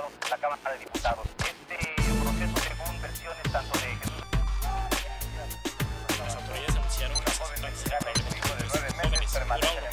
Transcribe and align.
diputados, 0.00 0.30
la 0.30 0.38
Cámara 0.38 0.72
de 0.72 0.78
Diputados. 0.78 1.26
Este 1.38 1.76
proceso, 2.22 2.56
según 2.56 3.02
versiones 3.02 3.42
tanto 3.52 3.78
de 3.78 3.84
Jesús. 3.84 4.24
Las 6.18 6.36
autoridades 6.36 6.76
anunciaron 6.76 7.18
que 7.18 7.30
Una 7.30 7.32
joven 7.32 7.62
mexicana 7.62 8.06
de 8.06 8.14
nueve 8.68 9.10
meses 9.10 9.32
permanecen 9.32 9.84
en. 9.84 9.90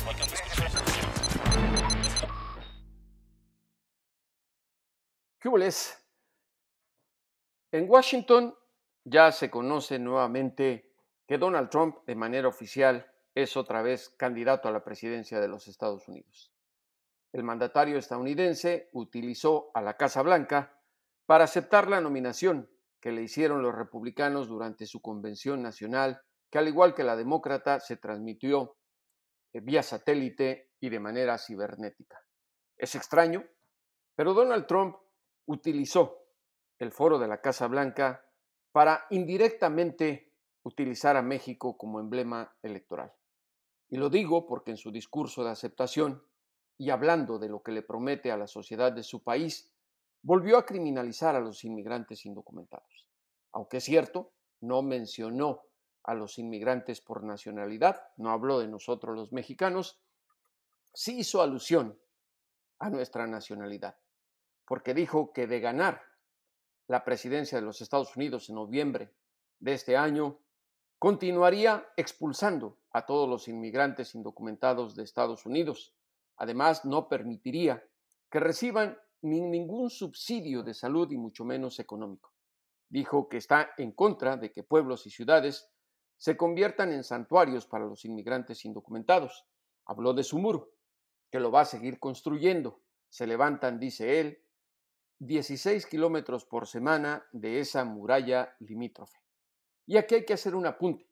¿Qué 5.39 5.47
hubo, 5.49 5.57
les? 5.57 6.03
En 7.71 7.89
Washington 7.89 8.55
ya 9.03 9.31
se 9.31 9.49
conoce 9.49 9.99
nuevamente 9.99 10.93
que 11.27 11.37
Donald 11.37 11.69
Trump, 11.69 11.97
de 12.05 12.15
manera 12.15 12.47
oficial, 12.47 13.11
es 13.35 13.55
otra 13.57 13.81
vez 13.81 14.09
candidato 14.09 14.67
a 14.67 14.71
la 14.71 14.83
presidencia 14.83 15.39
de 15.39 15.47
los 15.47 15.67
Estados 15.67 16.07
Unidos. 16.07 16.56
El 17.31 17.43
mandatario 17.43 17.97
estadounidense 17.97 18.89
utilizó 18.93 19.71
a 19.73 19.81
la 19.81 19.97
Casa 19.97 20.21
Blanca 20.21 20.79
para 21.25 21.43
aceptar 21.43 21.89
la 21.89 22.01
nominación 22.01 22.69
que 22.99 23.11
le 23.11 23.21
hicieron 23.21 23.61
los 23.61 23.75
republicanos 23.75 24.47
durante 24.47 24.85
su 24.85 25.01
convención 25.01 25.61
nacional, 25.61 26.21
que 26.49 26.57
al 26.57 26.67
igual 26.67 26.95
que 26.95 27.03
la 27.03 27.15
demócrata 27.15 27.79
se 27.79 27.97
transmitió 27.97 28.77
eh, 29.53 29.59
vía 29.61 29.83
satélite 29.83 30.71
y 30.79 30.89
de 30.89 30.99
manera 30.99 31.37
cibernética. 31.37 32.19
Es 32.77 32.95
extraño, 32.95 33.45
pero 34.15 34.33
Donald 34.33 34.65
Trump 34.65 34.95
utilizó 35.45 36.23
el 36.79 36.91
foro 36.91 37.19
de 37.19 37.27
la 37.27 37.41
Casa 37.41 37.67
Blanca 37.67 38.25
para 38.71 39.05
indirectamente 39.09 40.33
utilizar 40.63 41.17
a 41.17 41.21
México 41.21 41.77
como 41.77 41.99
emblema 41.99 42.55
electoral. 42.61 43.13
Y 43.89 43.97
lo 43.97 44.09
digo 44.09 44.45
porque 44.45 44.71
en 44.71 44.77
su 44.77 44.91
discurso 44.91 45.43
de 45.43 45.51
aceptación 45.51 46.23
y 46.77 46.89
hablando 46.89 47.39
de 47.39 47.49
lo 47.49 47.61
que 47.63 47.71
le 47.71 47.81
promete 47.81 48.31
a 48.31 48.37
la 48.37 48.47
sociedad 48.47 48.91
de 48.91 49.03
su 49.03 49.23
país, 49.23 49.71
volvió 50.21 50.57
a 50.57 50.65
criminalizar 50.65 51.35
a 51.35 51.39
los 51.39 51.63
inmigrantes 51.63 52.25
indocumentados. 52.25 53.07
Aunque 53.51 53.77
es 53.77 53.83
cierto, 53.83 54.33
no 54.61 54.81
mencionó 54.81 55.63
a 56.03 56.13
los 56.13 56.37
inmigrantes 56.37 57.01
por 57.01 57.23
nacionalidad, 57.23 58.01
no 58.17 58.31
habló 58.31 58.59
de 58.59 58.67
nosotros 58.67 59.15
los 59.15 59.31
mexicanos, 59.31 59.99
sí 60.93 61.19
hizo 61.19 61.41
alusión 61.41 61.99
a 62.79 62.89
nuestra 62.89 63.27
nacionalidad, 63.27 63.97
porque 64.65 64.93
dijo 64.93 65.33
que 65.33 65.47
de 65.47 65.59
ganar 65.59 66.01
la 66.87 67.03
presidencia 67.03 67.59
de 67.59 67.65
los 67.65 67.81
Estados 67.81 68.15
Unidos 68.15 68.49
en 68.49 68.55
noviembre 68.55 69.13
de 69.59 69.73
este 69.73 69.97
año, 69.97 70.39
continuaría 70.99 71.87
expulsando 71.97 72.79
a 72.91 73.05
todos 73.05 73.29
los 73.29 73.47
inmigrantes 73.47 74.15
indocumentados 74.15 74.95
de 74.95 75.03
Estados 75.03 75.45
Unidos. 75.45 75.93
Además, 76.37 76.85
no 76.85 77.09
permitiría 77.09 77.83
que 78.29 78.39
reciban 78.39 78.97
ni 79.21 79.41
ningún 79.41 79.89
subsidio 79.89 80.63
de 80.63 80.73
salud 80.73 81.11
y 81.11 81.17
mucho 81.17 81.43
menos 81.43 81.79
económico. 81.79 82.33
Dijo 82.89 83.27
que 83.27 83.37
está 83.37 83.71
en 83.77 83.91
contra 83.91 84.37
de 84.37 84.51
que 84.51 84.63
pueblos 84.63 85.05
y 85.07 85.09
ciudades 85.09 85.69
se 86.17 86.37
conviertan 86.37 86.91
en 86.93 87.03
santuarios 87.03 87.67
para 87.67 87.85
los 87.85 88.05
inmigrantes 88.05 88.65
indocumentados. 88.65 89.45
Habló 89.85 90.13
de 90.13 90.23
su 90.23 90.39
muro, 90.39 90.71
que 91.31 91.39
lo 91.39 91.51
va 91.51 91.61
a 91.61 91.65
seguir 91.65 91.99
construyendo. 91.99 92.81
Se 93.09 93.27
levantan, 93.27 93.79
dice 93.79 94.19
él, 94.19 94.43
16 95.19 95.85
kilómetros 95.87 96.45
por 96.45 96.67
semana 96.67 97.25
de 97.31 97.59
esa 97.59 97.83
muralla 97.85 98.55
limítrofe. 98.59 99.17
Y 99.85 99.97
aquí 99.97 100.15
hay 100.15 100.25
que 100.25 100.33
hacer 100.33 100.53
un 100.53 100.65
apunte, 100.65 101.09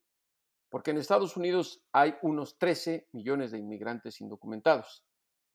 porque 0.69 0.91
en 0.91 0.97
Estados 0.97 1.37
Unidos 1.37 1.83
hay 1.91 2.15
unos 2.21 2.57
13 2.57 3.09
millones 3.13 3.51
de 3.51 3.59
inmigrantes 3.59 4.21
indocumentados, 4.21 5.05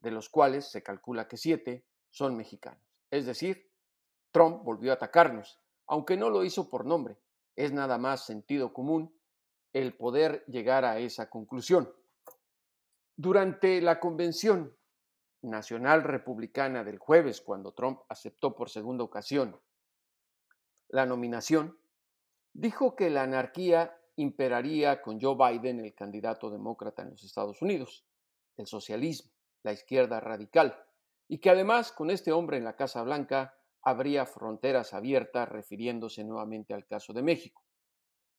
de 0.00 0.10
los 0.10 0.28
cuales 0.28 0.70
se 0.70 0.82
calcula 0.82 1.28
que 1.28 1.36
7 1.36 1.84
son 2.10 2.36
mexicanos. 2.36 2.82
Es 3.10 3.26
decir, 3.26 3.70
Trump 4.32 4.62
volvió 4.64 4.92
a 4.92 4.94
atacarnos, 4.94 5.60
aunque 5.86 6.16
no 6.16 6.30
lo 6.30 6.44
hizo 6.44 6.70
por 6.70 6.86
nombre. 6.86 7.18
Es 7.56 7.72
nada 7.72 7.98
más 7.98 8.24
sentido 8.24 8.72
común 8.72 9.14
el 9.72 9.96
poder 9.96 10.44
llegar 10.46 10.84
a 10.84 10.98
esa 10.98 11.28
conclusión. 11.28 11.92
Durante 13.16 13.80
la 13.80 14.00
convención 14.00 14.76
nacional 15.42 16.02
republicana 16.02 16.84
del 16.84 16.98
jueves, 16.98 17.40
cuando 17.40 17.72
Trump 17.72 18.00
aceptó 18.08 18.54
por 18.54 18.70
segunda 18.70 19.04
ocasión 19.04 19.60
la 20.88 21.06
nominación, 21.06 21.78
dijo 22.52 22.96
que 22.96 23.10
la 23.10 23.22
anarquía 23.22 23.96
imperaría 24.16 25.02
con 25.02 25.20
Joe 25.20 25.36
Biden, 25.36 25.80
el 25.80 25.94
candidato 25.94 26.50
demócrata 26.50 27.02
en 27.02 27.10
los 27.10 27.22
Estados 27.22 27.62
Unidos, 27.62 28.04
el 28.56 28.66
socialismo, 28.66 29.30
la 29.62 29.72
izquierda 29.72 30.20
radical, 30.20 30.76
y 31.28 31.38
que 31.38 31.50
además 31.50 31.92
con 31.92 32.10
este 32.10 32.32
hombre 32.32 32.56
en 32.56 32.64
la 32.64 32.76
Casa 32.76 33.02
Blanca 33.02 33.54
habría 33.82 34.26
fronteras 34.26 34.92
abiertas, 34.94 35.48
refiriéndose 35.48 36.24
nuevamente 36.24 36.74
al 36.74 36.86
caso 36.86 37.12
de 37.12 37.22
México, 37.22 37.64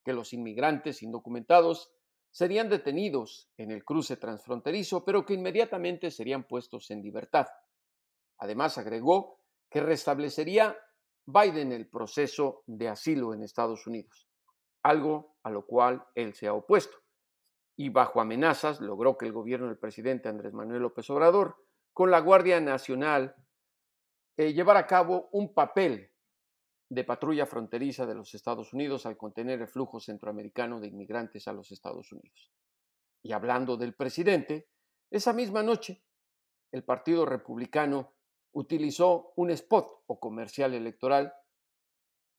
que 0.03 0.13
los 0.13 0.33
inmigrantes 0.33 1.01
indocumentados 1.03 1.91
serían 2.31 2.69
detenidos 2.69 3.49
en 3.57 3.71
el 3.71 3.83
cruce 3.83 4.17
transfronterizo, 4.17 5.03
pero 5.03 5.25
que 5.25 5.33
inmediatamente 5.33 6.11
serían 6.11 6.47
puestos 6.47 6.89
en 6.91 7.01
libertad. 7.01 7.47
Además, 8.38 8.77
agregó 8.77 9.39
que 9.69 9.81
restablecería 9.81 10.77
Biden 11.25 11.71
el 11.71 11.88
proceso 11.88 12.63
de 12.65 12.89
asilo 12.89 13.33
en 13.33 13.43
Estados 13.43 13.85
Unidos, 13.85 14.27
algo 14.83 15.38
a 15.43 15.49
lo 15.49 15.65
cual 15.65 16.05
él 16.15 16.33
se 16.33 16.47
ha 16.47 16.53
opuesto. 16.53 17.00
Y 17.75 17.89
bajo 17.89 18.21
amenazas 18.21 18.81
logró 18.81 19.17
que 19.17 19.25
el 19.25 19.33
gobierno 19.33 19.67
del 19.67 19.77
presidente 19.77 20.29
Andrés 20.29 20.53
Manuel 20.53 20.81
López 20.81 21.09
Obrador, 21.09 21.57
con 21.93 22.11
la 22.11 22.19
Guardia 22.19 22.59
Nacional, 22.59 23.35
eh, 24.37 24.53
llevara 24.53 24.81
a 24.81 24.87
cabo 24.87 25.29
un 25.31 25.53
papel 25.53 26.11
de 26.89 27.03
patrulla 27.03 27.45
fronteriza 27.45 28.05
de 28.05 28.15
los 28.15 28.33
Estados 28.33 28.73
Unidos 28.73 29.05
al 29.05 29.15
contener 29.15 29.61
el 29.61 29.67
flujo 29.67 29.99
centroamericano 29.99 30.79
de 30.79 30.87
inmigrantes 30.87 31.47
a 31.47 31.53
los 31.53 31.71
Estados 31.71 32.11
Unidos. 32.11 32.51
Y 33.23 33.31
hablando 33.31 33.77
del 33.77 33.93
presidente, 33.93 34.69
esa 35.09 35.31
misma 35.31 35.63
noche 35.63 36.03
el 36.71 36.83
Partido 36.83 37.25
Republicano 37.25 38.13
utilizó 38.53 39.33
un 39.35 39.51
spot 39.51 40.03
o 40.07 40.19
comercial 40.19 40.73
electoral 40.73 41.33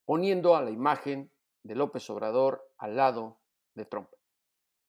poniendo 0.05 0.57
a 0.57 0.63
la 0.63 0.71
imagen 0.71 1.33
de 1.63 1.75
López 1.75 2.09
Obrador 2.11 2.63
al 2.79 2.97
lado 2.97 3.41
de 3.75 3.87
Trump. 3.87 4.11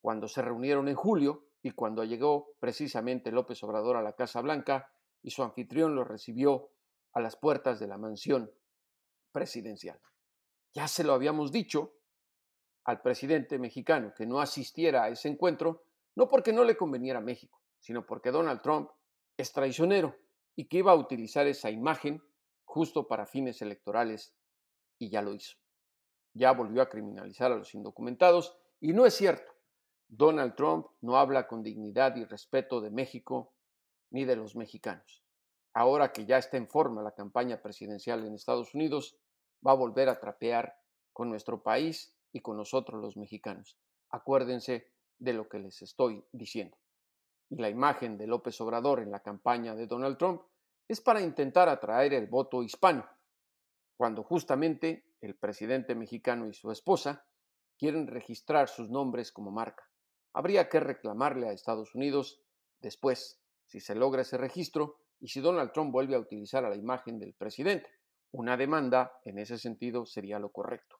Cuando 0.03 0.27
se 0.27 0.41
reunieron 0.41 0.89
en 0.89 0.95
julio 0.95 1.45
y 1.61 1.71
cuando 1.71 2.03
llegó 2.03 2.57
precisamente 2.59 3.31
López 3.31 3.63
Obrador 3.63 3.95
a 3.95 4.01
la 4.01 4.11
Casa 4.11 4.41
Blanca 4.41 4.91
y 5.21 5.31
su 5.31 5.43
anfitrión 5.43 5.95
lo 5.95 6.03
recibió 6.03 6.71
a 7.13 7.21
las 7.21 7.37
puertas 7.37 7.79
de 7.79 7.87
la 7.87 7.97
mansión 7.97 8.51
presidencial. 9.31 9.97
Ya 10.73 10.89
se 10.89 11.05
lo 11.05 11.13
habíamos 11.13 11.53
dicho 11.53 11.93
al 12.83 13.01
presidente 13.01 13.57
mexicano 13.57 14.13
que 14.13 14.25
no 14.25 14.41
asistiera 14.41 15.03
a 15.03 15.07
ese 15.07 15.29
encuentro, 15.29 15.85
no 16.15 16.27
porque 16.27 16.51
no 16.51 16.65
le 16.65 16.75
conveniera 16.75 17.19
a 17.19 17.23
México, 17.23 17.61
sino 17.79 18.05
porque 18.05 18.31
Donald 18.31 18.61
Trump 18.61 18.89
es 19.37 19.53
traicionero 19.53 20.17
y 20.53 20.67
que 20.67 20.79
iba 20.79 20.91
a 20.91 20.95
utilizar 20.95 21.47
esa 21.47 21.71
imagen 21.71 22.21
justo 22.65 23.07
para 23.07 23.25
fines 23.25 23.61
electorales 23.61 24.35
y 24.99 25.09
ya 25.09 25.21
lo 25.21 25.33
hizo. 25.33 25.55
Ya 26.33 26.51
volvió 26.51 26.81
a 26.81 26.89
criminalizar 26.89 27.53
a 27.53 27.55
los 27.55 27.73
indocumentados 27.73 28.57
y 28.81 28.91
no 28.91 29.05
es 29.05 29.13
cierto. 29.13 29.52
Donald 30.15 30.53
Trump 30.53 30.85
no 31.01 31.17
habla 31.17 31.47
con 31.47 31.63
dignidad 31.63 32.15
y 32.17 32.23
respeto 32.23 32.81
de 32.81 32.91
México 32.91 33.55
ni 34.11 34.25
de 34.25 34.35
los 34.35 34.55
mexicanos. 34.55 35.23
Ahora 35.73 36.11
que 36.11 36.27
ya 36.27 36.37
está 36.37 36.57
en 36.57 36.67
forma 36.67 37.01
la 37.01 37.15
campaña 37.15 37.63
presidencial 37.63 38.23
en 38.23 38.35
Estados 38.35 38.75
Unidos, 38.75 39.17
va 39.65 39.71
a 39.71 39.75
volver 39.75 40.09
a 40.09 40.19
trapear 40.19 40.75
con 41.13 41.29
nuestro 41.29 41.63
país 41.63 42.15
y 42.31 42.41
con 42.41 42.57
nosotros 42.57 43.01
los 43.01 43.17
mexicanos. 43.17 43.79
Acuérdense 44.11 44.91
de 45.17 45.33
lo 45.33 45.49
que 45.49 45.57
les 45.57 45.81
estoy 45.81 46.23
diciendo. 46.31 46.77
Y 47.49 47.55
la 47.55 47.69
imagen 47.69 48.15
de 48.15 48.27
López 48.27 48.61
Obrador 48.61 48.99
en 48.99 49.09
la 49.09 49.21
campaña 49.21 49.73
de 49.73 49.87
Donald 49.87 50.19
Trump 50.19 50.43
es 50.87 51.01
para 51.01 51.21
intentar 51.21 51.69
atraer 51.69 52.13
el 52.13 52.27
voto 52.27 52.61
hispano, 52.61 53.03
cuando 53.97 54.21
justamente 54.21 55.15
el 55.21 55.33
presidente 55.33 55.95
mexicano 55.95 56.47
y 56.47 56.53
su 56.53 56.69
esposa 56.69 57.25
quieren 57.79 58.05
registrar 58.05 58.69
sus 58.69 58.91
nombres 58.91 59.31
como 59.31 59.49
marca. 59.49 59.89
Habría 60.33 60.67
que 60.67 60.79
reclamarle 60.79 61.47
a 61.47 61.51
Estados 61.51 61.93
Unidos 61.95 62.41
después, 62.81 63.39
si 63.65 63.79
se 63.79 63.95
logra 63.95 64.23
ese 64.23 64.37
registro 64.37 64.97
y 65.19 65.29
si 65.29 65.39
Donald 65.39 65.71
Trump 65.71 65.91
vuelve 65.91 66.15
a 66.15 66.19
utilizar 66.19 66.65
a 66.65 66.69
la 66.69 66.75
imagen 66.75 67.19
del 67.19 67.33
presidente. 67.33 67.89
Una 68.31 68.57
demanda 68.57 69.19
en 69.23 69.37
ese 69.37 69.57
sentido 69.57 70.05
sería 70.05 70.39
lo 70.39 70.51
correcto. 70.51 70.97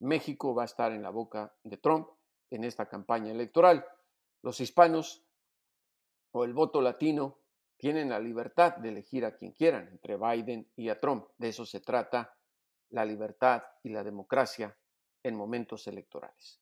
México 0.00 0.54
va 0.54 0.62
a 0.62 0.66
estar 0.66 0.92
en 0.92 1.02
la 1.02 1.10
boca 1.10 1.54
de 1.62 1.76
Trump 1.76 2.08
en 2.50 2.64
esta 2.64 2.88
campaña 2.88 3.30
electoral. 3.30 3.84
Los 4.42 4.60
hispanos 4.60 5.24
o 6.32 6.44
el 6.44 6.54
voto 6.54 6.80
latino 6.80 7.38
tienen 7.76 8.08
la 8.08 8.18
libertad 8.18 8.76
de 8.76 8.88
elegir 8.88 9.24
a 9.24 9.36
quien 9.36 9.52
quieran, 9.52 9.88
entre 9.88 10.16
Biden 10.16 10.70
y 10.74 10.88
a 10.88 10.98
Trump. 10.98 11.28
De 11.36 11.48
eso 11.48 11.64
se 11.64 11.80
trata 11.80 12.34
la 12.90 13.04
libertad 13.04 13.62
y 13.82 13.90
la 13.90 14.02
democracia 14.02 14.76
en 15.22 15.36
momentos 15.36 15.86
electorales. 15.86 16.60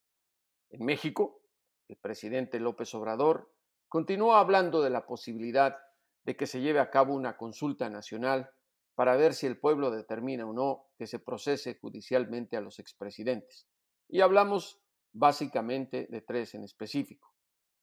En 0.70 0.84
México, 0.84 1.42
el 1.88 1.96
presidente 1.96 2.60
López 2.60 2.94
Obrador 2.94 3.52
continúa 3.88 4.40
hablando 4.40 4.82
de 4.82 4.90
la 4.90 5.06
posibilidad 5.06 5.76
de 6.24 6.36
que 6.36 6.46
se 6.46 6.60
lleve 6.60 6.80
a 6.80 6.90
cabo 6.90 7.14
una 7.14 7.36
consulta 7.36 7.88
nacional 7.88 8.50
para 8.94 9.16
ver 9.16 9.34
si 9.34 9.46
el 9.46 9.58
pueblo 9.58 9.90
determina 9.90 10.46
o 10.46 10.52
no 10.52 10.86
que 10.96 11.06
se 11.06 11.18
procese 11.18 11.78
judicialmente 11.78 12.56
a 12.56 12.60
los 12.60 12.78
expresidentes. 12.78 13.68
Y 14.08 14.20
hablamos 14.20 14.80
básicamente 15.12 16.06
de 16.10 16.20
tres 16.22 16.54
en 16.54 16.64
específico. 16.64 17.32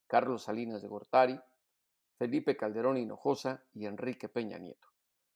Carlos 0.07 0.43
Salinas 0.43 0.81
de 0.81 0.87
Gortari, 0.87 1.39
Felipe 2.17 2.57
Calderón 2.57 2.97
Hinojosa 2.97 3.63
y 3.73 3.85
Enrique 3.85 4.29
Peña 4.29 4.57
Nieto. 4.57 4.87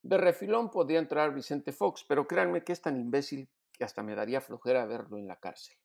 De 0.01 0.17
refilón 0.17 0.69
podría 0.69 0.99
entrar 0.99 1.33
Vicente 1.33 1.71
Fox, 1.71 2.05
pero 2.07 2.27
créanme 2.27 2.63
que 2.63 2.73
es 2.73 2.81
tan 2.81 2.97
imbécil 2.97 3.49
que 3.73 3.83
hasta 3.83 4.03
me 4.03 4.15
daría 4.15 4.41
flojera 4.41 4.85
verlo 4.85 5.17
en 5.17 5.27
la 5.27 5.39
cárcel, 5.39 5.75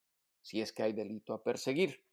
si 0.40 0.60
es 0.60 0.72
que 0.72 0.82
hay 0.82 0.92
delito 0.92 1.34
a 1.34 1.42
perseguir. 1.42 2.04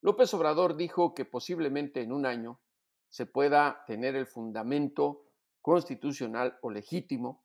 López 0.00 0.32
Obrador 0.34 0.76
dijo 0.76 1.14
que 1.14 1.24
posiblemente 1.24 2.02
en 2.02 2.12
un 2.12 2.24
año 2.24 2.60
se 3.08 3.26
pueda 3.26 3.84
tener 3.86 4.14
el 4.14 4.26
fundamento 4.26 5.24
constitucional 5.60 6.58
o 6.62 6.70
legítimo 6.70 7.44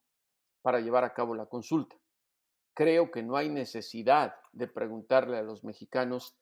para 0.62 0.80
llevar 0.80 1.04
a 1.04 1.14
cabo 1.14 1.36
la 1.36 1.48
consulta. 1.48 1.96
Creo 2.76 3.12
que 3.12 3.24
no 3.24 3.38
hay 3.38 3.50
necesidad 3.50 4.36
de 4.52 4.68
preguntarle 4.68 5.38
a 5.38 5.44
los 5.44 5.64
mexicanos 5.64 6.38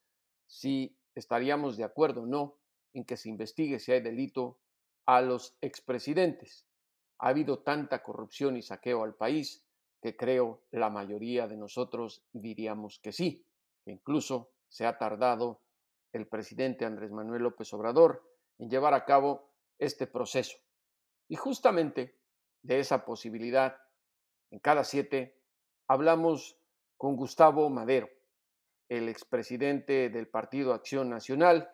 si 0.47 0.97
estaríamos 1.15 1.77
de 1.77 1.83
acuerdo 1.83 2.23
o 2.23 2.27
no 2.27 2.57
en 2.93 3.05
que 3.05 3.17
se 3.17 3.29
investigue 3.29 3.79
si 3.79 3.91
hay 3.91 4.01
delito 4.01 4.59
a 5.05 5.21
los 5.21 5.55
expresidentes. 5.61 6.65
Ha 7.19 7.29
habido 7.29 7.59
tanta 7.59 8.03
corrupción 8.03 8.57
y 8.57 8.61
saqueo 8.61 9.03
al 9.03 9.15
país 9.15 9.65
que 10.01 10.15
creo 10.17 10.63
la 10.71 10.89
mayoría 10.89 11.47
de 11.47 11.57
nosotros 11.57 12.23
diríamos 12.33 12.99
que 12.99 13.11
sí, 13.11 13.45
que 13.85 13.91
incluso 13.91 14.51
se 14.67 14.85
ha 14.85 14.97
tardado 14.97 15.61
el 16.13 16.27
presidente 16.27 16.85
Andrés 16.85 17.11
Manuel 17.11 17.43
López 17.43 17.73
Obrador 17.73 18.27
en 18.57 18.69
llevar 18.69 18.93
a 18.93 19.05
cabo 19.05 19.49
este 19.77 20.07
proceso. 20.07 20.57
Y 21.27 21.35
justamente 21.35 22.19
de 22.61 22.79
esa 22.79 23.05
posibilidad, 23.05 23.77
en 24.51 24.59
cada 24.59 24.83
siete, 24.83 25.39
hablamos 25.87 26.57
con 26.97 27.15
Gustavo 27.15 27.69
Madero, 27.69 28.09
el 28.89 29.09
expresidente 29.09 30.09
del 30.09 30.27
Partido 30.27 30.73
Acción 30.73 31.09
Nacional, 31.09 31.71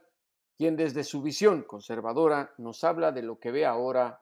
quien 0.55 0.75
desde 0.75 1.03
su 1.03 1.21
visión 1.21 1.63
conservadora 1.63 2.53
nos 2.57 2.83
habla 2.83 3.11
de 3.11 3.23
lo 3.23 3.39
que 3.39 3.51
ve 3.51 3.65
ahora 3.65 4.21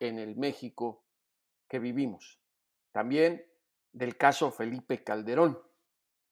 en 0.00 0.18
el 0.18 0.36
México 0.36 1.04
que 1.68 1.78
vivimos. 1.78 2.40
También 2.92 3.46
del 3.92 4.16
caso 4.16 4.50
Felipe 4.50 5.02
Calderón, 5.02 5.58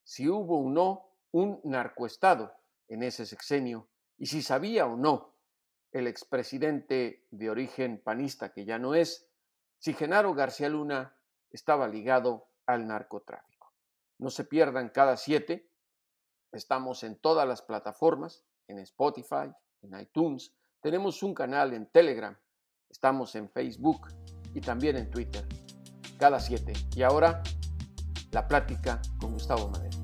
si 0.03 0.29
hubo 0.29 0.61
o 0.61 0.71
no 0.71 1.09
un 1.33 1.61
narcoestado 1.65 2.53
en 2.91 3.03
ese 3.03 3.25
sexenio 3.25 3.89
y 4.19 4.27
si 4.27 4.43
sabía 4.43 4.87
o 4.87 4.97
no 4.97 5.35
el 5.93 6.07
expresidente 6.07 7.27
de 7.31 7.51
origen 7.51 8.01
panista, 8.03 8.53
que 8.53 8.65
ya 8.65 8.79
no 8.79 8.95
es, 8.95 9.29
si 9.79 9.95
Genaro 9.95 10.35
García 10.35 10.69
Luna 10.69 11.17
estaba 11.51 11.89
ligado 11.89 12.49
al 12.67 12.87
narcotráfico. 12.87 13.73
No 14.19 14.31
se 14.31 14.45
pierdan 14.45 14.91
cada 14.91 15.17
siete, 15.17 15.71
estamos 16.53 17.03
en 17.03 17.17
todas 17.17 17.49
las 17.49 17.63
plataformas, 17.63 18.45
en 18.69 18.79
Spotify, 18.81 19.51
en 19.83 19.99
iTunes, 19.99 20.55
tenemos 20.81 21.23
un 21.23 21.35
canal 21.35 21.73
en 21.73 21.87
Telegram, 21.87 22.37
estamos 22.89 23.35
en 23.35 23.51
Facebook 23.51 24.09
y 24.55 24.61
también 24.61 24.97
en 24.97 25.11
Twitter, 25.11 25.47
cada 26.19 26.39
siete. 26.39 26.73
Y 26.95 27.03
ahora, 27.03 27.43
la 28.33 28.47
plática 28.47 29.01
con 29.19 29.33
Gustavo 29.33 29.69
Madero. 29.69 30.00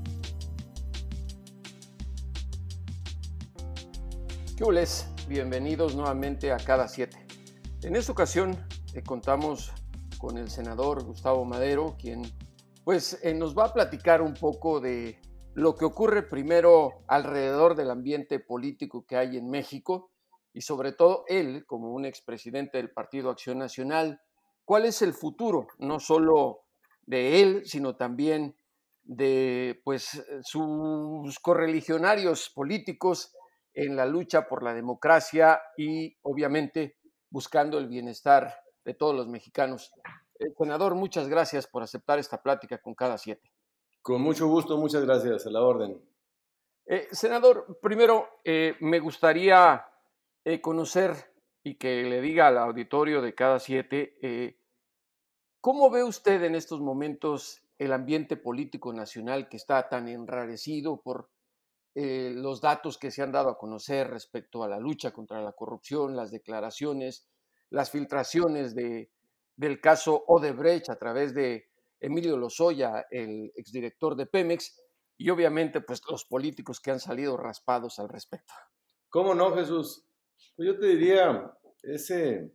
¿Qué 4.56 4.64
les? 4.72 5.06
Bienvenidos 5.28 5.94
nuevamente 5.94 6.50
a 6.50 6.56
Cada 6.56 6.88
Siete. 6.88 7.26
En 7.82 7.94
esta 7.94 8.12
ocasión 8.12 8.56
eh, 8.94 9.02
contamos 9.02 9.70
con 10.16 10.38
el 10.38 10.48
senador 10.48 11.04
Gustavo 11.04 11.44
Madero, 11.44 11.94
quien 12.00 12.22
pues 12.82 13.18
eh, 13.22 13.34
nos 13.34 13.54
va 13.54 13.66
a 13.66 13.72
platicar 13.74 14.22
un 14.22 14.32
poco 14.32 14.80
de 14.80 15.20
lo 15.52 15.74
que 15.74 15.84
ocurre 15.84 16.22
primero 16.22 17.04
alrededor 17.06 17.74
del 17.74 17.90
ambiente 17.90 18.40
político 18.40 19.04
que 19.04 19.16
hay 19.16 19.36
en 19.36 19.50
México 19.50 20.10
y 20.54 20.62
sobre 20.62 20.92
todo 20.92 21.24
él, 21.28 21.66
como 21.66 21.92
un 21.92 22.06
expresidente 22.06 22.78
del 22.78 22.90
Partido 22.90 23.28
Acción 23.28 23.58
Nacional, 23.58 24.22
cuál 24.64 24.86
es 24.86 25.02
el 25.02 25.12
futuro, 25.12 25.66
no 25.78 26.00
solo 26.00 26.60
de 27.02 27.42
él, 27.42 27.66
sino 27.66 27.96
también 27.96 28.56
de 29.04 29.82
pues 29.84 30.24
sus 30.40 31.38
correligionarios 31.40 32.48
políticos 32.48 33.34
en 33.76 33.94
la 33.94 34.06
lucha 34.06 34.48
por 34.48 34.62
la 34.62 34.72
democracia 34.72 35.60
y 35.76 36.16
obviamente 36.22 36.96
buscando 37.30 37.78
el 37.78 37.86
bienestar 37.86 38.62
de 38.82 38.94
todos 38.94 39.14
los 39.14 39.28
mexicanos. 39.28 39.92
Eh, 40.38 40.46
senador, 40.56 40.94
muchas 40.94 41.28
gracias 41.28 41.66
por 41.66 41.82
aceptar 41.82 42.18
esta 42.18 42.42
plática 42.42 42.78
con 42.78 42.94
cada 42.94 43.18
siete. 43.18 43.52
Con 44.00 44.22
mucho 44.22 44.48
gusto, 44.48 44.78
muchas 44.78 45.04
gracias. 45.04 45.46
A 45.46 45.50
la 45.50 45.60
orden. 45.60 46.00
Eh, 46.86 47.06
senador, 47.12 47.78
primero 47.82 48.40
eh, 48.44 48.76
me 48.80 48.98
gustaría 48.98 49.86
conocer 50.62 51.34
y 51.64 51.74
que 51.74 52.04
le 52.04 52.20
diga 52.20 52.46
al 52.46 52.58
auditorio 52.58 53.20
de 53.20 53.34
cada 53.34 53.58
siete, 53.58 54.56
¿cómo 55.60 55.90
ve 55.90 56.04
usted 56.04 56.40
en 56.44 56.54
estos 56.54 56.80
momentos 56.80 57.66
el 57.78 57.92
ambiente 57.92 58.36
político 58.36 58.92
nacional 58.92 59.48
que 59.48 59.56
está 59.56 59.88
tan 59.88 60.06
enrarecido 60.06 61.02
por 61.02 61.30
eh, 61.98 62.30
los 62.34 62.60
datos 62.60 62.98
que 62.98 63.10
se 63.10 63.22
han 63.22 63.32
dado 63.32 63.48
a 63.48 63.56
conocer 63.56 64.10
respecto 64.10 64.62
a 64.62 64.68
la 64.68 64.78
lucha 64.78 65.12
contra 65.12 65.40
la 65.40 65.52
corrupción, 65.52 66.14
las 66.14 66.30
declaraciones, 66.30 67.26
las 67.70 67.90
filtraciones 67.90 68.74
de, 68.74 69.10
del 69.56 69.80
caso 69.80 70.22
Odebrecht 70.26 70.90
a 70.90 70.98
través 70.98 71.32
de 71.32 71.70
Emilio 71.98 72.36
Lozoya, 72.36 73.06
el 73.10 73.50
exdirector 73.56 74.14
de 74.14 74.26
Pemex, 74.26 74.78
y 75.16 75.30
obviamente 75.30 75.80
pues 75.80 76.02
los 76.10 76.26
políticos 76.26 76.80
que 76.80 76.90
han 76.90 77.00
salido 77.00 77.38
raspados 77.38 77.98
al 77.98 78.10
respecto. 78.10 78.52
¿Cómo 79.08 79.34
no, 79.34 79.54
Jesús? 79.56 80.04
Pues 80.54 80.68
yo 80.68 80.78
te 80.78 80.88
diría, 80.88 81.50
ese, 81.82 82.52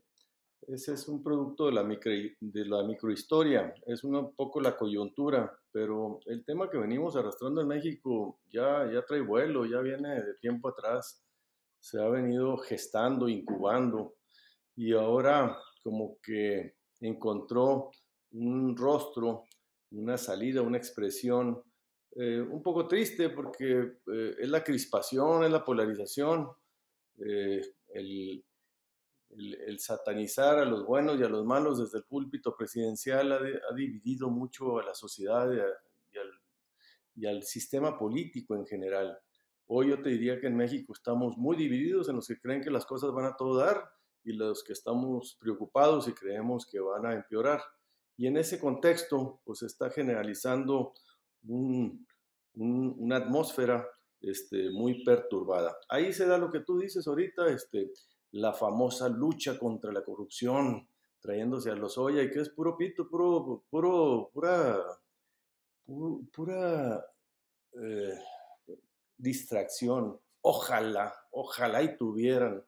ese 0.67 0.93
es 0.93 1.07
un 1.07 1.23
producto 1.23 1.65
de 1.65 1.71
la, 1.73 1.83
micro, 1.83 2.11
de 2.11 2.65
la 2.65 2.83
microhistoria, 2.83 3.73
es 3.85 4.03
un 4.03 4.33
poco 4.35 4.61
la 4.61 4.77
coyuntura, 4.77 5.51
pero 5.71 6.19
el 6.25 6.45
tema 6.45 6.69
que 6.69 6.77
venimos 6.77 7.15
arrastrando 7.15 7.61
en 7.61 7.67
México 7.67 8.39
ya, 8.51 8.89
ya 8.91 9.03
trae 9.05 9.21
vuelo, 9.21 9.65
ya 9.65 9.79
viene 9.79 10.21
de 10.21 10.33
tiempo 10.35 10.69
atrás, 10.69 11.23
se 11.79 12.01
ha 12.01 12.07
venido 12.07 12.57
gestando, 12.57 13.27
incubando, 13.27 14.15
y 14.75 14.93
ahora 14.93 15.57
como 15.83 16.17
que 16.21 16.75
encontró 16.99 17.91
un 18.31 18.77
rostro, 18.77 19.45
una 19.91 20.17
salida, 20.17 20.61
una 20.61 20.77
expresión 20.77 21.61
eh, 22.15 22.41
un 22.41 22.61
poco 22.61 22.87
triste 22.87 23.29
porque 23.29 23.93
eh, 24.11 24.35
es 24.39 24.49
la 24.49 24.63
crispación, 24.63 25.43
es 25.43 25.51
la 25.51 25.63
polarización, 25.63 26.49
eh, 27.25 27.61
el, 27.93 28.43
el, 29.37 29.79
satanizar 29.79 30.59
a 30.59 30.65
los 30.65 30.85
buenos 30.85 31.19
y 31.19 31.23
a 31.23 31.29
los 31.29 31.45
malos 31.45 31.79
desde 31.79 31.99
el 31.99 32.03
púlpito 32.03 32.55
presidencial 32.55 33.31
ha, 33.31 33.73
dividido 33.75 34.29
mucho 34.29 34.79
a 34.79 34.83
la 34.83 34.93
sociedad 34.93 35.49
y, 37.15 37.25
al, 37.27 37.43
sistema 37.43 37.97
político 37.97 38.55
en 38.55 38.65
general. 38.65 39.17
Hoy 39.67 39.89
yo 39.89 40.01
te 40.01 40.09
diría 40.09 40.39
que 40.39 40.47
en 40.47 40.57
México 40.57 40.93
estamos 40.93 41.37
muy 41.37 41.55
divididos 41.55 42.09
en 42.09 42.15
los 42.15 42.27
que 42.27 42.39
creen 42.39 42.61
que 42.61 42.71
las 42.71 42.85
cosas 42.85 43.11
van 43.11 43.25
a 43.25 43.35
todo 43.35 43.57
dar 43.57 43.89
y 44.23 44.33
los 44.33 44.63
que 44.63 44.73
estamos 44.73 45.37
preocupados 45.39 46.07
y 46.07 46.13
creemos 46.13 46.65
que 46.65 46.79
van 46.79 47.05
a 47.05 47.13
empeorar. 47.13 47.61
Y 48.17 48.27
en 48.27 48.37
ese 48.37 48.59
contexto, 48.59 49.41
pues 49.45 49.61
está 49.63 49.89
generalizando 49.89 50.93
una 51.43 53.15
atmósfera 53.15 53.87
este, 54.21 54.69
muy 54.69 55.03
perturbada. 55.03 55.75
Ahí 55.89 56.13
se 56.13 56.27
da 56.27 56.37
lo 56.37 56.51
que 56.51 56.59
tú 56.59 56.77
dices 56.77 57.07
ahorita, 57.07 57.47
este, 57.47 57.91
la 58.31 58.53
famosa 58.53 59.09
lucha 59.09 59.57
contra 59.59 59.91
la 59.91 60.03
corrupción, 60.03 60.87
trayéndose 61.19 61.69
a 61.69 61.75
los 61.75 61.97
Oya, 61.97 62.23
y 62.23 62.31
que 62.31 62.41
es 62.41 62.49
puro 62.49 62.77
pito, 62.77 63.07
puro, 63.09 63.63
puro, 63.69 64.29
pura, 64.33 64.77
pura 66.31 67.05
eh, 67.73 68.19
distracción. 69.17 70.19
Ojalá, 70.41 71.13
ojalá 71.31 71.83
y 71.83 71.97
tuvieran 71.97 72.65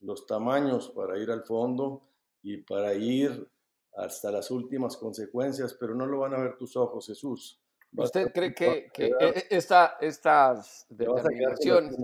los 0.00 0.26
tamaños 0.26 0.90
para 0.90 1.18
ir 1.18 1.30
al 1.30 1.44
fondo 1.44 2.02
y 2.42 2.58
para 2.58 2.94
ir 2.94 3.50
hasta 3.94 4.30
las 4.30 4.50
últimas 4.50 4.96
consecuencias, 4.96 5.74
pero 5.74 5.94
no 5.94 6.06
lo 6.06 6.20
van 6.20 6.34
a 6.34 6.38
ver 6.38 6.56
tus 6.56 6.76
ojos, 6.76 7.06
Jesús. 7.06 7.59
¿Usted 7.96 8.32
cree 8.32 8.54
que, 8.54 8.88
que 8.92 9.06
e, 9.06 9.14
e, 9.20 9.46
esta, 9.50 9.96
estas 10.00 10.86
determinaciones 10.88 11.96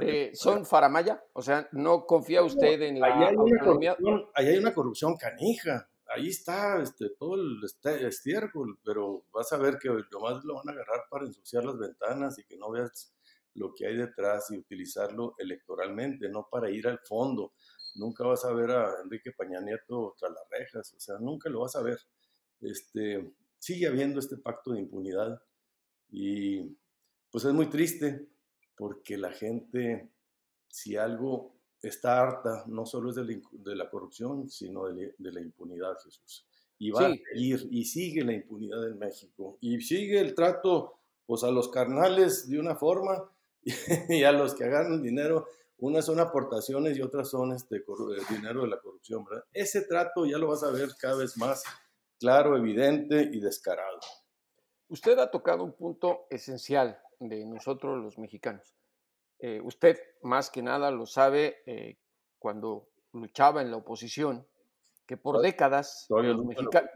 eh, 0.00 0.30
son 0.34 0.64
faramaya? 0.64 1.22
O 1.34 1.42
sea, 1.42 1.68
¿no 1.72 2.06
confía 2.06 2.42
usted 2.42 2.80
en 2.82 3.00
la 3.00 3.06
hay 3.08 3.34
autonomía? 3.34 3.96
ahí 4.34 4.48
hay 4.48 4.58
una 4.58 4.72
corrupción 4.72 5.16
canija. 5.16 5.90
Ahí 6.14 6.28
está 6.28 6.80
este, 6.80 7.10
todo 7.18 7.34
el 7.34 7.60
estiércol, 8.02 8.78
pero 8.82 9.26
vas 9.30 9.52
a 9.52 9.58
ver 9.58 9.78
que 9.78 9.90
más 9.90 10.42
lo 10.44 10.54
van 10.54 10.68
a 10.70 10.72
agarrar 10.72 11.02
para 11.10 11.26
ensuciar 11.26 11.64
las 11.64 11.78
ventanas 11.78 12.38
y 12.38 12.44
que 12.44 12.56
no 12.56 12.70
veas 12.70 13.12
lo 13.54 13.74
que 13.74 13.86
hay 13.86 13.96
detrás 13.96 14.50
y 14.50 14.56
utilizarlo 14.56 15.34
electoralmente, 15.36 16.30
no 16.30 16.48
para 16.50 16.70
ir 16.70 16.86
al 16.88 17.00
fondo 17.00 17.52
nunca 17.98 18.24
vas 18.24 18.44
a 18.44 18.52
ver 18.52 18.70
a 18.70 19.02
Enrique 19.02 19.32
Peña 19.32 19.60
Nieto 19.60 20.14
tras 20.18 20.32
las 20.32 20.44
rejas, 20.50 20.94
o 20.94 21.00
sea, 21.00 21.16
nunca 21.18 21.50
lo 21.50 21.60
vas 21.60 21.76
a 21.76 21.82
ver. 21.82 21.98
Este, 22.60 23.32
sigue 23.58 23.86
habiendo 23.86 24.20
este 24.20 24.36
pacto 24.36 24.72
de 24.72 24.80
impunidad 24.80 25.42
y 26.10 26.76
pues 27.30 27.44
es 27.44 27.52
muy 27.52 27.66
triste 27.66 28.26
porque 28.76 29.18
la 29.18 29.32
gente, 29.32 30.08
si 30.68 30.96
algo 30.96 31.54
está 31.82 32.20
harta, 32.20 32.64
no 32.66 32.86
solo 32.86 33.10
es 33.10 33.16
de 33.16 33.76
la, 33.76 33.90
corrupción, 33.90 34.48
sino 34.48 34.86
de, 34.86 35.14
la 35.18 35.40
impunidad, 35.40 35.96
Jesús. 36.02 36.46
Y 36.78 36.90
va 36.90 37.06
a 37.08 37.12
seguir, 37.12 37.68
y 37.70 37.84
sigue 37.84 38.24
la 38.24 38.32
impunidad 38.32 38.86
en 38.88 38.98
México, 38.98 39.58
y 39.60 39.80
sigue 39.80 40.20
el 40.20 40.34
trato 40.34 40.94
pues 41.26 41.42
a 41.44 41.50
los 41.50 41.68
carnales 41.68 42.48
de 42.48 42.58
una 42.58 42.76
forma 42.76 43.30
y 44.08 44.22
a 44.22 44.32
los 44.32 44.54
que 44.54 44.64
agarran 44.64 45.02
dinero, 45.02 45.46
unas 45.78 46.06
son 46.06 46.20
aportaciones 46.20 46.96
y 46.96 47.02
otras 47.02 47.28
son 47.28 47.52
este 47.52 47.84
dinero 48.30 48.62
de 48.62 48.68
la 48.68 48.80
corrupción, 48.80 49.24
¿verdad? 49.24 49.44
Ese 49.52 49.82
trato 49.82 50.24
ya 50.24 50.38
lo 50.38 50.48
vas 50.48 50.62
a 50.62 50.70
ver 50.70 50.90
cada 50.98 51.16
vez 51.16 51.36
más 51.36 51.62
claro, 52.18 52.56
evidente 52.56 53.28
y 53.32 53.40
descarado. 53.40 54.00
Usted 54.88 55.18
ha 55.18 55.30
tocado 55.30 55.64
un 55.64 55.72
punto 55.72 56.26
esencial 56.30 56.98
de 57.20 57.44
nosotros 57.44 57.98
los 58.02 58.18
mexicanos. 58.18 58.74
Eh, 59.40 59.60
usted 59.62 59.98
más 60.22 60.50
que 60.50 60.62
nada 60.62 60.90
lo 60.90 61.06
sabe 61.06 61.62
eh, 61.66 61.98
cuando 62.38 62.88
luchaba 63.12 63.62
en 63.62 63.70
la 63.70 63.76
oposición, 63.76 64.46
que 65.06 65.16
por 65.16 65.40
décadas 65.40 66.06
los 66.08 66.44
mexicanos... 66.44 66.90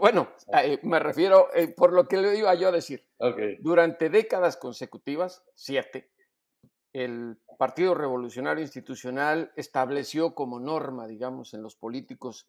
Bueno, 0.00 0.28
eh, 0.62 0.78
me 0.82 0.98
refiero, 1.00 1.48
por 1.76 1.92
lo 1.92 2.06
que 2.06 2.18
le 2.18 2.38
iba 2.38 2.54
yo 2.54 2.68
a 2.68 2.72
decir, 2.72 3.08
durante 3.60 4.08
décadas 4.08 4.56
consecutivas, 4.56 5.42
siete, 5.54 6.12
el 6.92 7.38
Partido 7.58 7.94
Revolucionario 7.94 8.62
Institucional 8.62 9.52
estableció 9.56 10.34
como 10.34 10.60
norma, 10.60 11.08
digamos, 11.08 11.54
en 11.54 11.62
los 11.62 11.74
políticos 11.74 12.46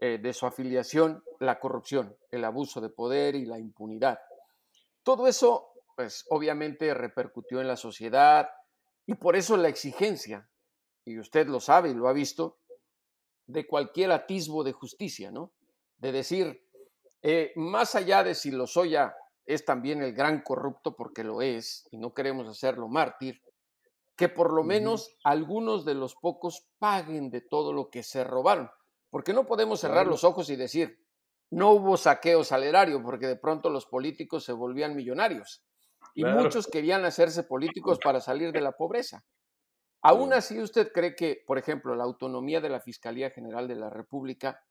de 0.00 0.32
su 0.32 0.46
afiliación 0.46 1.24
la 1.40 1.58
corrupción, 1.58 2.16
el 2.30 2.44
abuso 2.44 2.80
de 2.80 2.88
poder 2.88 3.34
y 3.34 3.44
la 3.44 3.58
impunidad. 3.58 4.20
Todo 5.02 5.26
eso, 5.26 5.72
pues 5.96 6.24
obviamente 6.28 6.94
repercutió 6.94 7.60
en 7.60 7.68
la 7.68 7.76
sociedad 7.76 8.48
y 9.06 9.14
por 9.14 9.36
eso 9.36 9.56
la 9.56 9.68
exigencia, 9.68 10.48
y 11.04 11.18
usted 11.18 11.46
lo 11.46 11.60
sabe 11.60 11.90
y 11.90 11.94
lo 11.94 12.08
ha 12.08 12.12
visto, 12.12 12.58
de 13.46 13.66
cualquier 13.66 14.12
atisbo 14.12 14.62
de 14.62 14.72
justicia, 14.72 15.30
¿no? 15.30 15.52
De 15.96 16.12
decir, 16.12 16.62
eh, 17.22 17.52
más 17.56 17.94
allá 17.94 18.22
de 18.22 18.34
si 18.34 18.50
Lozoya 18.50 19.16
es 19.46 19.64
también 19.64 20.02
el 20.02 20.12
gran 20.12 20.42
corrupto, 20.42 20.94
porque 20.94 21.24
lo 21.24 21.40
es, 21.40 21.88
y 21.90 21.96
no 21.96 22.12
queremos 22.12 22.46
hacerlo 22.46 22.88
mártir, 22.88 23.42
que 24.14 24.28
por 24.28 24.52
lo 24.52 24.62
menos 24.62 25.16
algunos 25.24 25.86
de 25.86 25.94
los 25.94 26.14
pocos 26.14 26.66
paguen 26.78 27.30
de 27.30 27.40
todo 27.40 27.72
lo 27.72 27.88
que 27.88 28.02
se 28.02 28.24
robaron. 28.24 28.70
Porque 29.10 29.32
no 29.32 29.46
podemos 29.46 29.80
cerrar 29.80 30.06
los 30.06 30.24
ojos 30.24 30.50
y 30.50 30.56
decir, 30.56 30.98
no 31.50 31.72
hubo 31.72 31.96
saqueo 31.96 32.44
salerario, 32.44 33.02
porque 33.02 33.26
de 33.26 33.36
pronto 33.36 33.70
los 33.70 33.86
políticos 33.86 34.44
se 34.44 34.52
volvían 34.52 34.96
millonarios. 34.96 35.64
Y 36.14 36.24
muchos 36.24 36.66
querían 36.66 37.04
hacerse 37.04 37.42
políticos 37.42 37.98
para 38.04 38.20
salir 38.20 38.52
de 38.52 38.60
la 38.60 38.72
pobreza. 38.72 39.24
Aún 40.02 40.32
así, 40.32 40.60
¿usted 40.60 40.92
cree 40.92 41.14
que, 41.14 41.42
por 41.46 41.58
ejemplo, 41.58 41.96
la 41.96 42.04
autonomía 42.04 42.60
de 42.60 42.68
la 42.68 42.80
Fiscalía 42.80 43.30
General 43.30 43.66
de 43.66 43.76
la 43.76 43.90
República 43.90 44.62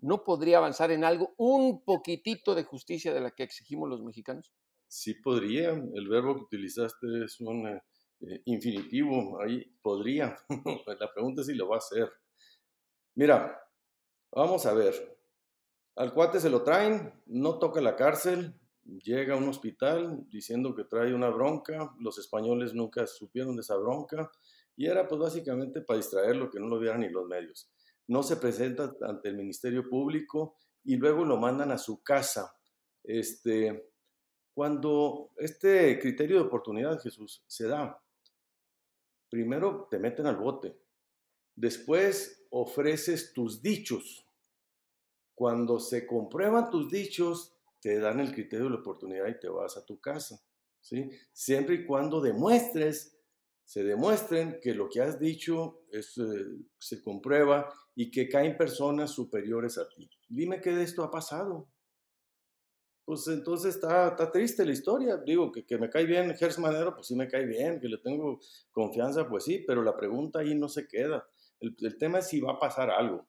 no 0.00 0.24
podría 0.24 0.58
avanzar 0.58 0.90
en 0.90 1.04
algo, 1.04 1.34
un 1.36 1.84
poquitito 1.84 2.54
de 2.54 2.64
justicia 2.64 3.14
de 3.14 3.20
la 3.20 3.30
que 3.30 3.44
exigimos 3.44 3.88
los 3.88 4.02
mexicanos? 4.02 4.52
Sí 4.88 5.14
podría. 5.14 5.70
El 5.70 6.08
verbo 6.08 6.34
que 6.34 6.42
utilizaste 6.42 7.24
es 7.24 7.40
un 7.40 7.68
eh, 7.68 7.80
infinitivo. 8.46 9.40
Ahí 9.40 9.64
podría. 9.80 10.36
la 10.98 11.12
pregunta 11.12 11.42
es 11.42 11.46
si 11.46 11.54
lo 11.54 11.68
va 11.68 11.76
a 11.76 11.78
hacer. 11.78 12.10
Mira, 13.14 13.56
vamos 14.32 14.66
a 14.66 14.74
ver. 14.74 15.18
Al 15.96 16.12
cuate 16.14 16.40
se 16.40 16.50
lo 16.50 16.62
traen, 16.62 17.12
no 17.26 17.58
toca 17.58 17.80
la 17.80 17.96
cárcel, 17.96 18.58
llega 18.84 19.34
a 19.34 19.38
un 19.38 19.48
hospital 19.48 20.26
diciendo 20.28 20.74
que 20.74 20.84
trae 20.84 21.14
una 21.14 21.28
bronca, 21.28 21.94
los 21.98 22.18
españoles 22.18 22.74
nunca 22.74 23.06
supieron 23.06 23.56
de 23.56 23.62
esa 23.62 23.76
bronca 23.76 24.30
y 24.76 24.86
era 24.86 25.06
pues 25.06 25.20
básicamente 25.20 25.82
para 25.82 25.98
distraerlo, 25.98 26.50
que 26.50 26.58
no 26.58 26.66
lo 26.66 26.78
vieran 26.78 27.00
ni 27.00 27.10
los 27.10 27.26
medios. 27.26 27.70
No 28.08 28.22
se 28.22 28.36
presenta 28.36 28.92
ante 29.02 29.28
el 29.28 29.36
Ministerio 29.36 29.88
Público 29.88 30.56
y 30.84 30.96
luego 30.96 31.24
lo 31.24 31.36
mandan 31.36 31.70
a 31.70 31.78
su 31.78 32.02
casa. 32.02 32.54
Este, 33.04 33.90
cuando 34.54 35.30
este 35.36 35.98
criterio 35.98 36.36
de 36.36 36.46
oportunidad, 36.46 37.00
Jesús, 37.00 37.44
se 37.46 37.68
da, 37.68 38.02
primero 39.28 39.88
te 39.90 39.98
meten 39.98 40.26
al 40.26 40.36
bote, 40.36 40.76
después 41.54 42.46
ofreces 42.50 43.32
tus 43.32 43.62
dichos, 43.62 44.21
cuando 45.34 45.80
se 45.80 46.06
comprueban 46.06 46.70
tus 46.70 46.90
dichos, 46.90 47.56
te 47.80 47.98
dan 47.98 48.20
el 48.20 48.32
criterio 48.32 48.66
de 48.66 48.70
la 48.72 48.80
oportunidad 48.80 49.28
y 49.28 49.40
te 49.40 49.48
vas 49.48 49.76
a 49.76 49.84
tu 49.84 50.00
casa. 50.00 50.40
¿sí? 50.80 51.10
Siempre 51.32 51.76
y 51.76 51.86
cuando 51.86 52.20
demuestres, 52.20 53.18
se 53.64 53.82
demuestren 53.82 54.58
que 54.60 54.74
lo 54.74 54.88
que 54.88 55.00
has 55.00 55.18
dicho 55.18 55.82
es, 55.90 56.18
eh, 56.18 56.22
se 56.78 57.02
comprueba 57.02 57.72
y 57.94 58.10
que 58.10 58.28
caen 58.28 58.56
personas 58.56 59.10
superiores 59.10 59.78
a 59.78 59.88
ti. 59.88 60.10
Dime 60.28 60.60
qué 60.60 60.72
de 60.74 60.82
esto 60.82 61.02
ha 61.02 61.10
pasado. 61.10 61.68
Pues 63.04 63.26
entonces 63.28 63.74
está, 63.74 64.08
está 64.08 64.30
triste 64.30 64.64
la 64.64 64.72
historia. 64.72 65.16
Digo, 65.16 65.50
que, 65.50 65.64
que 65.66 65.78
me 65.78 65.90
cae 65.90 66.04
bien 66.04 66.34
Gers 66.36 66.58
Manero, 66.58 66.94
pues 66.94 67.08
sí 67.08 67.16
me 67.16 67.28
cae 67.28 67.46
bien, 67.46 67.80
que 67.80 67.88
le 67.88 67.98
tengo 67.98 68.40
confianza, 68.70 69.28
pues 69.28 69.44
sí, 69.44 69.64
pero 69.66 69.82
la 69.82 69.96
pregunta 69.96 70.40
ahí 70.40 70.54
no 70.54 70.68
se 70.68 70.86
queda. 70.86 71.26
El, 71.58 71.76
el 71.80 71.98
tema 71.98 72.20
es 72.20 72.28
si 72.28 72.40
va 72.40 72.52
a 72.52 72.58
pasar 72.60 72.90
algo. 72.90 73.26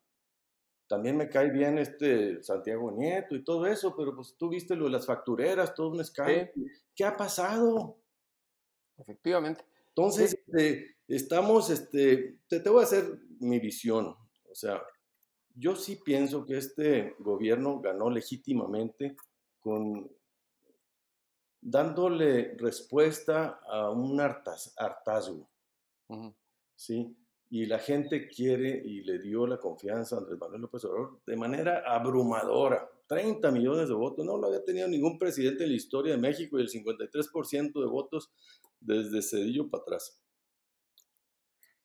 También 0.88 1.18
me 1.18 1.30
cae 1.30 1.50
bien 1.50 1.78
este 1.78 2.44
Santiago 2.44 2.92
Nieto 2.92 3.36
y 3.36 3.44
todo 3.44 3.66
eso, 3.66 3.96
pero 3.96 4.16
pues 4.16 4.36
tú 4.38 4.50
viste 4.50 4.76
lo 4.76 4.86
de 4.86 4.92
las 4.92 5.06
factureras, 5.06 5.74
todo 5.74 5.90
un 5.90 6.02
escándalo. 6.02 6.50
¿Qué 6.96 7.06
ha 7.06 7.16
pasado? 7.16 7.98
Efectivamente. 8.98 9.66
Entonces, 9.90 10.34
este, 10.34 10.98
estamos, 11.08 11.70
este, 11.70 12.40
te, 12.48 12.60
te 12.60 12.70
voy 12.70 12.82
a 12.82 12.86
hacer 12.86 13.20
mi 13.40 13.60
visión. 13.60 14.16
O 14.50 14.56
sea, 14.56 14.82
yo 15.56 15.76
sí 15.76 15.98
pienso 15.98 16.46
que 16.46 16.58
este 16.58 17.16
gobierno 17.20 17.80
ganó 17.80 18.10
legítimamente 18.10 19.16
con 19.60 20.10
dándole 21.62 22.56
respuesta 22.58 23.62
a 23.66 23.90
un 23.90 24.20
hartazgo. 24.20 25.50
¿sí? 26.76 27.16
Y 27.54 27.68
la 27.68 27.78
gente 27.78 28.28
quiere 28.28 28.82
y 28.84 29.04
le 29.04 29.20
dio 29.20 29.46
la 29.46 29.60
confianza 29.60 30.16
a 30.16 30.18
Andrés 30.18 30.40
Manuel 30.40 30.62
López 30.62 30.86
Obrador 30.86 31.20
de 31.24 31.36
manera 31.36 31.84
abrumadora. 31.86 32.90
30 33.06 33.52
millones 33.52 33.90
de 33.90 33.94
votos, 33.94 34.26
no 34.26 34.38
lo 34.38 34.48
había 34.48 34.66
tenido 34.66 34.88
ningún 34.88 35.20
presidente 35.20 35.64
en 35.64 35.70
la 35.70 35.76
historia 35.76 36.14
de 36.14 36.18
México 36.18 36.58
y 36.58 36.64
el 36.64 36.70
53% 36.70 37.80
de 37.80 37.86
votos 37.86 38.32
desde 38.80 39.22
Cedillo 39.22 39.70
para 39.70 39.84
atrás. 39.84 40.20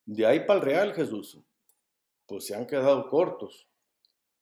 De 0.06 0.24
ahí 0.24 0.46
para 0.46 0.60
el 0.60 0.64
Real, 0.64 0.94
Jesús, 0.94 1.38
pues 2.24 2.46
se 2.46 2.54
han 2.54 2.66
quedado 2.66 3.06
cortos 3.10 3.68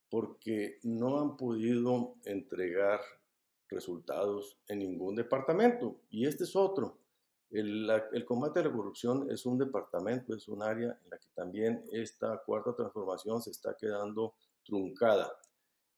porque 0.09 0.79
no 0.85 1.19
han 1.19 1.37
podido 1.37 2.15
entregar 2.23 3.01
resultados 3.69 4.61
en 4.69 4.79
ningún 4.79 5.17
departamento. 5.17 6.01
Y 6.09 6.25
este 6.25 6.45
es 6.45 6.55
otro. 6.55 7.01
El, 7.51 8.25
combate 8.25 8.61
a 8.61 8.65
la 8.65 8.73
corrupción 8.73 9.31
es 9.31 9.47
un 9.47 9.57
departamento, 9.59 10.35
es 10.35 10.49
un 10.49 10.63
área 10.63 10.99
en 11.03 11.11
la 11.11 11.19
que 11.19 11.29
también 11.35 11.85
esta 11.93 12.43
cuarta 12.45 12.75
transformación 12.75 13.41
se 13.41 13.51
está 13.51 13.77
quedando 13.77 14.35
truncada. 14.65 15.33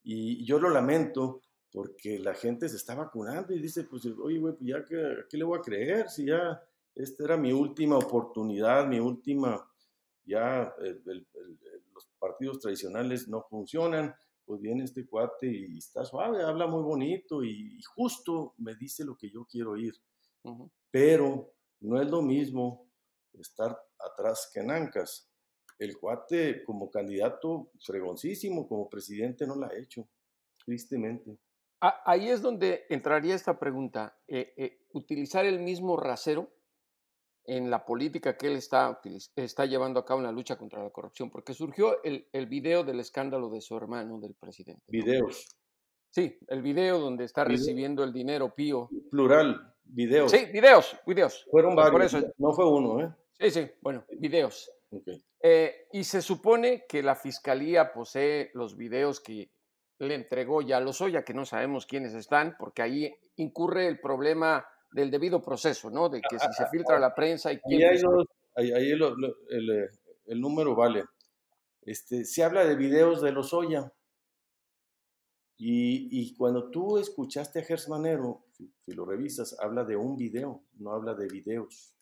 Y 0.03 0.45
yo 0.45 0.59
lo 0.59 0.71
lamento 0.71 1.43
porque 1.73 2.19
la 2.19 2.35
gente 2.35 2.69
se 2.69 2.77
está 2.77 2.95
vacunando 2.95 3.55
y 3.55 3.61
dice, 3.61 3.85
pues, 3.85 4.07
oye, 4.07 4.39
güey, 4.39 4.55
pues 4.55 4.69
ya 4.69 4.85
que, 4.85 5.25
¿qué 5.29 5.37
le 5.37 5.45
voy 5.45 5.59
a 5.59 5.63
creer? 5.63 6.09
Si 6.09 6.27
ya 6.27 6.63
esta 6.95 7.25
era 7.25 7.37
mi 7.37 7.53
última 7.53 7.97
oportunidad, 7.97 8.87
mi 8.87 9.01
última, 9.01 9.65
ya 10.25 10.75
los 11.93 12.09
partidos 12.19 12.61
tradicionales 12.61 13.29
no 13.29 13.43
funcionan, 13.49 14.15
pues 14.45 14.61
viene 14.63 14.85
este 14.85 15.07
cuate 15.07 15.47
y 15.47 15.79
está 15.79 16.05
suave, 16.05 16.43
habla 16.43 16.67
muy 16.67 16.83
bonito 16.83 17.45
y, 17.45 17.81
justo 17.95 18.55
me 18.59 18.75
dice 18.75 19.05
lo 19.05 19.17
que 19.17 19.31
yo 19.31 19.45
quiero 19.45 19.73
oír 19.73 19.95
pero 20.91 21.55
no 21.81 22.01
es 22.01 22.09
lo 22.09 22.23
mismo 22.23 22.91
estar 23.33 23.79
atrás 23.99 24.51
que 24.53 24.61
en 24.61 24.71
Ancas. 24.71 25.31
El 25.79 25.97
cuate 25.97 26.65
como 26.65 26.91
candidato 26.91 27.71
fregoncísimo, 27.81 28.67
como 28.69 28.89
presidente 28.89 29.47
no 29.47 29.55
la 29.55 29.69
ha 29.69 29.79
hecho, 29.79 30.09
tristemente. 30.65 31.39
Ahí 31.81 32.29
es 32.29 32.43
donde 32.43 32.87
entraría 32.89 33.37
esta 33.37 33.59
pregunta. 33.59 34.19
Eh, 34.27 34.53
eh, 34.57 34.87
utilizar 34.93 35.47
el 35.47 35.61
mismo 35.61 35.97
rasero 35.97 36.53
en 37.45 37.71
la 37.71 37.87
política 37.87 38.37
que 38.37 38.49
él 38.49 38.57
está, 38.57 39.01
está 39.37 39.65
llevando 39.65 40.01
a 40.01 40.05
cabo 40.05 40.21
en 40.21 40.27
la 40.27 40.33
lucha 40.33 40.59
contra 40.59 40.83
la 40.83 40.91
corrupción, 40.91 41.31
porque 41.31 41.55
surgió 41.55 42.03
el, 42.03 42.29
el 42.33 42.47
video 42.47 42.83
del 42.83 42.99
escándalo 42.99 43.49
de 43.49 43.61
su 43.61 43.77
hermano, 43.77 44.19
del 44.19 44.35
presidente. 44.35 44.83
Videos. 44.89 45.47
Sí, 46.11 46.39
el 46.49 46.63
video 46.63 46.99
donde 46.99 47.25
está 47.25 47.45
recibiendo 47.45 48.03
el 48.03 48.13
dinero 48.13 48.55
Pío. 48.55 48.91
Plural, 49.11 49.75
videos. 49.89 50.31
Sí, 50.31 50.47
videos, 50.53 50.97
videos. 51.07 51.47
Fueron 51.51 51.75
varios, 51.75 52.17
no 52.39 52.53
fue 52.53 52.69
uno, 52.69 53.01
¿eh? 53.01 53.15
Sí, 53.41 53.51
sí, 53.51 53.71
bueno, 53.81 54.05
videos. 54.19 54.71
Eh, 55.41 55.87
y 55.93 56.05
se 56.05 56.23
supone 56.23 56.85
que 56.89 57.03
la 57.03 57.15
fiscalía 57.15 57.93
posee 57.93 58.51
los 58.55 58.77
videos 58.77 59.21
que 59.21 59.51
le 59.99 60.15
entregó 60.15 60.63
ya 60.63 60.79
a 60.79 60.81
Lozoya, 60.81 61.25
que 61.25 61.35
no 61.35 61.45
sabemos 61.45 61.87
quiénes 61.87 62.15
están, 62.15 62.57
porque 62.59 62.83
ahí 62.83 63.15
incurre 63.37 63.87
el 63.87 64.01
problema 64.01 64.67
del 64.93 65.11
debido 65.11 65.43
proceso, 65.43 65.91
¿no? 65.91 66.09
De 66.09 66.21
que 66.21 66.39
si 66.39 66.53
se 66.53 66.67
filtra 66.69 66.99
la 66.99 67.15
prensa 67.15 67.53
y 67.53 67.59
quién... 67.61 67.83
Ahí, 67.83 67.99
ahí, 68.57 68.73
ahí 68.73 68.91
el, 68.91 69.03
el, 69.51 69.91
el, 70.27 70.41
número 70.41 70.75
vale. 70.75 71.05
Este, 71.83 72.25
se 72.25 72.43
habla 72.43 72.65
de 72.65 72.77
videos 72.77 73.21
de 73.23 73.33
Lozoya. 73.33 73.93
Y, 75.57 76.09
y 76.11 76.37
cuando 76.37 76.71
tú 76.71 76.99
escuchaste 76.99 77.61
a 77.61 77.65
Gers 77.65 77.89
Manero, 77.89 78.45
si, 78.59 78.71
si 78.85 78.93
lo 78.93 79.07
revisas, 79.07 79.59
habla 79.61 79.85
de 79.85 79.97
un 79.97 80.17
video, 80.17 80.65
no 80.79 80.93
habla 80.93 81.15
de 81.15 81.29
videos. 81.29 81.95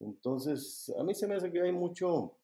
Entonces, 0.00 0.90
a 0.98 1.04
mí 1.04 1.14
se 1.14 1.26
me 1.26 1.34
hace 1.34 1.52
que 1.52 1.60
hay 1.60 1.72
mucho 1.72 2.38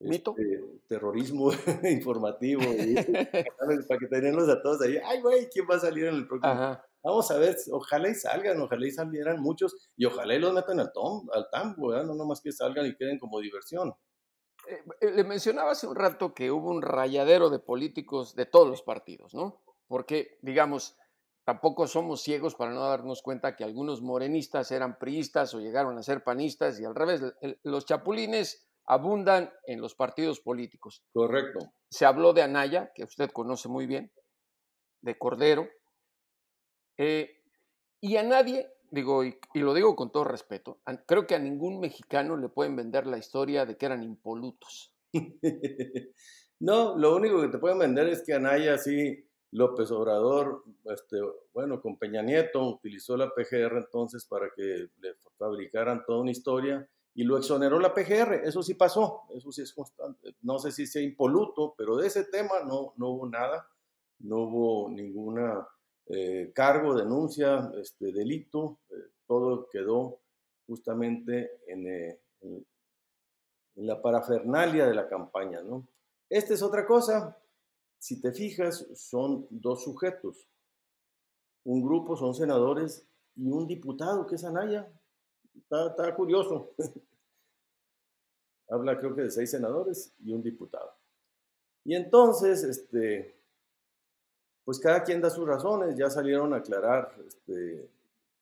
¿Mito? 0.00 0.34
Este, 0.36 0.62
terrorismo 0.88 1.50
informativo. 1.90 2.62
Y, 2.62 2.94
para 2.94 3.98
que 3.98 4.06
tenemos 4.08 4.48
a 4.48 4.60
todos 4.62 4.82
ahí. 4.82 4.98
Ay, 5.04 5.20
güey, 5.20 5.48
¿quién 5.48 5.66
va 5.70 5.76
a 5.76 5.80
salir 5.80 6.06
en 6.06 6.16
el 6.16 6.26
próximo? 6.26 6.52
Ajá. 6.52 6.84
Vamos 7.02 7.30
a 7.30 7.38
ver, 7.38 7.54
ojalá 7.70 8.08
y 8.08 8.14
salgan, 8.14 8.60
ojalá 8.62 8.86
y 8.86 8.90
salieran 8.90 9.38
muchos 9.38 9.90
y 9.94 10.06
ojalá 10.06 10.36
y 10.36 10.38
los 10.38 10.54
metan 10.54 10.80
al, 10.80 10.90
tom, 10.90 11.28
al 11.34 11.50
tambo, 11.50 11.88
¿verdad? 11.88 12.06
no 12.06 12.14
nomás 12.14 12.40
que 12.40 12.50
salgan 12.50 12.86
y 12.86 12.96
queden 12.96 13.18
como 13.18 13.40
diversión. 13.40 13.94
Eh, 14.66 15.10
le 15.10 15.22
mencionaba 15.22 15.72
hace 15.72 15.86
un 15.86 15.96
rato 15.96 16.32
que 16.32 16.50
hubo 16.50 16.70
un 16.70 16.80
rayadero 16.80 17.50
de 17.50 17.58
políticos 17.58 18.34
de 18.34 18.46
todos 18.46 18.68
los 18.68 18.80
partidos, 18.80 19.34
¿no? 19.34 19.60
Porque, 19.86 20.38
digamos, 20.40 20.96
tampoco 21.44 21.86
somos 21.86 22.22
ciegos 22.22 22.54
para 22.54 22.72
no 22.72 22.80
darnos 22.88 23.22
cuenta 23.22 23.54
que 23.54 23.64
algunos 23.64 24.02
morenistas 24.02 24.70
eran 24.70 24.98
priistas 24.98 25.54
o 25.54 25.60
llegaron 25.60 25.98
a 25.98 26.02
ser 26.02 26.24
panistas 26.24 26.80
y 26.80 26.84
al 26.84 26.94
revés, 26.94 27.22
los 27.62 27.84
chapulines 27.84 28.66
abundan 28.86 29.52
en 29.66 29.80
los 29.80 29.94
partidos 29.94 30.40
políticos. 30.40 31.04
Correcto. 31.12 31.72
Se 31.90 32.06
habló 32.06 32.32
de 32.32 32.42
Anaya, 32.42 32.92
que 32.94 33.04
usted 33.04 33.30
conoce 33.30 33.68
muy 33.68 33.86
bien, 33.86 34.10
de 35.02 35.18
Cordero, 35.18 35.68
eh, 36.96 37.42
y 38.00 38.16
a 38.16 38.22
nadie, 38.22 38.70
digo, 38.90 39.24
y, 39.24 39.38
y, 39.52 39.60
lo 39.60 39.74
digo 39.74 39.96
con 39.96 40.12
todo 40.12 40.24
respeto, 40.24 40.80
creo 41.06 41.26
que 41.26 41.34
a 41.34 41.38
ningún 41.38 41.80
mexicano 41.80 42.36
le 42.36 42.48
pueden 42.48 42.76
vender 42.76 43.06
la 43.06 43.18
historia 43.18 43.66
de 43.66 43.76
que 43.76 43.86
eran 43.86 44.02
impolutos. 44.02 44.94
no, 46.60 46.96
lo 46.96 47.16
único 47.16 47.40
que 47.40 47.48
te 47.48 47.58
pueden 47.58 47.78
vender 47.78 48.08
es 48.08 48.22
que 48.24 48.34
Anaya 48.34 48.78
sí, 48.78 49.26
López 49.54 49.92
Obrador, 49.92 50.64
este, 50.86 51.16
bueno, 51.52 51.80
con 51.80 51.96
Peña 51.96 52.22
Nieto 52.22 52.60
utilizó 52.70 53.16
la 53.16 53.32
PGR 53.32 53.76
entonces 53.76 54.26
para 54.26 54.50
que 54.54 54.88
le 54.98 55.14
fabricaran 55.38 56.04
toda 56.04 56.22
una 56.22 56.32
historia 56.32 56.88
y 57.14 57.22
lo 57.22 57.38
exoneró 57.38 57.78
la 57.78 57.94
PGR, 57.94 58.42
eso 58.42 58.64
sí 58.64 58.74
pasó, 58.74 59.22
eso 59.32 59.52
sí 59.52 59.62
es 59.62 59.72
constante. 59.72 60.34
No 60.42 60.58
sé 60.58 60.72
si 60.72 60.88
sea 60.88 61.02
impoluto, 61.02 61.72
pero 61.78 61.96
de 61.96 62.08
ese 62.08 62.24
tema 62.24 62.64
no, 62.66 62.94
no 62.96 63.10
hubo 63.10 63.28
nada, 63.28 63.68
no 64.18 64.38
hubo 64.38 64.90
ninguna 64.90 65.68
eh, 66.06 66.50
cargo, 66.52 66.96
denuncia, 66.96 67.70
este, 67.80 68.10
delito, 68.10 68.80
eh, 68.90 68.94
todo 69.24 69.68
quedó 69.68 70.18
justamente 70.66 71.60
en, 71.68 71.86
eh, 71.86 72.20
en, 72.40 72.66
en, 73.76 73.86
la 73.86 74.02
parafernalia 74.02 74.86
de 74.88 74.94
la 74.94 75.08
campaña. 75.08 75.62
¿no? 75.62 75.86
Esta 76.28 76.54
es 76.54 76.62
otra 76.62 76.84
cosa, 76.84 77.38
si 78.04 78.20
te 78.20 78.32
fijas, 78.32 78.86
son 78.94 79.46
dos 79.48 79.82
sujetos. 79.82 80.46
Un 81.64 81.82
grupo 81.82 82.18
son 82.18 82.34
senadores 82.34 83.08
y 83.34 83.50
un 83.50 83.66
diputado 83.66 84.26
que 84.26 84.34
es 84.34 84.44
Anaya, 84.44 84.92
Está, 85.54 86.14
curioso. 86.14 86.74
Habla 88.68 88.98
creo 88.98 89.14
que 89.14 89.22
de 89.22 89.30
seis 89.30 89.50
senadores 89.50 90.12
y 90.22 90.34
un 90.34 90.42
diputado. 90.42 90.94
Y 91.82 91.94
entonces, 91.94 92.62
este, 92.64 93.40
pues 94.66 94.78
cada 94.78 95.02
quien 95.02 95.22
da 95.22 95.30
sus 95.30 95.48
razones, 95.48 95.96
ya 95.96 96.10
salieron 96.10 96.52
a 96.52 96.58
aclarar 96.58 97.10
este, 97.26 97.88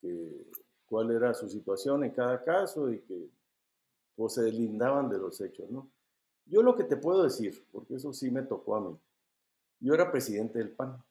que, 0.01 0.45
cuál 0.87 1.09
era 1.11 1.33
su 1.33 1.47
situación 1.47 2.03
en 2.03 2.11
cada 2.11 2.43
caso 2.43 2.91
y 2.91 2.99
que 2.99 3.29
pues, 4.17 4.33
se 4.33 4.41
deslindaban 4.41 5.07
de 5.07 5.19
los 5.19 5.39
hechos, 5.39 5.69
¿no? 5.69 5.89
Yo 6.47 6.61
lo 6.61 6.75
que 6.75 6.83
te 6.83 6.97
puedo 6.97 7.23
decir, 7.23 7.65
porque 7.71 7.95
eso 7.95 8.11
sí 8.11 8.29
me 8.29 8.41
tocó 8.41 8.75
a 8.75 8.81
mí, 8.81 8.99
yo 9.83 9.93
era 9.93 10.11
presidente 10.11 10.59
del 10.59 10.71
PAN, 10.71 11.03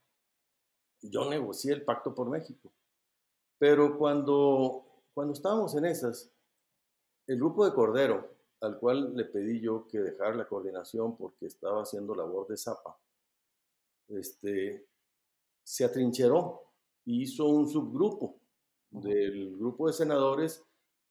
yo 1.02 1.28
negocié 1.28 1.72
el 1.72 1.84
pacto 1.84 2.14
por 2.14 2.28
México, 2.28 2.72
pero 3.58 3.98
cuando 3.98 4.92
cuando 5.14 5.34
estábamos 5.34 5.74
en 5.74 5.84
esas, 5.84 6.30
el 7.26 7.36
grupo 7.36 7.64
de 7.64 7.74
Cordero, 7.74 8.34
al 8.60 8.78
cual 8.78 9.14
le 9.14 9.24
pedí 9.24 9.60
yo 9.60 9.86
que 9.86 9.98
dejara 9.98 10.34
la 10.34 10.48
coordinación 10.48 11.16
porque 11.16 11.46
estaba 11.46 11.82
haciendo 11.82 12.14
labor 12.14 12.46
de 12.46 12.56
zapa, 12.56 12.98
este, 14.08 14.86
se 15.62 15.84
atrincheró 15.84 16.62
y 17.04 17.22
hizo 17.22 17.46
un 17.46 17.68
subgrupo 17.68 18.36
del 18.90 19.56
grupo 19.58 19.86
de 19.86 19.92
senadores 19.92 20.64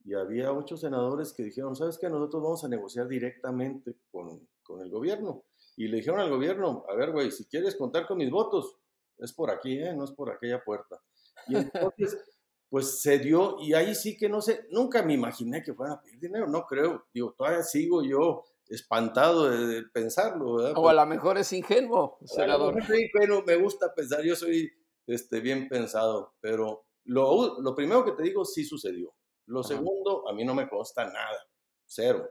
y 0.04 0.14
había 0.14 0.52
ocho 0.52 0.78
senadores 0.78 1.34
que 1.34 1.44
dijeron, 1.44 1.76
¿sabes 1.76 2.00
qué? 2.00 2.10
Nosotros 2.10 2.42
vamos 2.42 2.64
a 2.64 2.70
negociar 2.70 3.08
directamente 3.08 3.96
con, 4.12 4.48
con 4.64 4.82
el 4.82 4.90
gobierno. 4.90 5.44
Y 5.78 5.88
le 5.88 5.98
dijeron 5.98 6.20
al 6.20 6.30
gobierno, 6.30 6.86
a 6.90 6.96
ver, 6.96 7.12
güey, 7.12 7.32
si 7.32 7.46
quieres 7.46 7.76
contar 7.76 8.06
con 8.06 8.18
mis 8.18 8.30
votos, 8.30 8.78
es 9.18 9.34
por 9.34 9.52
aquí, 9.52 9.78
¿eh? 9.78 9.94
no 9.94 10.04
es 10.04 10.12
por 10.12 10.32
aquella 10.32 10.64
puerta. 10.64 11.02
Y 11.48 11.56
entonces 11.56 12.18
pues 12.72 13.02
se 13.02 13.20
dio 13.20 13.58
y 13.60 13.74
ahí 13.74 13.94
sí 13.94 14.18
que 14.18 14.30
no 14.30 14.42
sé, 14.42 14.66
nunca 14.72 15.04
me 15.04 15.14
imaginé 15.14 15.62
que 15.62 15.74
fueran 15.74 15.98
a 15.98 16.02
pedir 16.02 16.20
dinero, 16.22 16.48
no 16.48 16.66
creo, 16.66 17.06
digo, 17.14 17.34
todavía 17.38 17.64
sigo 17.64 18.02
yo 18.02 18.46
espantado 18.70 19.50
de, 19.50 19.84
pensarlo, 19.94 20.56
¿verdad? 20.56 20.74
O 20.78 20.88
a 20.88 20.94
lo 20.94 21.06
mejor 21.06 21.38
es 21.38 21.52
ingenuo, 21.52 22.18
senador. 22.24 22.74
Bueno, 23.14 23.44
me 23.46 23.58
gusta 23.58 23.94
pensar, 23.94 24.24
yo 24.24 24.38
soy 24.38 24.72
este, 25.06 25.42
bien 25.42 25.68
pensado, 25.68 26.36
pero 26.40 26.86
lo, 27.04 27.60
lo 27.60 27.76
primero 27.76 28.06
que 28.06 28.14
te 28.14 28.24
digo 28.24 28.46
sí 28.46 28.64
sucedió. 28.64 29.14
Lo 29.48 29.60
Ajá. 29.60 29.68
segundo, 29.68 30.26
a 30.30 30.34
mí 30.34 30.46
no 30.46 30.56
me 30.56 30.70
consta 30.70 31.04
nada, 31.04 31.46
cero, 31.86 32.26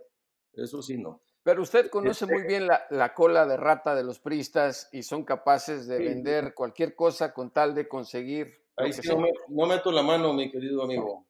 eso 0.54 0.80
sí 0.80 0.96
no. 0.96 1.20
Pero 1.42 1.62
usted 1.62 1.88
conoce 1.90 2.26
muy 2.26 2.42
bien 2.42 2.66
la, 2.66 2.84
la, 2.90 3.14
cola 3.14 3.46
de 3.46 3.56
rata 3.56 3.94
de 3.94 4.04
los 4.04 4.18
priistas 4.18 4.88
y 4.92 5.02
son 5.02 5.24
capaces 5.24 5.86
de 5.86 5.96
sí. 5.96 6.04
vender 6.04 6.54
cualquier 6.54 6.94
cosa 6.94 7.32
con 7.32 7.50
tal 7.50 7.74
de 7.74 7.88
conseguir 7.88 8.60
Ahí 8.80 8.92
sí 8.92 9.06
no, 9.08 9.18
me, 9.18 9.32
no, 9.48 9.66
meto 9.66 9.92
la 9.92 10.02
mano, 10.02 10.32
mi 10.32 10.50
querido 10.50 10.82
amigo. 10.82 11.26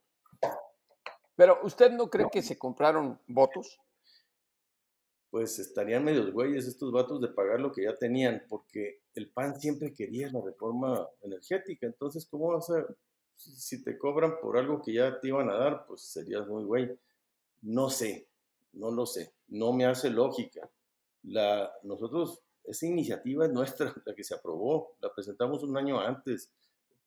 Pero 1.34 1.58
¿usted 1.62 1.90
no 1.90 2.08
cree 2.08 2.26
que 2.30 2.42
se 2.42 2.58
compraron 2.58 3.18
votos? 3.26 3.80
Pues 5.30 5.58
estarían 5.58 6.04
medios 6.04 6.32
güeyes 6.32 6.66
estos 6.66 6.92
vatos 6.92 7.20
de 7.20 7.28
pagar 7.28 7.60
lo 7.60 7.72
que 7.72 7.84
ya 7.84 7.96
tenían, 7.96 8.44
porque 8.48 9.02
el 9.14 9.30
PAN 9.30 9.60
siempre 9.60 9.94
quería 9.94 10.30
la 10.30 10.40
reforma 10.44 11.08
energética. 11.22 11.86
Entonces, 11.86 12.26
¿cómo 12.26 12.48
vas 12.48 12.68
a, 12.70 12.84
si 13.36 13.82
te 13.82 13.96
cobran 13.96 14.38
por 14.40 14.58
algo 14.58 14.82
que 14.82 14.92
ya 14.92 15.18
te 15.20 15.28
iban 15.28 15.48
a 15.50 15.54
dar, 15.54 15.86
pues 15.86 16.02
serías 16.02 16.46
muy 16.46 16.64
güey? 16.64 16.98
No 17.62 17.90
sé, 17.90 18.28
no 18.72 18.90
lo 18.90 19.06
sé, 19.06 19.32
no 19.50 19.72
me 19.72 19.84
hace 19.84 20.10
lógica. 20.10 20.70
La, 21.22 21.70
nosotros, 21.82 22.40
esa 22.64 22.86
iniciativa 22.86 23.44
es 23.44 23.52
nuestra, 23.52 23.92
la 24.06 24.14
que 24.14 24.24
se 24.24 24.34
aprobó, 24.34 24.96
la 25.00 25.12
presentamos 25.14 25.62
un 25.62 25.76
año 25.76 26.00
antes 26.00 26.50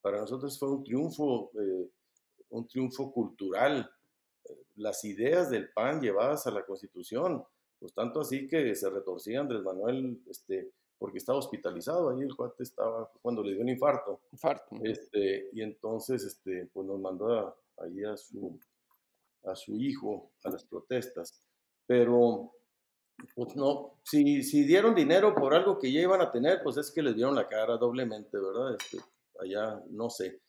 para 0.03 0.19
nosotros 0.19 0.60
fue 0.60 0.69
un 0.69 0.84
triunfo, 0.84 1.49
eh, 1.58 1.89
un 2.49 2.67
triunfo 2.67 3.12
cultural. 3.13 3.89
Las 4.75 5.06
ideas 5.06 5.49
del 5.49 5.71
PAN 5.71 6.01
llevadas 6.01 6.45
a 6.45 6.51
la 6.51 6.65
Constitución, 6.65 7.41
pues 7.79 7.93
tanto 7.93 8.19
así 8.19 8.45
que 8.49 8.75
se 8.75 8.89
retorcía 8.89 9.39
Andrés 9.39 9.63
Manuel, 9.63 10.21
este, 10.29 10.73
porque 10.97 11.19
estaba 11.19 11.39
hospitalizado, 11.39 12.10
ahí 12.10 12.21
el 12.21 12.36
cuate 12.36 12.63
estaba 12.63 13.10
cuando 13.21 13.43
le 13.43 13.53
dio 13.53 13.62
un 13.62 13.69
infarto. 13.69 14.19
Infarto. 14.34 14.75
Este, 14.84 15.49
y 15.53 15.62
entonces 15.62 16.21
este, 16.25 16.69
pues 16.73 16.86
nos 16.86 16.99
mandó 16.99 17.32
a, 17.32 17.56
ahí 17.77 18.03
a 18.03 18.17
su, 18.17 18.60
a 19.45 19.56
su 19.56 19.77
hijo 19.77 20.34
a 20.43 20.49
las 20.49 20.65
protestas. 20.65 21.41
Pero 21.85 22.51
pues 23.35 23.55
no, 23.55 23.99
si, 24.03 24.43
si 24.43 24.63
dieron 24.63 24.95
dinero 24.95 25.33
por 25.35 25.53
algo 25.53 25.77
que 25.77 25.91
ya 25.91 26.01
iban 26.01 26.21
a 26.21 26.31
tener, 26.31 26.61
pues 26.63 26.77
es 26.77 26.91
que 26.91 27.01
les 27.01 27.15
dieron 27.15 27.35
la 27.35 27.47
cara 27.47 27.77
doblemente, 27.77 28.37
¿verdad? 28.37 28.75
Este, 28.75 28.97
allá, 29.39 29.81
no 29.89 30.09
sé. 30.09 30.41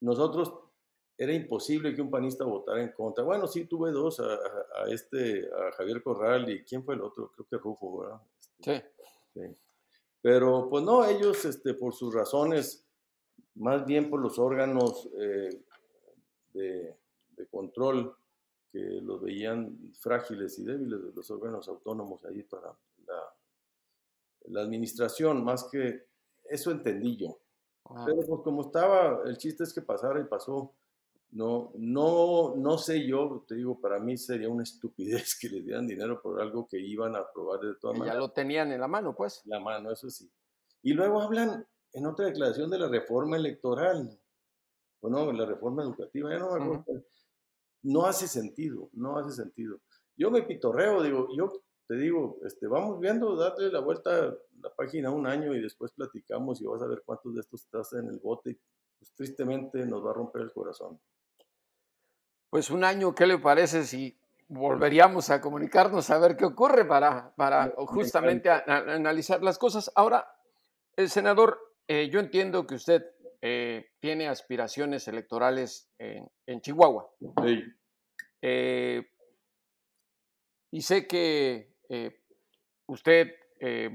Nosotros 0.00 0.52
era 1.16 1.32
imposible 1.32 1.94
que 1.94 2.02
un 2.02 2.10
panista 2.10 2.44
votara 2.44 2.82
en 2.82 2.92
contra. 2.92 3.24
Bueno, 3.24 3.46
sí 3.46 3.64
tuve 3.64 3.90
dos, 3.90 4.20
a, 4.20 4.34
a, 4.34 4.84
a 4.84 4.88
este, 4.88 5.46
a 5.46 5.72
Javier 5.72 6.02
Corral 6.02 6.48
y 6.48 6.64
¿quién 6.64 6.84
fue 6.84 6.94
el 6.94 7.02
otro? 7.02 7.30
Creo 7.32 7.46
que 7.46 7.58
Rufo, 7.58 8.00
¿verdad? 8.00 8.20
Este, 8.58 8.86
sí. 9.34 9.40
sí. 9.54 9.62
Pero 10.20 10.68
pues 10.68 10.84
no, 10.84 11.04
ellos 11.04 11.44
este, 11.44 11.74
por 11.74 11.94
sus 11.94 12.14
razones, 12.14 12.84
más 13.54 13.84
bien 13.86 14.10
por 14.10 14.20
los 14.20 14.38
órganos 14.38 15.08
eh, 15.20 15.62
de, 16.52 16.96
de, 17.30 17.46
control 17.46 18.16
que 18.70 19.00
los 19.02 19.20
veían 19.20 19.92
frágiles 19.94 20.58
y 20.58 20.64
débiles 20.64 21.02
de 21.02 21.12
los 21.12 21.30
órganos 21.30 21.68
autónomos 21.68 22.24
ahí 22.24 22.42
para 22.42 22.76
la, 23.06 23.22
la 24.46 24.62
administración, 24.62 25.44
más 25.44 25.64
que 25.64 26.06
eso 26.48 26.70
entendí 26.70 27.16
yo. 27.16 27.38
Ah. 27.84 28.04
Pero 28.06 28.22
pues 28.26 28.40
como 28.42 28.62
estaba, 28.62 29.22
el 29.24 29.36
chiste 29.36 29.64
es 29.64 29.72
que 29.72 29.82
pasara 29.82 30.20
y 30.20 30.24
pasó. 30.24 30.74
No, 31.30 31.72
no, 31.74 32.54
no 32.56 32.78
sé 32.78 33.06
yo, 33.06 33.44
te 33.46 33.54
digo, 33.54 33.78
para 33.78 33.98
mí 33.98 34.16
sería 34.16 34.48
una 34.48 34.62
estupidez 34.64 35.38
que 35.38 35.48
les 35.48 35.64
dieran 35.64 35.86
dinero 35.86 36.20
por 36.22 36.40
algo 36.40 36.66
que 36.66 36.78
iban 36.78 37.16
a 37.16 37.20
aprobar 37.20 37.60
de 37.60 37.74
todas 37.74 37.98
maneras. 37.98 38.16
Ya 38.16 38.20
lo 38.20 38.30
tenían 38.30 38.72
en 38.72 38.80
la 38.80 38.88
mano, 38.88 39.14
pues. 39.14 39.42
La 39.44 39.60
mano, 39.60 39.92
eso 39.92 40.08
sí. 40.08 40.30
Y 40.82 40.92
luego 40.92 41.20
hablan 41.20 41.66
en 41.92 42.06
otra 42.06 42.26
declaración 42.26 42.70
de 42.70 42.78
la 42.78 42.88
reforma 42.88 43.36
electoral, 43.36 44.18
o 45.00 45.08
no, 45.08 45.32
la 45.32 45.46
reforma 45.46 45.82
educativa, 45.82 46.30
ya 46.30 46.38
no 46.38 46.52
me 46.52 46.76
acuerdo. 46.76 47.04
No 47.88 48.04
hace 48.04 48.28
sentido, 48.28 48.90
no 48.92 49.16
hace 49.16 49.32
sentido. 49.32 49.80
Yo 50.14 50.30
me 50.30 50.42
pitorreo, 50.42 51.02
digo, 51.02 51.28
yo 51.34 51.50
te 51.86 51.96
digo, 51.96 52.36
este, 52.44 52.66
vamos 52.66 53.00
viendo, 53.00 53.34
date 53.34 53.72
la 53.72 53.80
vuelta 53.80 54.10
a 54.10 54.34
la 54.60 54.74
página 54.76 55.10
un 55.10 55.26
año 55.26 55.54
y 55.54 55.62
después 55.62 55.92
platicamos 55.92 56.60
y 56.60 56.66
vas 56.66 56.82
a 56.82 56.86
ver 56.86 57.02
cuántos 57.06 57.34
de 57.34 57.40
estos 57.40 57.62
estás 57.62 57.94
en 57.94 58.08
el 58.08 58.18
bote. 58.18 58.58
Pues 58.98 59.14
tristemente 59.14 59.86
nos 59.86 60.04
va 60.04 60.10
a 60.10 60.14
romper 60.14 60.42
el 60.42 60.52
corazón. 60.52 61.00
Pues 62.50 62.68
un 62.68 62.84
año, 62.84 63.14
¿qué 63.14 63.26
le 63.26 63.38
parece 63.38 63.84
si 63.84 64.20
volveríamos 64.48 65.30
a 65.30 65.40
comunicarnos 65.40 66.10
a 66.10 66.18
ver 66.18 66.36
qué 66.36 66.44
ocurre 66.44 66.84
para, 66.84 67.34
para 67.36 67.72
justamente 67.86 68.50
analizar 68.50 69.42
las 69.42 69.56
cosas? 69.56 69.90
Ahora, 69.94 70.28
el 70.94 71.08
senador, 71.08 71.58
eh, 71.86 72.10
yo 72.10 72.20
entiendo 72.20 72.66
que 72.66 72.74
usted 72.74 73.02
eh, 73.40 73.92
tiene 74.00 74.28
aspiraciones 74.28 75.06
electorales 75.08 75.88
en, 75.98 76.60
Chihuahua. 76.60 77.08
Sí. 77.44 77.62
Eh, 78.40 79.02
y 80.70 80.82
sé 80.82 81.06
que 81.06 81.76
usted 82.86 83.34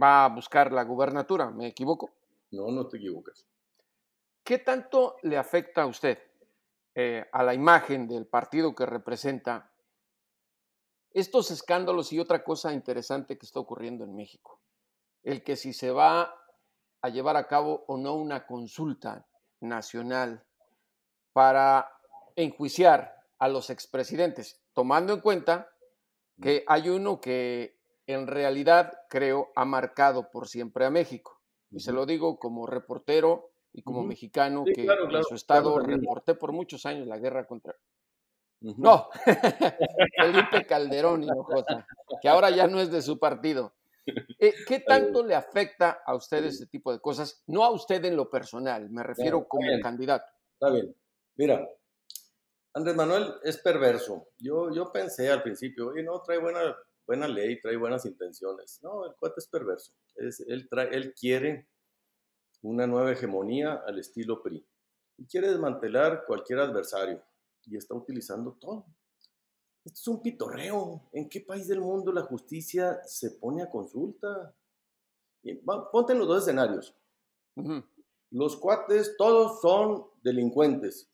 va 0.02 0.26
a 0.26 0.30
buscar 0.30 0.72
la 0.72 0.84
gubernatura, 0.84 1.50
¿me 1.52 1.68
equivoco? 1.68 2.12
No, 2.52 2.72
no 2.72 2.88
te 2.88 2.98
equivocas. 2.98 3.48
¿Qué 4.44 4.58
tanto 4.60 5.18
le 5.22 5.38
afecta 5.38 5.84
a 5.84 5.86
usted 5.86 6.20
eh, 6.96 7.26
a 7.32 7.42
la 7.42 7.56
imagen 7.56 8.08
del 8.08 8.28
partido 8.28 8.76
que 8.76 8.86
representa 8.86 9.72
estos 11.12 11.50
escándalos 11.50 12.14
y 12.14 12.20
otra 12.20 12.44
cosa 12.44 12.72
interesante 12.72 13.36
que 13.36 13.48
está 13.48 13.60
ocurriendo 13.60 14.04
en 14.04 14.16
México. 14.16 14.62
El 15.24 15.44
que 15.44 15.56
si 15.56 15.74
se 15.74 15.90
va 15.90 16.36
a 17.02 17.10
llevar 17.10 17.36
a 17.36 17.48
cabo 17.48 17.84
o 17.88 17.98
no 17.98 18.14
una 18.14 18.46
consulta 18.46 19.26
nacional 19.60 20.46
para 21.34 21.90
enjuiciar 22.36 23.13
a 23.44 23.50
los 23.50 23.70
expresidentes, 23.70 24.64
tomando 24.72 25.12
en 25.12 25.20
cuenta 25.20 25.70
que 26.42 26.64
hay 26.66 26.88
uno 26.88 27.20
que 27.20 27.78
en 28.08 28.26
realidad 28.26 28.94
creo 29.10 29.52
ha 29.58 29.66
marcado 29.66 30.32
por 30.32 30.48
siempre 30.48 30.86
a 30.86 30.90
México. 30.90 31.42
Y 31.70 31.82
se 31.82 31.92
lo 31.92 32.06
digo 32.06 32.40
como 32.40 32.66
reportero 32.68 33.52
y 33.74 33.84
como 33.84 34.02
mexicano 34.04 34.64
que 34.64 34.86
en 34.86 35.24
su 35.26 35.36
estado 35.36 35.78
reporté 35.80 36.36
por 36.36 36.54
muchos 36.54 36.86
años 36.86 37.06
la 37.06 37.18
guerra 37.18 37.46
contra... 37.46 37.76
No, 38.62 39.10
Felipe 40.22 40.66
Calderón 40.66 41.24
Hinojosa, 41.24 41.86
que 42.22 42.30
ahora 42.30 42.50
ya 42.50 42.68
no 42.68 42.80
es 42.80 42.92
de 42.92 43.02
su 43.02 43.20
partido. 43.20 43.74
Eh, 44.40 44.54
¿Qué 44.66 44.80
tanto 44.80 45.22
le 45.22 45.36
afecta 45.36 46.02
a 46.06 46.16
usted 46.16 46.46
ese 46.46 46.68
tipo 46.68 46.94
de 46.94 47.02
cosas? 47.02 47.44
No 47.48 47.66
a 47.66 47.72
usted 47.72 48.06
en 48.06 48.16
lo 48.16 48.30
personal, 48.30 48.90
me 48.90 49.04
refiero 49.04 49.46
como 49.50 49.68
candidato. 49.82 50.32
Está 50.54 50.70
bien. 50.72 50.96
Mira, 51.36 51.68
Andrés 52.76 52.96
Manuel 52.96 53.36
es 53.44 53.58
perverso. 53.58 54.30
Yo, 54.40 54.74
yo 54.74 54.92
pensé 54.92 55.30
al 55.30 55.44
principio, 55.44 55.90
oye, 55.90 56.02
no, 56.02 56.22
trae 56.24 56.40
buena, 56.40 56.76
buena 57.06 57.28
ley, 57.28 57.62
trae 57.62 57.78
buenas 57.78 58.06
intenciones. 58.06 58.80
No, 58.82 59.06
el 59.06 59.14
cuate 59.16 59.36
es 59.38 59.48
perverso. 59.48 59.94
Es, 60.16 60.40
él, 60.40 60.68
trae, 60.68 60.90
él 60.90 61.14
quiere 61.14 61.68
una 62.64 62.88
nueva 62.88 63.12
hegemonía 63.12 63.84
al 63.86 64.00
estilo 64.00 64.42
PRI 64.42 64.66
y 65.18 65.28
quiere 65.28 65.50
desmantelar 65.50 66.26
cualquier 66.26 66.60
adversario 66.60 67.24
y 67.66 67.78
está 67.78 67.94
utilizando 67.94 68.54
todo. 68.60 68.88
Esto 69.86 70.00
es 70.00 70.08
un 70.08 70.24
pitorreo. 70.24 71.10
¿En 71.12 71.30
qué 71.30 71.42
país 71.42 71.68
del 71.68 71.82
mundo 71.82 72.12
la 72.12 72.24
justicia 72.24 73.02
se 73.06 73.32
pone 73.32 73.62
a 73.62 73.70
consulta? 73.70 74.56
ponte 75.92 76.14
en 76.14 76.20
los 76.20 76.28
dos 76.28 76.44
escenarios. 76.44 76.96
Los 78.32 78.56
cuates 78.56 79.16
todos 79.18 79.62
son 79.62 80.08
delincuentes 80.24 81.13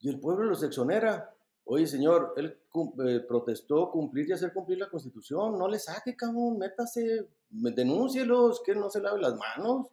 y 0.00 0.08
el 0.08 0.18
pueblo 0.18 0.44
los 0.44 0.62
exonera. 0.62 1.34
Oye, 1.64 1.86
señor, 1.86 2.32
él 2.36 2.58
eh, 3.06 3.20
protestó 3.20 3.90
cumplir 3.90 4.28
y 4.28 4.32
hacer 4.32 4.52
cumplir 4.52 4.78
la 4.78 4.88
constitución. 4.88 5.58
No 5.58 5.68
le 5.68 5.78
saque, 5.78 6.16
cabrón, 6.16 6.58
métase, 6.58 7.28
denúncielos, 7.50 8.62
que 8.64 8.74
no 8.74 8.90
se 8.90 9.00
lave 9.00 9.20
las 9.20 9.36
manos. 9.36 9.86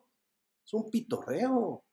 Es 0.65 0.73
un 0.73 0.89
pitorreo. 0.89 1.83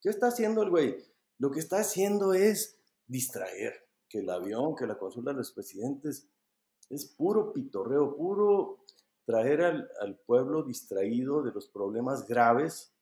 ¿Qué 0.00 0.10
está 0.10 0.28
haciendo 0.28 0.62
el 0.62 0.70
güey? 0.70 0.96
Lo 1.38 1.50
que 1.50 1.60
está 1.60 1.78
haciendo 1.80 2.34
es 2.34 2.78
distraer. 3.06 3.72
Que 4.08 4.18
el 4.18 4.30
avión, 4.30 4.76
que 4.76 4.86
la 4.86 4.98
consulta 4.98 5.30
de 5.30 5.38
los 5.38 5.52
presidentes, 5.52 6.28
es 6.90 7.06
puro 7.06 7.52
pitorreo, 7.52 8.14
puro 8.14 8.84
traer 9.24 9.62
al, 9.62 9.90
al 10.00 10.16
pueblo 10.16 10.62
distraído 10.62 11.42
de 11.42 11.52
los 11.52 11.68
problemas 11.68 12.26
graves 12.26 12.92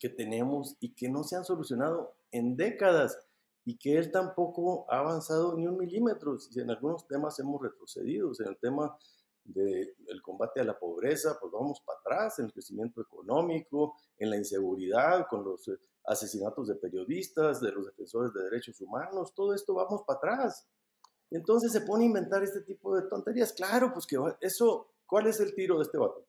que 0.00 0.08
tenemos 0.08 0.76
y 0.80 0.94
que 0.94 1.08
no 1.08 1.22
se 1.22 1.36
han 1.36 1.44
solucionado 1.44 2.16
en 2.32 2.56
décadas 2.56 3.18
y 3.64 3.78
que 3.78 3.96
él 3.96 4.10
tampoco 4.10 4.86
ha 4.90 4.98
avanzado 4.98 5.56
ni 5.56 5.66
un 5.66 5.76
milímetro. 5.76 6.36
En 6.56 6.70
algunos 6.70 7.06
temas 7.06 7.38
hemos 7.38 7.62
retrocedido, 7.62 8.32
en 8.38 8.48
el 8.48 8.58
tema 8.58 8.96
del 9.44 10.22
combate 10.22 10.60
a 10.60 10.64
la 10.64 10.78
pobreza, 10.78 11.36
pues 11.40 11.52
vamos 11.52 11.80
para 11.84 11.98
atrás 11.98 12.38
en 12.38 12.46
el 12.46 12.52
crecimiento 12.52 13.00
económico, 13.00 13.96
en 14.18 14.30
la 14.30 14.36
inseguridad, 14.36 15.26
con 15.28 15.44
los 15.44 15.66
eh, 15.68 15.78
asesinatos 16.04 16.68
de 16.68 16.76
periodistas, 16.76 17.60
de 17.60 17.72
los 17.72 17.86
defensores 17.86 18.32
de 18.32 18.42
derechos 18.44 18.80
humanos, 18.80 19.34
todo 19.34 19.54
esto 19.54 19.74
vamos 19.74 20.02
para 20.06 20.18
atrás. 20.18 20.68
Entonces 21.30 21.72
se 21.72 21.80
pone 21.80 22.04
a 22.04 22.08
inventar 22.08 22.42
este 22.42 22.60
tipo 22.60 22.94
de 22.94 23.08
tonterías. 23.08 23.52
Claro, 23.52 23.92
pues 23.92 24.06
que 24.06 24.16
eso, 24.40 24.92
¿cuál 25.06 25.26
es 25.26 25.40
el 25.40 25.54
tiro 25.54 25.78
de 25.78 25.84
este 25.84 25.98
vato? 25.98 26.26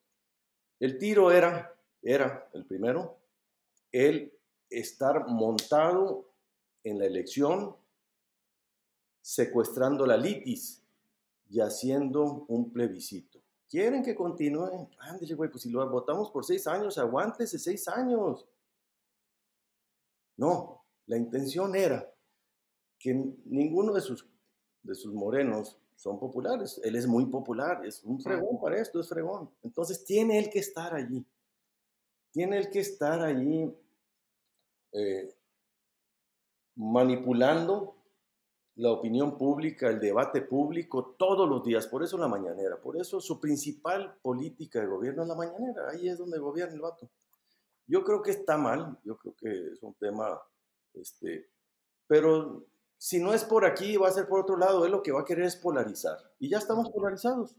El 0.79 0.97
tiro 0.97 1.31
era, 1.31 1.75
era 2.01 2.49
el 2.53 2.65
primero, 2.65 3.19
el 3.91 4.33
estar 4.69 5.27
montado 5.27 6.32
en 6.83 6.99
la 6.99 7.05
elección, 7.05 7.75
secuestrando 9.21 10.05
la 10.05 10.17
litis, 10.17 10.83
y 11.53 11.59
haciendo 11.59 12.45
un 12.47 12.71
plebiscito. 12.71 13.39
¿Quieren 13.69 14.03
que 14.03 14.15
continúe? 14.15 14.89
Ándale, 14.97 15.35
güey, 15.35 15.51
pues 15.51 15.61
si 15.61 15.69
lo 15.69 15.87
votamos 15.87 16.31
por 16.31 16.43
seis 16.43 16.65
años, 16.65 16.97
aguántese 16.97 17.59
seis 17.59 17.87
años. 17.87 18.47
No, 20.35 20.83
la 21.05 21.17
intención 21.17 21.75
era 21.75 22.11
que 22.97 23.13
ninguno 23.45 23.93
de 23.93 24.01
sus, 24.01 24.27
de 24.81 24.95
sus 24.95 25.13
morenos 25.13 25.77
son 25.95 26.19
populares. 26.19 26.81
Él 26.83 26.95
es 26.95 27.05
muy 27.05 27.27
popular, 27.27 27.85
es 27.85 28.03
un 28.03 28.19
fregón 28.19 28.59
para 28.59 28.81
esto, 28.81 28.99
es 28.99 29.07
fregón. 29.07 29.51
Entonces 29.61 30.03
tiene 30.03 30.39
él 30.39 30.49
que 30.49 30.59
estar 30.59 30.95
allí. 30.95 31.23
Tiene 32.31 32.57
él 32.57 32.69
que 32.71 32.79
estar 32.79 33.21
allí 33.21 33.71
eh, 34.91 35.35
manipulando 36.75 37.95
la 38.75 38.91
opinión 38.91 39.37
pública, 39.37 39.89
el 39.89 39.99
debate 39.99 40.41
público 40.41 41.15
todos 41.17 41.47
los 41.47 41.63
días. 41.63 41.87
Por 41.87 42.03
eso 42.03 42.17
la 42.17 42.27
mañanera, 42.27 42.81
por 42.81 42.97
eso 42.97 43.21
su 43.21 43.39
principal 43.39 44.17
política 44.21 44.79
de 44.79 44.87
gobierno 44.87 45.23
es 45.23 45.27
la 45.27 45.35
mañanera. 45.35 45.89
Ahí 45.91 46.09
es 46.09 46.17
donde 46.17 46.39
gobierna 46.39 46.73
el 46.73 46.81
vato. 46.81 47.09
Yo 47.85 48.03
creo 48.03 48.21
que 48.21 48.31
está 48.31 48.57
mal, 48.57 48.97
yo 49.03 49.17
creo 49.17 49.35
que 49.35 49.73
es 49.73 49.83
un 49.83 49.93
tema, 49.95 50.41
este, 50.93 51.49
pero 52.07 52.65
si 52.97 53.21
no 53.21 53.33
es 53.33 53.43
por 53.43 53.65
aquí, 53.65 53.97
va 53.97 54.07
a 54.07 54.11
ser 54.11 54.27
por 54.27 54.39
otro 54.39 54.57
lado. 54.57 54.85
Él 54.85 54.91
lo 54.91 55.03
que 55.03 55.11
va 55.11 55.21
a 55.21 55.25
querer 55.25 55.45
es 55.45 55.57
polarizar. 55.57 56.17
Y 56.39 56.49
ya 56.49 56.57
estamos 56.57 56.89
polarizados. 56.89 57.55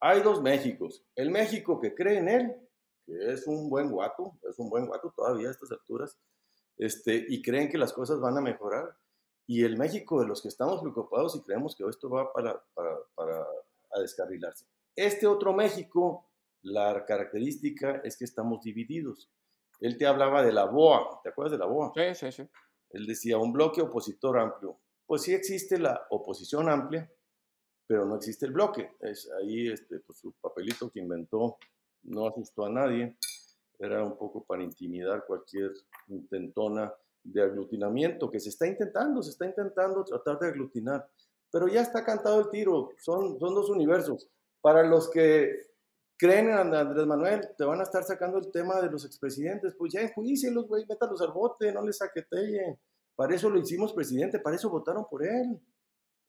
Hay 0.00 0.22
dos 0.22 0.42
Méxicos. 0.42 1.04
El 1.14 1.30
México 1.30 1.80
que 1.80 1.94
cree 1.94 2.18
en 2.18 2.28
él, 2.28 2.56
que 3.06 3.32
es 3.32 3.46
un 3.46 3.70
buen 3.70 3.90
guato, 3.90 4.34
es 4.48 4.58
un 4.58 4.68
buen 4.68 4.86
guato 4.86 5.12
todavía 5.14 5.48
a 5.48 5.50
estas 5.52 5.70
alturas, 5.70 6.18
este, 6.78 7.26
y 7.28 7.42
creen 7.42 7.68
que 7.68 7.78
las 7.78 7.92
cosas 7.92 8.20
van 8.20 8.38
a 8.38 8.40
mejorar 8.40 8.96
y 9.46 9.64
el 9.64 9.76
México 9.76 10.20
de 10.20 10.28
los 10.28 10.42
que 10.42 10.48
estamos 10.48 10.80
preocupados 10.80 11.34
y 11.34 11.42
creemos 11.42 11.74
que 11.74 11.84
esto 11.84 12.10
va 12.10 12.32
para, 12.32 12.62
para, 12.74 13.46
a 13.92 14.00
descarrilarse. 14.00 14.66
Este 14.94 15.26
otro 15.26 15.54
México, 15.54 16.30
la 16.62 17.04
característica 17.06 18.00
es 18.04 18.16
que 18.16 18.24
estamos 18.24 18.62
divididos. 18.62 19.30
Él 19.80 19.96
te 19.96 20.06
hablaba 20.06 20.42
de 20.42 20.52
la 20.52 20.66
BOA, 20.66 21.20
¿te 21.22 21.30
acuerdas 21.30 21.52
de 21.52 21.58
la 21.58 21.66
BOA? 21.66 21.92
Sí, 21.94 22.14
sí, 22.14 22.32
sí. 22.32 22.48
Él 22.90 23.06
decía 23.06 23.38
un 23.38 23.52
bloque 23.52 23.80
opositor 23.80 24.38
amplio. 24.38 24.78
Pues 25.06 25.22
sí 25.22 25.32
existe 25.32 25.78
la 25.78 26.06
oposición 26.10 26.68
amplia, 26.68 27.10
pero 27.86 28.04
no 28.04 28.16
existe 28.16 28.44
el 28.44 28.52
bloque. 28.52 28.96
Es 29.00 29.30
ahí 29.40 29.68
este, 29.68 30.00
pues, 30.00 30.18
su 30.18 30.32
papelito 30.32 30.90
que 30.90 31.00
inventó 31.00 31.56
no 32.02 32.28
asustó 32.28 32.66
a 32.66 32.70
nadie. 32.70 33.16
Era 33.78 34.02
un 34.02 34.16
poco 34.16 34.44
para 34.44 34.62
intimidar 34.62 35.24
cualquier 35.26 35.72
intentona 36.08 36.92
de 37.22 37.42
aglutinamiento 37.42 38.30
que 38.30 38.40
se 38.40 38.48
está 38.48 38.66
intentando, 38.66 39.22
se 39.22 39.30
está 39.30 39.46
intentando 39.46 40.04
tratar 40.04 40.38
de 40.38 40.48
aglutinar, 40.48 41.08
pero 41.50 41.68
ya 41.68 41.80
está 41.82 42.04
cantado 42.04 42.40
el 42.40 42.50
tiro, 42.50 42.90
son, 42.98 43.38
son 43.38 43.54
dos 43.54 43.70
universos. 43.70 44.28
Para 44.60 44.82
los 44.82 45.10
que 45.10 45.68
creen 46.16 46.48
en 46.48 46.74
Andrés 46.74 47.06
Manuel, 47.06 47.48
te 47.56 47.64
van 47.64 47.80
a 47.80 47.84
estar 47.84 48.02
sacando 48.02 48.38
el 48.38 48.50
tema 48.50 48.80
de 48.80 48.90
los 48.90 49.04
expresidentes, 49.04 49.74
pues 49.78 49.92
ya 49.92 50.00
enjuícielos, 50.00 50.66
güey, 50.66 50.84
métalos 50.86 51.22
al 51.22 51.32
bote, 51.32 51.72
no 51.72 51.84
les 51.84 51.98
saquetellen. 51.98 52.78
para 53.14 53.34
eso 53.34 53.48
lo 53.48 53.58
hicimos 53.58 53.92
presidente, 53.92 54.40
para 54.40 54.56
eso 54.56 54.68
votaron 54.68 55.06
por 55.08 55.24
él. 55.24 55.58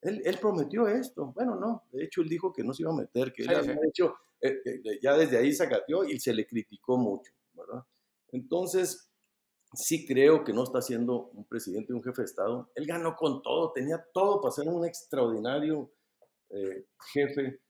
Él, 0.02 0.22
él 0.24 0.38
prometió 0.40 0.88
esto. 0.88 1.32
Bueno, 1.34 1.56
no, 1.56 1.84
de 1.92 2.04
hecho 2.04 2.22
él 2.22 2.28
dijo 2.28 2.52
que 2.52 2.64
no 2.64 2.72
se 2.72 2.84
iba 2.84 2.92
a 2.92 2.96
meter, 2.96 3.32
que 3.32 3.42
él 3.42 3.48
Sí, 3.48 3.54
había 3.54 3.78
hecho, 3.86 4.14
eh, 4.40 4.60
eh, 4.64 4.98
ya 5.02 5.16
desde 5.16 5.36
ahí 5.36 5.52
se 5.52 5.64
acateó 5.64 6.04
y 6.04 6.18
se 6.18 6.32
le 6.32 6.46
criticó 6.46 6.96
mucho, 6.96 7.32
¿verdad? 7.60 7.84
Entonces, 8.32 9.10
sí 9.72 10.06
creo 10.06 10.44
que 10.44 10.52
no 10.52 10.64
está 10.64 10.82
siendo 10.82 11.28
un 11.32 11.44
presidente, 11.44 11.92
un 11.92 12.02
jefe 12.02 12.22
de 12.22 12.26
Estado. 12.26 12.70
Él 12.74 12.86
ganó 12.86 13.16
con 13.16 13.42
todo, 13.42 13.72
tenía 13.72 14.04
todo 14.12 14.40
para 14.40 14.52
ser 14.52 14.68
un 14.68 14.84
extraordinario 14.84 15.90
eh, 16.50 16.86
jefe 17.12 17.60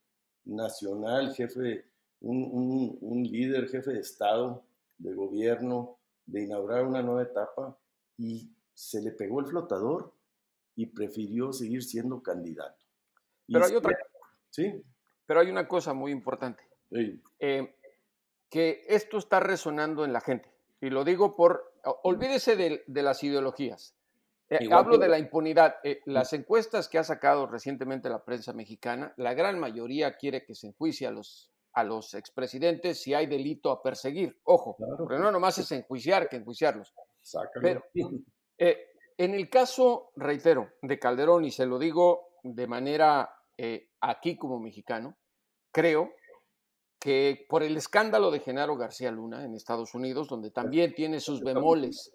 nacional, 0.44 1.34
jefe, 1.34 1.84
un, 2.20 2.36
un- 2.50 2.98
un 3.00 3.22
líder, 3.24 3.68
jefe 3.68 3.92
de 3.92 4.00
Estado, 4.00 4.64
de 4.98 5.12
gobierno, 5.14 5.98
de 6.26 6.42
inaugurar 6.44 6.86
una 6.86 7.02
nueva 7.02 7.22
etapa 7.22 7.76
y 8.16 8.50
se 8.74 9.02
le 9.02 9.10
pegó 9.12 9.40
el 9.40 9.46
flotador 9.46 10.12
y 10.76 10.86
prefirió 10.86 11.52
seguir 11.52 11.82
siendo 11.82 12.22
candidato. 12.22 12.78
Y 13.46 13.52
Pero 13.54 13.64
hay 13.64 13.70
sí- 13.70 13.76
otra, 13.76 13.98
Sí, 14.50 14.82
pero 15.26 15.40
hay 15.40 15.50
una 15.50 15.68
cosa 15.68 15.92
muy 15.94 16.10
importante. 16.12 16.62
sí, 16.90 17.22
eh, 17.38 17.76
que 18.50 18.82
esto 18.88 19.16
está 19.18 19.40
resonando 19.40 20.04
en 20.04 20.12
la 20.12 20.20
gente. 20.20 20.50
Y 20.80 20.90
lo 20.90 21.04
digo 21.04 21.36
por, 21.36 21.72
olvídese 22.02 22.56
de, 22.56 22.82
de 22.86 23.02
las 23.02 23.22
ideologías. 23.22 23.94
Eh, 24.48 24.68
hablo 24.72 24.98
que- 24.98 25.04
de 25.04 25.08
la 25.08 25.18
impunidad. 25.18 25.76
Eh, 25.84 26.02
las 26.06 26.32
encuestas 26.32 26.88
que 26.88 26.98
ha 26.98 27.04
sacado 27.04 27.46
recientemente 27.46 28.08
la 28.08 28.24
prensa 28.24 28.52
mexicana, 28.52 29.14
la 29.16 29.32
gran 29.34 29.58
mayoría 29.60 30.16
quiere 30.16 30.44
que 30.44 30.54
se 30.56 30.66
enjuicie 30.66 31.06
a 31.06 31.12
los, 31.12 31.52
a 31.74 31.84
los 31.84 32.14
expresidentes 32.14 33.00
si 33.00 33.14
hay 33.14 33.26
delito 33.26 33.70
a 33.70 33.80
perseguir. 33.82 34.40
Ojo, 34.44 34.74
Claro. 34.76 34.96
porque 34.98 35.18
no 35.18 35.30
nomás 35.30 35.58
es 35.58 35.70
enjuiciar 35.70 36.28
que 36.28 36.36
enjuiciarlos. 36.36 36.92
sácalo. 37.22 37.62
Pero- 37.62 37.84
Eh, 38.58 38.88
en 39.16 39.34
el 39.34 39.48
caso, 39.48 40.10
reitero, 40.16 40.70
de 40.82 40.98
Calderón, 40.98 41.44
y 41.44 41.50
se 41.50 41.66
lo 41.66 41.78
digo 41.78 42.30
de 42.42 42.66
manera 42.66 43.30
aquí 44.00 44.36
como 44.36 44.58
mexicano, 44.58 45.14
creo 45.70 46.10
que 47.00 47.46
por 47.48 47.62
el 47.62 47.76
escándalo 47.76 48.30
de 48.30 48.40
Genaro 48.40 48.76
García 48.76 49.10
Luna 49.10 49.44
en 49.44 49.54
Estados 49.54 49.94
Unidos, 49.94 50.28
donde 50.28 50.50
también 50.50 50.94
tiene 50.94 51.18
sus 51.18 51.40
bemoles, 51.54 52.12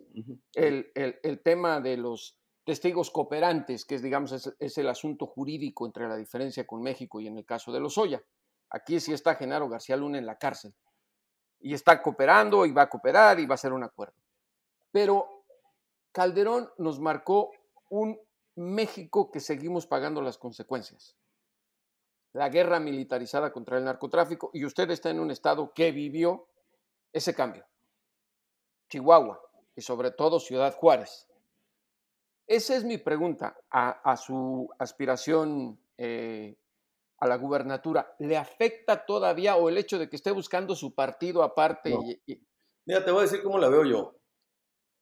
el, 0.54 0.91
el- 0.95 1.19
el 1.24 1.41
tema 1.41 1.82
de 1.82 1.98
los 1.98 2.38
testigos 2.63 3.10
cooperantes, 3.12 3.84
que 3.84 3.95
es, 3.95 4.02
digamos, 4.04 4.32
es, 4.32 4.56
es 4.60 4.78
el 4.78 4.88
asunto 4.88 5.26
jurídico 5.28 5.86
entre 5.86 6.08
la 6.08 6.15
diferencia 6.15 6.65
con 6.67 6.82
México 6.82 7.19
y 7.19 7.28
en 7.28 7.38
el 7.38 7.45
caso 7.45 7.71
de 7.71 7.80
Lozoya. 7.80 8.24
Aquí 8.69 9.00
sí 9.00 9.12
está 9.12 9.36
Genaro 9.36 9.67
García 9.69 9.98
Luna 9.98 10.17
en 10.19 10.26
la 10.26 10.38
cárcel. 10.38 10.74
Y 11.60 11.74
está 11.74 12.02
cooperando 12.02 12.65
y 12.65 12.71
va 12.71 12.84
a 12.84 12.89
cooperar 12.89 13.39
y 13.39 13.45
va 13.48 13.54
a 13.54 13.56
hacer 13.56 13.74
un 13.74 13.84
acuerdo. 13.84 14.15
Pero 14.91 15.45
Calderón 16.12 16.69
nos 16.78 17.00
marcó 17.00 17.52
un 17.89 18.19
México 18.56 19.32
que 19.32 19.39
seguimos 19.39 19.86
pagando 19.88 20.21
las 20.21 20.38
consecuencias. 20.38 21.15
La 22.36 22.50
guerra 22.50 22.80
militarizada 22.82 23.52
contra 23.54 23.78
el 23.78 23.86
narcotráfico 23.86 24.50
y 24.54 24.65
usted 24.65 24.89
está 24.91 25.10
en 25.10 25.21
un 25.21 25.32
estado 25.32 25.71
que 25.74 25.91
vivió 25.93 26.48
ese 27.13 27.34
cambio. 27.34 27.65
Chihuahua 28.89 29.39
y 29.76 29.82
sobre 29.82 30.12
todo 30.12 30.39
Ciudad 30.39 30.76
Juárez. 30.76 31.28
Esa 32.48 32.76
es 32.76 32.84
mi 32.84 32.98
pregunta 32.98 33.58
a, 33.71 33.89
a 34.12 34.17
su 34.17 34.69
aspiración 34.78 35.80
eh, 35.98 36.58
a 37.19 37.28
la 37.28 37.38
gubernatura. 37.38 38.13
¿Le 38.19 38.38
afecta 38.38 39.06
todavía 39.06 39.56
o 39.56 39.69
el 39.69 39.78
hecho 39.78 39.98
de 39.98 40.10
que 40.10 40.15
esté 40.17 40.32
buscando 40.32 40.76
su 40.76 40.93
partido 40.93 41.41
aparte? 41.41 41.91
No. 41.91 42.02
y- 42.04 42.21
y- 42.26 42.41
Mira, 42.88 43.04
te 43.04 43.12
voy 43.12 43.21
a 43.21 43.24
decir 43.24 43.41
cómo 43.41 43.58
la 43.58 43.69
veo 43.69 43.84
yo. 43.86 44.15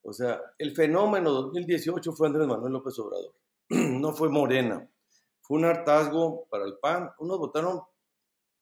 O 0.03 0.13
sea, 0.13 0.39
el 0.57 0.73
fenómeno 0.75 1.31
2018 1.31 2.13
fue 2.13 2.27
Andrés 2.27 2.47
Manuel 2.47 2.73
López 2.73 2.97
Obrador. 2.99 3.33
No 3.69 4.13
fue 4.13 4.29
Morena. 4.29 4.87
Fue 5.43 5.57
un 5.57 5.65
hartazgo 5.65 6.47
para 6.49 6.65
el 6.65 6.77
PAN. 6.79 7.11
Unos 7.19 7.37
votaron 7.37 7.81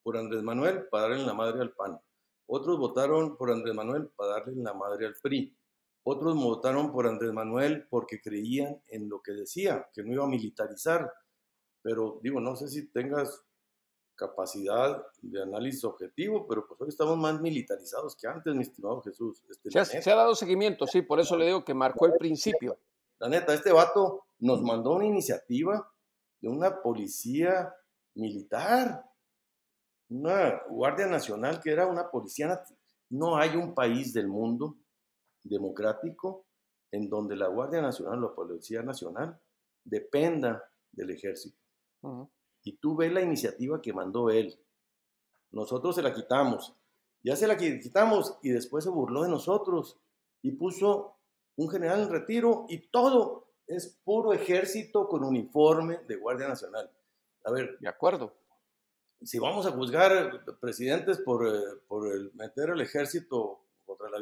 por 0.04 0.18
Andrés 0.18 0.42
Manuel 0.42 0.88
para 0.90 1.10
darle 1.10 1.26
la 1.26 1.34
madre 1.34 1.62
al 1.62 1.74
PAN. 1.74 2.00
Otros 2.48 2.78
votaron 2.80 3.38
por 3.38 3.52
Andrés 3.52 3.76
Manuel 3.76 4.10
para 4.10 4.32
darle 4.32 4.56
la 4.56 4.74
madre 4.74 5.06
al 5.06 5.16
PRI. 5.22 5.56
Otros 6.04 6.36
votaron 6.36 6.92
por 6.92 7.08
Andrés 7.08 7.32
Manuel 7.32 7.88
porque 7.88 8.20
creían 8.20 8.82
en 8.88 9.08
lo 9.08 9.22
que 9.22 9.32
decía, 9.34 9.88
que 9.94 10.04
no 10.04 10.12
iba 10.12 10.24
a 10.24 10.28
militarizar. 10.28 11.14
Pero 11.84 12.20
digo, 12.24 12.42
no 12.42 12.56
sé 12.56 12.68
si 12.68 12.88
tengas 12.88 13.44
capacidad 14.16 15.06
de 15.22 15.44
análisis 15.44 15.84
objetivo, 15.84 16.48
pero 16.48 16.68
pues 16.68 16.82
hoy 16.82 16.90
estamos 16.90 17.18
más 17.18 17.40
militarizados 17.40 18.16
que 18.16 18.28
antes, 18.28 18.54
mi 18.56 18.64
estimado 18.64 19.02
Jesús. 19.02 19.44
Este, 19.50 19.70
se, 19.72 19.80
ha, 19.80 19.86
se 19.86 20.12
ha 20.12 20.16
dado 20.16 20.36
seguimiento, 20.36 20.86
sí, 20.88 21.02
por 21.02 21.20
eso 21.20 21.38
le 21.38 21.46
digo 21.46 21.64
que 21.64 21.74
marcó 21.74 22.08
el 22.08 22.14
principio. 22.14 22.78
la 23.20 23.30
neta, 23.30 23.54
este 23.54 23.72
vato 23.72 24.26
nos 24.40 24.62
mandó 24.62 24.92
una 24.92 25.06
iniciativa 25.06 25.91
de 26.42 26.50
una 26.50 26.82
policía 26.82 27.74
militar, 28.16 29.06
una 30.10 30.62
Guardia 30.70 31.08
Nacional 31.08 31.62
que 31.62 31.72
era 31.72 31.88
una 31.88 32.10
policía. 32.10 32.64
No 33.10 33.38
hay 33.38 33.56
un 33.56 33.74
país 33.74 34.14
del 34.14 34.28
mundo 34.28 34.78
democrático 35.44 36.46
en 36.92 37.10
donde 37.10 37.36
la 37.36 37.48
Guardia 37.48 37.82
Nacional 37.82 38.24
o 38.24 38.30
la 38.30 38.36
Policía 38.36 38.84
Nacional 38.84 39.40
dependa 39.84 40.64
del 40.92 41.12
ejército. 41.12 41.58
Y 42.64 42.78
tú 42.78 42.96
ves 42.96 43.12
la 43.12 43.22
iniciativa 43.22 43.82
que 43.82 43.94
mandó 43.94 44.30
él. 44.30 44.60
Nosotros 45.52 45.96
se 45.96 46.02
la 46.02 46.14
quitamos. 46.14 46.76
Ya 47.24 47.36
se 47.36 47.48
la 47.48 47.58
qui- 47.58 47.82
quitamos 47.82 48.38
y 48.42 48.50
después 48.50 48.84
se 48.84 48.90
burló 48.90 49.24
de 49.24 49.30
nosotros 49.30 50.00
y 50.42 50.52
puso 50.52 51.18
un 51.56 51.70
general 51.70 52.02
en 52.02 52.10
retiro 52.10 52.66
y 52.70 52.90
todo 52.90 53.51
es 53.76 54.00
puro 54.04 54.34
ejército 54.34 55.08
con 55.08 55.24
uniforme 55.24 56.00
de 56.08 56.16
Guardia 56.16 56.48
Nacional. 56.48 56.92
A 57.44 57.52
ver, 57.52 57.78
De 57.80 57.88
acuerdo. 57.88 58.34
si 59.22 59.40
vamos 59.40 59.66
a 59.66 59.72
juzgar 59.72 60.44
presidentes 60.60 61.20
por, 61.20 61.48
eh, 61.48 61.62
por 61.88 62.12
el 62.12 62.34
meter 62.34 62.70
el 62.72 62.82
ejército 62.82 63.66
contra 63.86 64.10
la... 64.10 64.20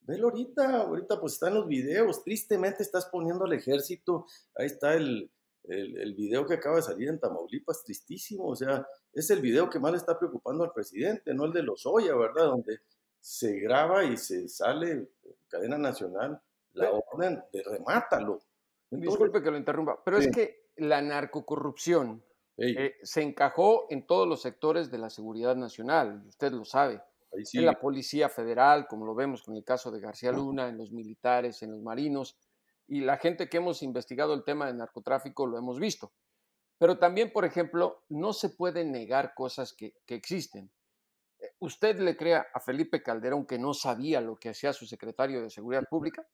Velo 0.00 0.28
ahorita, 0.28 0.82
ahorita 0.82 1.20
pues 1.20 1.34
está 1.34 1.48
en 1.48 1.54
los 1.54 1.68
videos, 1.68 2.24
tristemente 2.24 2.82
estás 2.82 3.06
poniendo 3.06 3.44
al 3.44 3.52
ejército, 3.52 4.26
ahí 4.54 4.66
está 4.66 4.94
el, 4.94 5.30
el, 5.64 5.98
el 5.98 6.14
video 6.14 6.46
que 6.46 6.54
acaba 6.54 6.76
de 6.76 6.82
salir 6.82 7.08
en 7.08 7.20
Tamaulipas, 7.20 7.84
tristísimo, 7.84 8.46
o 8.48 8.56
sea, 8.56 8.86
es 9.12 9.28
el 9.30 9.40
video 9.42 9.68
que 9.68 9.78
más 9.78 9.92
le 9.92 9.98
está 9.98 10.18
preocupando 10.18 10.64
al 10.64 10.72
presidente, 10.72 11.34
no 11.34 11.44
el 11.44 11.52
de 11.52 11.62
Lozoya, 11.62 12.14
¿verdad? 12.16 12.46
Donde 12.46 12.80
se 13.20 13.58
graba 13.60 14.04
y 14.04 14.16
se 14.16 14.48
sale 14.48 14.90
en 14.92 15.10
cadena 15.48 15.76
nacional 15.76 16.40
la 16.72 16.90
orden 16.90 17.42
de 17.52 17.62
remátalo. 17.64 18.40
Entonces, 18.90 19.10
Disculpe 19.10 19.42
que 19.42 19.50
lo 19.50 19.56
interrumpa, 19.58 20.02
pero 20.04 20.20
Sí. 20.20 20.28
es 20.28 20.34
que 20.34 20.70
la 20.76 21.02
narcocorrupción 21.02 22.24
eh, 22.60 22.96
se 23.02 23.22
encajó 23.22 23.86
en 23.88 24.04
todos 24.06 24.26
los 24.26 24.42
sectores 24.42 24.90
de 24.90 24.98
la 24.98 25.10
seguridad 25.10 25.54
nacional, 25.54 26.22
y 26.24 26.28
usted 26.28 26.50
lo 26.52 26.64
sabe. 26.64 27.00
sí, 27.44 27.58
En 27.58 27.66
la 27.66 27.78
Policía 27.78 28.28
Federal, 28.28 28.86
como 28.88 29.04
lo 29.06 29.14
vemos 29.14 29.42
con 29.42 29.54
el 29.54 29.62
caso 29.62 29.90
de 29.92 30.00
García 30.00 30.32
Luna, 30.32 30.68
en 30.68 30.78
los 30.78 30.90
militares, 30.90 31.62
en 31.62 31.70
los 31.72 31.82
marinos, 31.82 32.36
y 32.88 33.00
la 33.02 33.18
gente 33.18 33.48
que 33.48 33.58
hemos 33.58 33.82
investigado 33.82 34.32
el 34.34 34.42
tema 34.44 34.66
del 34.66 34.78
narcotráfico 34.78 35.46
lo 35.46 35.58
hemos 35.58 35.78
visto. 35.78 36.12
Pero 36.78 36.98
también, 36.98 37.32
por 37.32 37.44
ejemplo, 37.44 38.02
no 38.08 38.32
se 38.32 38.48
pueden 38.48 38.90
negar 38.92 39.34
cosas 39.34 39.74
que, 39.74 39.94
que 40.06 40.14
existen. 40.14 40.70
Eh, 41.38 41.50
¿Usted 41.60 41.98
le 42.00 42.16
crea 42.16 42.46
a 42.54 42.60
Felipe 42.60 43.02
Calderón 43.02 43.46
que 43.46 43.58
no 43.58 43.74
sabía 43.74 44.20
lo 44.20 44.36
que 44.36 44.48
hacía 44.48 44.72
su 44.72 44.86
secretario 44.86 45.42
de 45.42 45.50
Seguridad 45.50 45.84
Pública? 45.88 46.26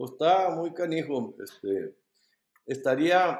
Pues 0.00 0.12
está 0.12 0.48
muy 0.48 0.72
canijo. 0.72 1.34
Este, 1.38 1.94
estaría, 2.64 3.38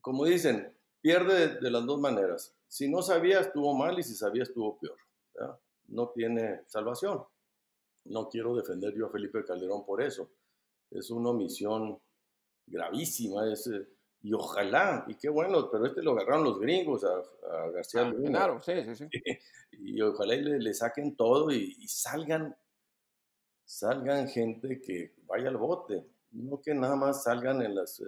como 0.00 0.24
dicen, 0.24 0.74
pierde 1.00 1.60
de, 1.60 1.70
las 1.70 1.86
dos 1.86 2.00
maneras. 2.00 2.56
Si 2.66 2.90
no 2.90 3.02
sabía, 3.02 3.38
estuvo 3.38 3.72
mal 3.72 3.96
y 3.96 4.02
si 4.02 4.16
sabía, 4.16 4.42
estuvo 4.42 4.80
peor. 4.80 4.96
¿verdad? 5.32 5.60
No 5.86 6.08
tiene 6.08 6.62
salvación. 6.66 7.22
No 8.06 8.28
quiero 8.28 8.56
defender 8.56 8.94
yo 8.96 9.06
a 9.06 9.10
Felipe 9.10 9.44
Calderón 9.44 9.86
por 9.86 10.02
eso. 10.02 10.28
Es 10.90 11.08
una 11.12 11.30
omisión 11.30 12.00
gravísima. 12.66 13.48
Es, 13.52 13.70
y 14.22 14.32
ojalá, 14.32 15.04
y 15.06 15.14
qué 15.14 15.28
bueno, 15.28 15.70
pero 15.70 15.86
este 15.86 16.02
lo 16.02 16.14
agarraron 16.14 16.42
los 16.42 16.58
gringos 16.58 17.04
a, 17.04 17.14
a 17.48 17.70
García 17.70 18.00
Ah, 18.00 18.10
Luna. 18.10 18.28
claro, 18.30 18.60
sí, 18.60 18.72
sí, 18.82 18.96
sí. 18.96 19.08
y 19.70 20.00
ojalá 20.00 20.34
y 20.34 20.42
le, 20.42 20.58
le 20.58 20.74
saquen 20.74 21.14
todo 21.14 21.52
y, 21.52 21.76
y 21.78 21.86
salgan, 21.86 22.56
salgan 23.66 24.28
gente 24.28 24.80
que 24.80 25.12
vaya 25.26 25.48
al 25.48 25.56
bote, 25.58 26.06
no 26.30 26.60
que 26.62 26.72
nada 26.74 26.96
más 26.96 27.24
salgan 27.24 27.60
en 27.62 27.74
las, 27.74 28.00
eh, 28.00 28.04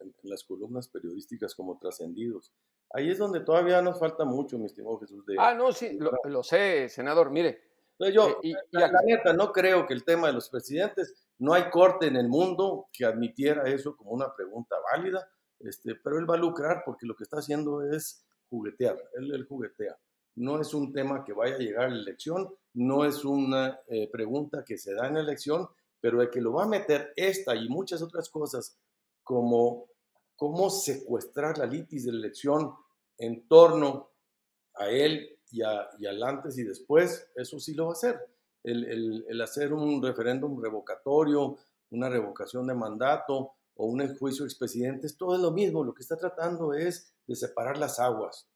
en, 0.00 0.08
en 0.22 0.30
las 0.30 0.44
columnas 0.44 0.88
periodísticas 0.88 1.54
como 1.54 1.78
trascendidos. 1.78 2.52
Ahí 2.90 3.10
es 3.10 3.18
donde 3.18 3.40
todavía 3.40 3.80
nos 3.82 3.98
falta 3.98 4.24
mucho, 4.24 4.58
mi 4.58 4.66
estimado 4.66 4.98
Jesús. 4.98 5.24
De, 5.26 5.36
Ah, 5.38 5.54
no, 5.54 5.72
sí, 5.72 5.96
lo, 5.98 6.12
lo 6.24 6.42
sé, 6.42 6.88
senador. 6.88 7.30
Mire, 7.30 7.60
Entonces 7.92 8.14
yo, 8.14 8.28
eh, 8.28 8.36
y- 8.42 8.50
y 8.50 8.56
la, 8.72 8.88
la 8.88 9.00
neta, 9.02 9.32
no 9.32 9.52
creo 9.52 9.86
que 9.86 9.94
el 9.94 10.04
tema 10.04 10.26
de 10.26 10.32
los 10.32 10.48
presidentes, 10.50 11.14
no 11.38 11.54
hay 11.54 11.70
corte 11.70 12.06
en 12.08 12.16
el 12.16 12.28
mundo 12.28 12.86
que 12.92 13.04
admitiera 13.04 13.64
eso 13.68 13.96
como 13.96 14.10
una 14.10 14.34
pregunta 14.34 14.76
válida, 14.92 15.28
este, 15.60 15.94
pero 15.94 16.18
él 16.18 16.28
va 16.28 16.34
a 16.34 16.38
lucrar 16.38 16.82
porque 16.84 17.06
lo 17.06 17.14
que 17.16 17.22
está 17.24 17.38
haciendo 17.38 17.82
es 17.82 18.24
juguetear, 18.50 18.96
él, 19.14 19.32
él 19.34 19.46
juguetea. 19.46 19.96
No 20.36 20.60
es 20.60 20.74
un 20.74 20.92
tema 20.92 21.24
que 21.24 21.32
vaya 21.32 21.54
a 21.54 21.58
llegar 21.58 21.84
a 21.86 21.88
la 21.90 21.96
elección, 22.00 22.52
no 22.74 23.04
es 23.04 23.24
una 23.24 23.80
eh, 23.88 24.08
pregunta 24.10 24.64
que 24.64 24.76
se 24.78 24.94
da 24.94 25.06
en 25.08 25.14
la 25.14 25.20
elección, 25.20 25.68
pero 26.00 26.20
de 26.20 26.30
que 26.30 26.40
lo 26.40 26.52
va 26.52 26.64
a 26.64 26.68
meter 26.68 27.12
esta 27.16 27.54
y 27.54 27.68
muchas 27.68 28.02
otras 28.02 28.28
cosas 28.28 28.78
como 29.22 29.86
cómo 30.36 30.68
secuestrar 30.70 31.58
la 31.58 31.66
litis 31.66 32.04
de 32.04 32.12
la 32.12 32.18
elección 32.18 32.74
en 33.18 33.46
torno 33.46 34.10
a 34.74 34.88
él 34.90 35.38
y, 35.50 35.62
al 35.62 36.22
antes 36.24 36.58
y 36.58 36.64
después, 36.64 37.30
eso 37.36 37.60
sí 37.60 37.74
lo 37.74 37.84
va 37.84 37.90
a 37.90 37.92
hacer. 37.92 38.20
El, 38.64 39.24
el 39.28 39.40
hacer 39.40 39.72
un 39.72 40.02
referéndum 40.02 40.60
revocatorio, 40.60 41.58
una 41.90 42.08
revocación 42.08 42.66
de 42.66 42.74
mandato 42.74 43.52
o 43.76 43.86
un 43.86 44.16
juicio 44.16 44.44
expresidentes, 44.44 45.16
todo 45.16 45.36
es 45.36 45.40
lo 45.40 45.52
mismo. 45.52 45.84
Lo 45.84 45.94
que 45.94 46.02
está 46.02 46.16
tratando 46.16 46.74
es 46.74 47.14
de 47.26 47.36
separar 47.36 47.78
las 47.78 48.00
aguas. 48.00 48.48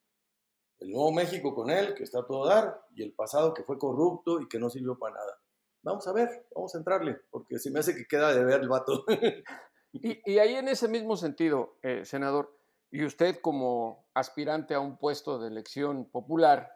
El 0.79 0.91
nuevo 0.91 1.13
México 1.13 1.55
con 1.55 1.71
él, 1.71 1.95
que 1.95 2.05
está 2.05 2.21
a 2.21 2.27
todo 2.27 2.47
dar, 2.47 2.83
y 2.95 3.03
el 3.03 3.13
pasado 3.13 3.53
que 3.53 3.65
fue 3.65 3.79
corrupto 3.79 4.41
y 4.41 4.49
que 4.49 4.59
no 4.59 4.71
sirvió 4.71 4.99
para 4.99 5.17
nada. 5.17 5.39
Vamos 5.83 6.07
a 6.07 6.13
ver, 6.13 6.47
vamos 6.55 6.75
a 6.75 6.79
entrarle, 6.79 7.21
porque 7.31 7.59
si 7.59 7.71
me 7.71 7.81
hace 7.81 7.95
que 7.95 8.07
queda 8.07 8.35
de 8.35 8.45
ver 8.45 8.61
el 8.61 8.69
vato. 8.69 9.05
y, 9.93 10.39
ahí 10.39 10.55
en 10.55 10.69
ese 10.69 10.89
mismo 10.89 11.17
sentido, 11.17 11.79
eh, 11.83 12.05
senador, 12.05 12.57
y 12.91 13.05
usted 13.05 13.41
como 13.41 14.09
aspirante 14.15 14.75
a 14.75 14.81
un 14.81 14.99
puesto 14.99 15.39
de 15.39 15.49
elección 15.49 16.09
popular 16.11 16.73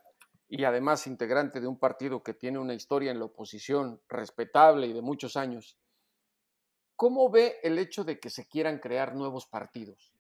y 0.48 0.64
además 0.64 1.06
integrante 1.06 1.60
de 1.60 1.66
un 1.66 1.78
partido 1.78 2.22
que 2.22 2.34
tiene 2.34 2.58
una 2.58 2.74
historia 2.74 3.10
en 3.10 3.18
la 3.18 3.24
oposición 3.24 4.02
respetable 4.08 4.86
y 4.86 4.92
de 4.92 5.00
muchos 5.00 5.36
años, 5.36 5.78
¿cómo 6.96 7.30
ve 7.30 7.58
el 7.62 7.78
hecho 7.78 8.04
de 8.04 8.20
que 8.20 8.28
se 8.28 8.46
quieran 8.46 8.78
crear 8.78 9.14
nuevos 9.14 9.46
partidos? 9.46 10.12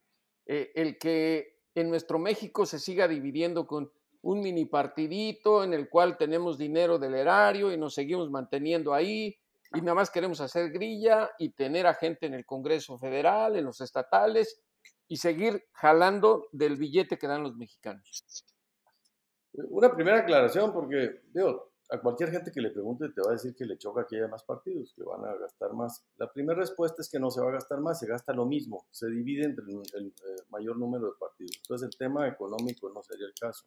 Eh, 0.46 0.72
el 0.74 0.98
que 0.98 1.61
en 1.74 1.90
nuestro 1.90 2.18
México 2.18 2.66
se 2.66 2.78
siga 2.78 3.08
dividiendo 3.08 3.66
con 3.66 3.90
un 4.22 4.40
mini 4.40 4.66
partidito 4.66 5.64
en 5.64 5.74
el 5.74 5.88
cual 5.88 6.16
tenemos 6.16 6.58
dinero 6.58 6.98
del 6.98 7.14
erario 7.14 7.72
y 7.72 7.76
nos 7.76 7.94
seguimos 7.94 8.30
manteniendo 8.30 8.94
ahí 8.94 9.36
y 9.74 9.80
nada 9.80 9.94
más 9.94 10.10
queremos 10.10 10.40
hacer 10.40 10.70
grilla 10.70 11.30
y 11.38 11.50
tener 11.50 11.86
a 11.86 11.94
gente 11.94 12.26
en 12.26 12.34
el 12.34 12.44
Congreso 12.44 12.98
Federal, 12.98 13.56
en 13.56 13.64
los 13.64 13.80
estatales 13.80 14.62
y 15.08 15.16
seguir 15.16 15.64
jalando 15.72 16.48
del 16.52 16.76
billete 16.76 17.18
que 17.18 17.26
dan 17.26 17.42
los 17.42 17.56
mexicanos. 17.56 18.24
Una 19.52 19.94
primera 19.94 20.20
aclaración, 20.20 20.72
porque 20.72 21.22
digo, 21.32 21.71
a 21.92 22.00
cualquier 22.00 22.30
gente 22.30 22.50
que 22.50 22.62
le 22.62 22.70
pregunte 22.70 23.10
te 23.10 23.20
va 23.20 23.28
a 23.28 23.32
decir 23.34 23.54
que 23.54 23.66
le 23.66 23.76
choca 23.76 24.06
que 24.06 24.16
haya 24.16 24.26
más 24.26 24.42
partidos, 24.44 24.94
que 24.94 25.02
van 25.02 25.26
a 25.26 25.36
gastar 25.36 25.74
más. 25.74 26.02
La 26.16 26.32
primera 26.32 26.58
respuesta 26.58 27.02
es 27.02 27.10
que 27.10 27.20
no 27.20 27.30
se 27.30 27.42
va 27.42 27.50
a 27.50 27.52
gastar 27.52 27.80
más, 27.80 28.00
se 28.00 28.06
gasta 28.06 28.32
lo 28.32 28.46
mismo, 28.46 28.86
se 28.90 29.08
divide 29.10 29.44
entre 29.44 29.62
el, 29.66 30.06
eh, 30.06 30.42
mayor 30.48 30.78
número 30.78 31.08
de 31.08 31.18
partidos. 31.20 31.58
Entonces 31.58 31.90
el 31.90 31.98
tema 31.98 32.26
económico 32.26 32.88
no 32.88 33.02
sería 33.02 33.26
el 33.26 33.34
caso. 33.38 33.66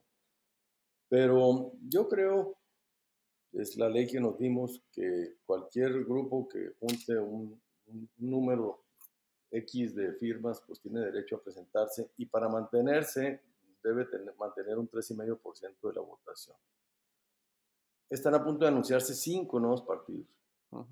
Pero 1.08 1.74
yo 1.88 2.10
creo, 2.10 2.58
es 3.54 3.78
la 3.78 3.90
ley 3.90 4.08
que 4.08 4.20
nos 4.20 4.40
dimos, 4.40 4.82
que 4.92 5.36
cualquier 5.46 6.04
grupo 6.04 6.48
que 6.48 6.74
junte 6.80 7.20
un, 7.20 7.62
número 8.18 8.86
X 9.52 9.94
de 9.94 10.14
firmas, 10.14 10.64
pues 10.66 10.82
tiene 10.82 11.02
derecho 11.02 11.36
a 11.36 11.44
presentarse 11.44 12.10
y 12.18 12.26
para 12.26 12.50
mantenerse 12.50 13.44
debe 13.84 14.06
tener, 14.06 14.34
mantener 14.40 14.80
un 14.80 14.90
3,5% 14.90 15.90
de 15.90 15.94
la 15.94 16.02
votación 16.02 16.58
están 18.10 18.36
a 18.36 18.44
punto 18.44 18.65
de 18.65 18.70
anunciarse 18.70 19.13
cinco 19.13 19.60
nuevos 19.60 19.82
partidos, 19.82 20.28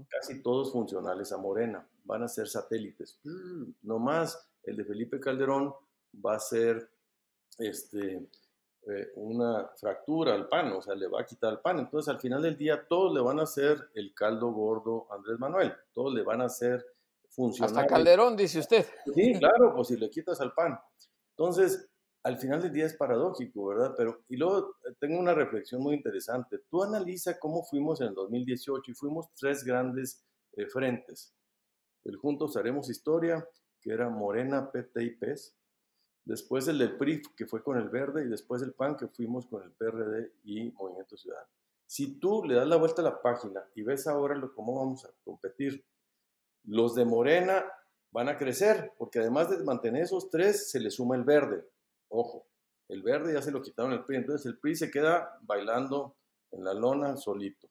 casi 0.10 0.42
todos 0.42 0.72
funcionales 0.72 1.32
a 1.32 1.38
Morena, 1.38 1.88
van 2.04 2.24
a 2.24 2.28
ser 2.28 2.48
satélites. 2.48 3.20
Mm, 3.24 3.72
no 3.84 4.00
más, 4.00 4.50
el 4.64 4.78
de 4.78 4.86
Felipe 4.86 5.20
Calderón 5.20 5.74
va 6.26 6.36
a 6.36 6.40
ser 6.40 6.90
este, 7.58 8.28
eh, 8.88 9.12
una 9.16 9.70
fractura 9.80 10.34
al 10.34 10.48
PAN, 10.48 10.74
o 10.74 10.82
sea, 10.82 10.96
le 10.96 11.08
va 11.08 11.22
a 11.22 11.26
quitar 11.26 11.54
el 11.54 11.60
PAN. 11.60 11.80
Entonces, 11.80 12.14
al 12.14 12.20
final 12.20 12.42
del 12.42 12.58
día, 12.58 12.86
todos 12.88 13.14
le 13.14 13.22
van 13.22 13.40
a 13.40 13.44
hacer 13.44 13.90
el 13.94 14.14
caldo 14.14 14.52
gordo 14.52 15.08
a 15.12 15.16
Andrés 15.16 15.40
Manuel, 15.40 15.74
todos 15.94 16.14
le 16.14 16.24
van 16.24 16.42
a 16.42 16.46
hacer 16.46 16.86
funcionar. 17.30 17.76
Hasta 17.76 17.88
Calderón, 17.88 18.36
dice 18.36 18.60
usted. 18.60 18.86
Sí, 19.14 19.34
claro, 19.40 19.74
pues 19.76 19.88
si 19.88 19.98
le 19.98 20.10
quitas 20.10 20.40
al 20.42 20.54
PAN. 20.54 20.80
Entonces, 21.32 21.90
al 22.24 22.38
final 22.38 22.62
del 22.62 22.72
día 22.72 22.86
es 22.86 22.96
paradójico, 22.96 23.68
¿verdad? 23.68 23.94
Pero, 23.98 24.24
y 24.30 24.38
luego 24.38 24.78
eh, 24.86 24.94
tengo 24.98 25.20
una 25.20 25.34
reflexión 25.34 25.82
muy 25.82 25.96
interesante. 25.96 26.60
Tú 26.70 26.82
analiza 26.82 27.38
cómo 27.38 27.64
fuimos 27.64 28.00
en 28.00 28.08
el 28.08 28.14
2018 28.16 28.92
y 28.92 28.94
fuimos 28.94 29.34
tres 29.34 29.64
grandes 29.66 30.24
eh, 30.54 30.66
frentes. 30.68 31.36
El 32.06 32.16
Juntos 32.16 32.56
Haremos 32.56 32.90
Historia, 32.90 33.46
que 33.82 33.92
era 33.92 34.10
Morena, 34.10 34.72
PT 34.72 35.04
y 35.04 35.10
PES. 35.18 35.58
Después 36.26 36.66
el 36.70 36.78
del 36.78 36.96
PRI, 36.96 37.22
que 37.36 37.46
fue 37.46 37.62
con 37.62 37.78
el 37.78 37.90
Verde, 37.90 38.24
y 38.24 38.30
después 38.30 38.62
el 38.62 38.74
PAN, 38.74 38.96
que 38.96 39.10
fuimos 39.10 39.46
con 39.48 39.62
el 39.62 39.72
PRD 39.72 40.32
y 40.46 40.72
Movimiento 40.72 41.18
Ciudadano. 41.18 41.50
Si 41.86 42.18
tú 42.18 42.46
le 42.46 42.56
das 42.56 42.68
la 42.68 42.78
vuelta 42.78 43.02
a 43.02 43.06
la 43.06 43.22
página 43.22 43.62
y 43.76 43.84
ves 43.84 44.08
ahora 44.08 44.36
lo, 44.36 44.54
cómo 44.54 44.80
vamos 44.80 45.04
a 45.04 45.10
competir, 45.26 45.86
los 46.64 46.96
de 46.96 47.04
Morena 47.04 47.66
van 48.12 48.30
a 48.30 48.38
crecer, 48.38 48.94
porque 48.98 49.20
además 49.20 49.50
de 49.50 49.62
mantener 49.66 50.04
esos 50.04 50.30
tres, 50.30 50.72
se 50.72 50.80
le 50.80 50.90
suma 50.90 51.18
el 51.18 51.26
Verde 51.26 51.66
Ojo, 52.16 52.46
el 52.90 53.02
verde 53.02 53.34
ya 53.34 53.42
se 53.42 53.52
lo 53.52 53.64
quitaron 53.64 53.92
el 53.92 54.06
PRI, 54.06 54.18
entonces 54.18 54.46
el 54.46 54.60
PRI 54.60 54.76
se 54.76 54.92
queda 54.92 55.40
bailando 55.42 56.16
en 56.52 56.64
la 56.64 56.76
lona 56.76 57.18
solito. 57.18 57.68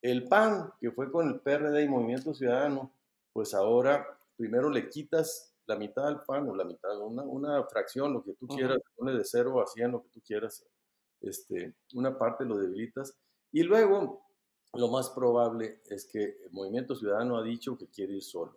El 0.00 0.28
PAN, 0.28 0.72
que 0.80 0.92
fue 0.92 1.10
con 1.10 1.28
el 1.28 1.40
PRD 1.40 1.82
y 1.82 1.88
Movimiento 1.88 2.32
Ciudadano, 2.32 2.92
pues 3.32 3.54
ahora 3.54 4.06
primero 4.36 4.70
le 4.70 4.88
quitas 4.88 5.52
la 5.66 5.74
mitad 5.74 6.06
al 6.06 6.22
PAN 6.22 6.48
o 6.48 6.54
la 6.54 6.64
mitad, 6.64 6.96
una, 7.00 7.24
una 7.24 7.64
fracción, 7.64 8.12
lo 8.12 8.22
que 8.22 8.34
tú 8.34 8.46
quieras, 8.46 8.78
pone 8.94 9.12
de 9.12 9.24
cero 9.24 9.60
a 9.60 9.66
100, 9.66 9.90
lo 9.90 10.02
que 10.04 10.10
tú 10.10 10.20
quieras, 10.20 10.64
este, 11.20 11.74
una 11.94 12.16
parte 12.16 12.44
lo 12.44 12.58
debilitas. 12.58 13.18
Y 13.50 13.64
luego, 13.64 14.22
lo 14.74 14.88
más 14.88 15.10
probable 15.10 15.82
es 15.86 16.06
que 16.06 16.22
el 16.22 16.52
Movimiento 16.52 16.94
Ciudadano 16.94 17.36
ha 17.36 17.42
dicho 17.42 17.76
que 17.76 17.88
quiere 17.88 18.14
ir 18.14 18.22
solo. 18.22 18.56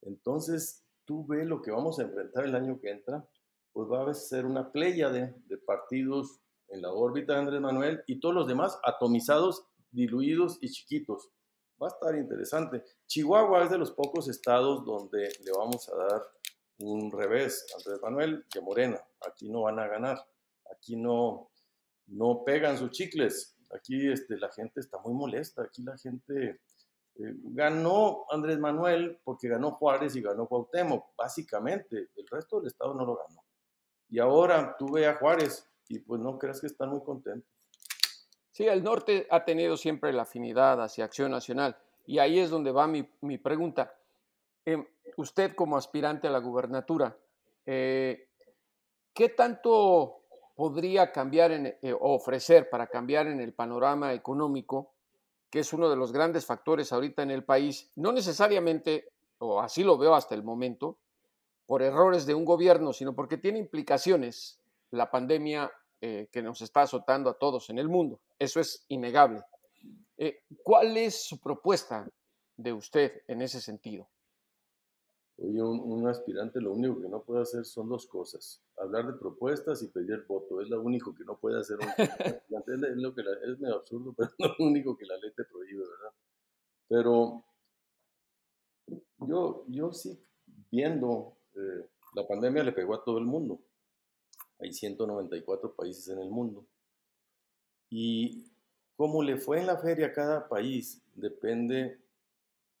Entonces, 0.00 0.82
tú 1.04 1.26
ves 1.26 1.46
lo 1.46 1.60
que 1.60 1.72
vamos 1.72 1.98
a 1.98 2.04
enfrentar 2.04 2.44
el 2.46 2.54
año 2.54 2.80
que 2.80 2.90
entra, 2.90 3.28
pues 3.72 3.88
va 3.88 4.10
a 4.10 4.14
ser 4.14 4.46
una 4.46 4.70
playa 4.72 5.10
de, 5.10 5.34
partidos 5.66 6.40
en 6.68 6.82
la 6.82 6.92
órbita 6.92 7.34
de 7.34 7.38
Andrés 7.40 7.60
Manuel 7.60 8.02
y 8.06 8.20
todos 8.20 8.34
los 8.34 8.46
demás 8.46 8.78
atomizados, 8.84 9.66
diluidos 9.90 10.58
y 10.60 10.70
chiquitos. 10.70 11.30
Va 11.82 11.86
a 11.86 11.90
estar 11.90 12.14
interesante. 12.14 12.84
Chihuahua 13.06 13.64
es 13.64 13.70
de 13.70 13.78
los 13.78 13.92
pocos 13.92 14.28
estados 14.28 14.84
donde 14.84 15.30
le 15.44 15.52
vamos 15.52 15.88
a 15.88 15.96
dar 15.96 16.22
un 16.78 17.10
revés 17.10 17.66
a 17.72 17.78
Andrés 17.78 18.00
Manuel 18.02 18.46
y 18.54 18.60
Morena. 18.60 19.02
Aquí 19.26 19.48
no 19.48 19.62
van 19.62 19.78
a 19.78 19.86
ganar. 19.86 20.18
Aquí 20.72 20.96
no, 20.96 21.50
no 22.06 22.42
pegan 22.44 22.76
sus 22.76 22.90
chicles. 22.90 23.56
Aquí 23.70 24.10
este, 24.10 24.36
la 24.36 24.50
gente 24.50 24.80
está 24.80 24.98
muy 24.98 25.14
molesta. 25.14 25.62
Aquí 25.62 25.82
la 25.82 25.96
gente 25.96 26.60
eh, 27.16 27.34
ganó 27.42 28.24
Andrés 28.30 28.58
Manuel 28.58 29.20
porque 29.24 29.48
ganó 29.48 29.72
Juárez 29.72 30.16
y 30.16 30.22
ganó 30.22 30.46
Cuauhtémoc, 30.46 31.16
básicamente. 31.16 32.10
El 32.16 32.26
resto 32.30 32.58
del 32.58 32.68
estado 32.68 32.94
no 32.94 33.04
lo 33.04 33.16
ganó. 33.16 33.42
Y 34.10 34.18
ahora 34.18 34.76
tú 34.78 34.92
ve 34.92 35.06
a 35.06 35.14
Juárez 35.14 35.68
y 35.88 36.00
pues 36.00 36.20
no 36.20 36.38
creas 36.38 36.60
que 36.60 36.66
están 36.66 36.90
muy 36.90 37.02
contentos. 37.02 37.48
Sí, 38.50 38.66
el 38.66 38.82
norte 38.82 39.26
ha 39.30 39.44
tenido 39.44 39.76
siempre 39.76 40.12
la 40.12 40.22
afinidad 40.22 40.82
hacia 40.82 41.04
Acción 41.04 41.30
Nacional. 41.30 41.76
Y 42.06 42.18
ahí 42.18 42.38
es 42.38 42.50
donde 42.50 42.72
va 42.72 42.86
mi, 42.86 43.38
pregunta. 43.38 43.94
Em, 44.64 44.84
usted 45.16 45.54
como 45.54 45.76
aspirante 45.76 46.26
a 46.26 46.30
la 46.30 46.40
gubernatura, 46.40 47.16
eh, 47.64 48.28
¿qué 49.14 49.28
tanto 49.30 50.22
podría 50.54 51.12
cambiar 51.12 51.52
en, 51.52 51.66
eh, 51.66 51.96
ofrecer 51.98 52.68
para 52.68 52.88
cambiar 52.88 53.28
en 53.28 53.40
el 53.40 53.54
panorama 53.54 54.12
económico, 54.12 54.92
que 55.48 55.60
es 55.60 55.72
uno 55.72 55.88
de 55.88 55.96
los 55.96 56.12
grandes 56.12 56.44
factores 56.44 56.92
ahorita 56.92 57.22
en 57.22 57.30
el 57.30 57.44
país? 57.44 57.90
No 57.96 58.12
necesariamente, 58.12 59.12
o 59.38 59.60
así 59.60 59.84
lo 59.84 59.96
veo 59.96 60.14
hasta 60.14 60.34
el 60.34 60.42
momento, 60.42 60.98
por 61.70 61.82
errores 61.82 62.26
de 62.26 62.34
un 62.34 62.44
gobierno, 62.44 62.92
sino 62.92 63.14
porque 63.14 63.38
tiene 63.38 63.60
implicaciones 63.60 64.58
la 64.90 65.08
pandemia 65.08 65.70
eh, 66.00 66.28
que 66.32 66.42
nos 66.42 66.62
está 66.62 66.82
azotando 66.82 67.30
a 67.30 67.38
todos 67.38 67.70
en 67.70 67.78
el 67.78 67.88
mundo. 67.88 68.18
Eso 68.40 68.58
es 68.58 68.84
innegable. 68.88 69.44
Eh, 70.18 70.40
¿Cuál 70.64 70.96
es 70.96 71.22
su 71.22 71.38
propuesta 71.38 72.10
de 72.56 72.72
usted 72.72 73.22
en 73.28 73.42
ese 73.42 73.60
sentido? 73.60 74.08
Oye, 75.38 75.62
un, 75.62 76.08
aspirante 76.08 76.60
lo 76.60 76.72
único 76.72 77.00
que 77.00 77.08
no 77.08 77.22
puede 77.22 77.42
hacer 77.42 77.64
son 77.64 77.88
dos 77.88 78.04
cosas, 78.08 78.60
hablar 78.76 79.06
de 79.06 79.12
propuestas 79.12 79.80
y 79.84 79.86
pedir 79.86 80.24
voto, 80.26 80.60
es 80.60 80.68
lo 80.68 80.82
único 80.82 81.14
que 81.14 81.22
no 81.22 81.38
puede 81.38 81.60
hacer 81.60 81.76
un 81.76 81.84
aspirante, 82.42 82.72
es, 82.74 82.96
lo 82.96 83.14
que 83.14 83.20
es 83.20 83.60
medio 83.60 83.76
absurdo, 83.76 84.12
pero 84.16 84.28
es 84.28 84.58
lo 84.58 84.66
único 84.66 84.96
que 84.96 85.06
la 85.06 85.16
ley 85.18 85.30
te 85.36 85.44
prohíbe, 85.44 85.84
¿verdad? 85.84 86.14
Pero 86.88 87.44
yo, 89.18 89.64
yo 89.68 89.92
sí 89.92 90.20
viendo 90.72 91.36
eh, 91.54 91.88
la 92.14 92.26
pandemia 92.26 92.62
le 92.62 92.72
pegó 92.72 92.94
a 92.94 93.04
todo 93.04 93.18
el 93.18 93.26
mundo. 93.26 93.60
Hay 94.58 94.72
194 94.72 95.74
países 95.74 96.08
en 96.08 96.18
el 96.20 96.30
mundo. 96.30 96.66
Y 97.88 98.44
cómo 98.96 99.22
le 99.22 99.36
fue 99.36 99.60
en 99.60 99.66
la 99.66 99.78
feria 99.78 100.08
a 100.08 100.12
cada 100.12 100.48
país 100.48 101.02
depende 101.14 102.00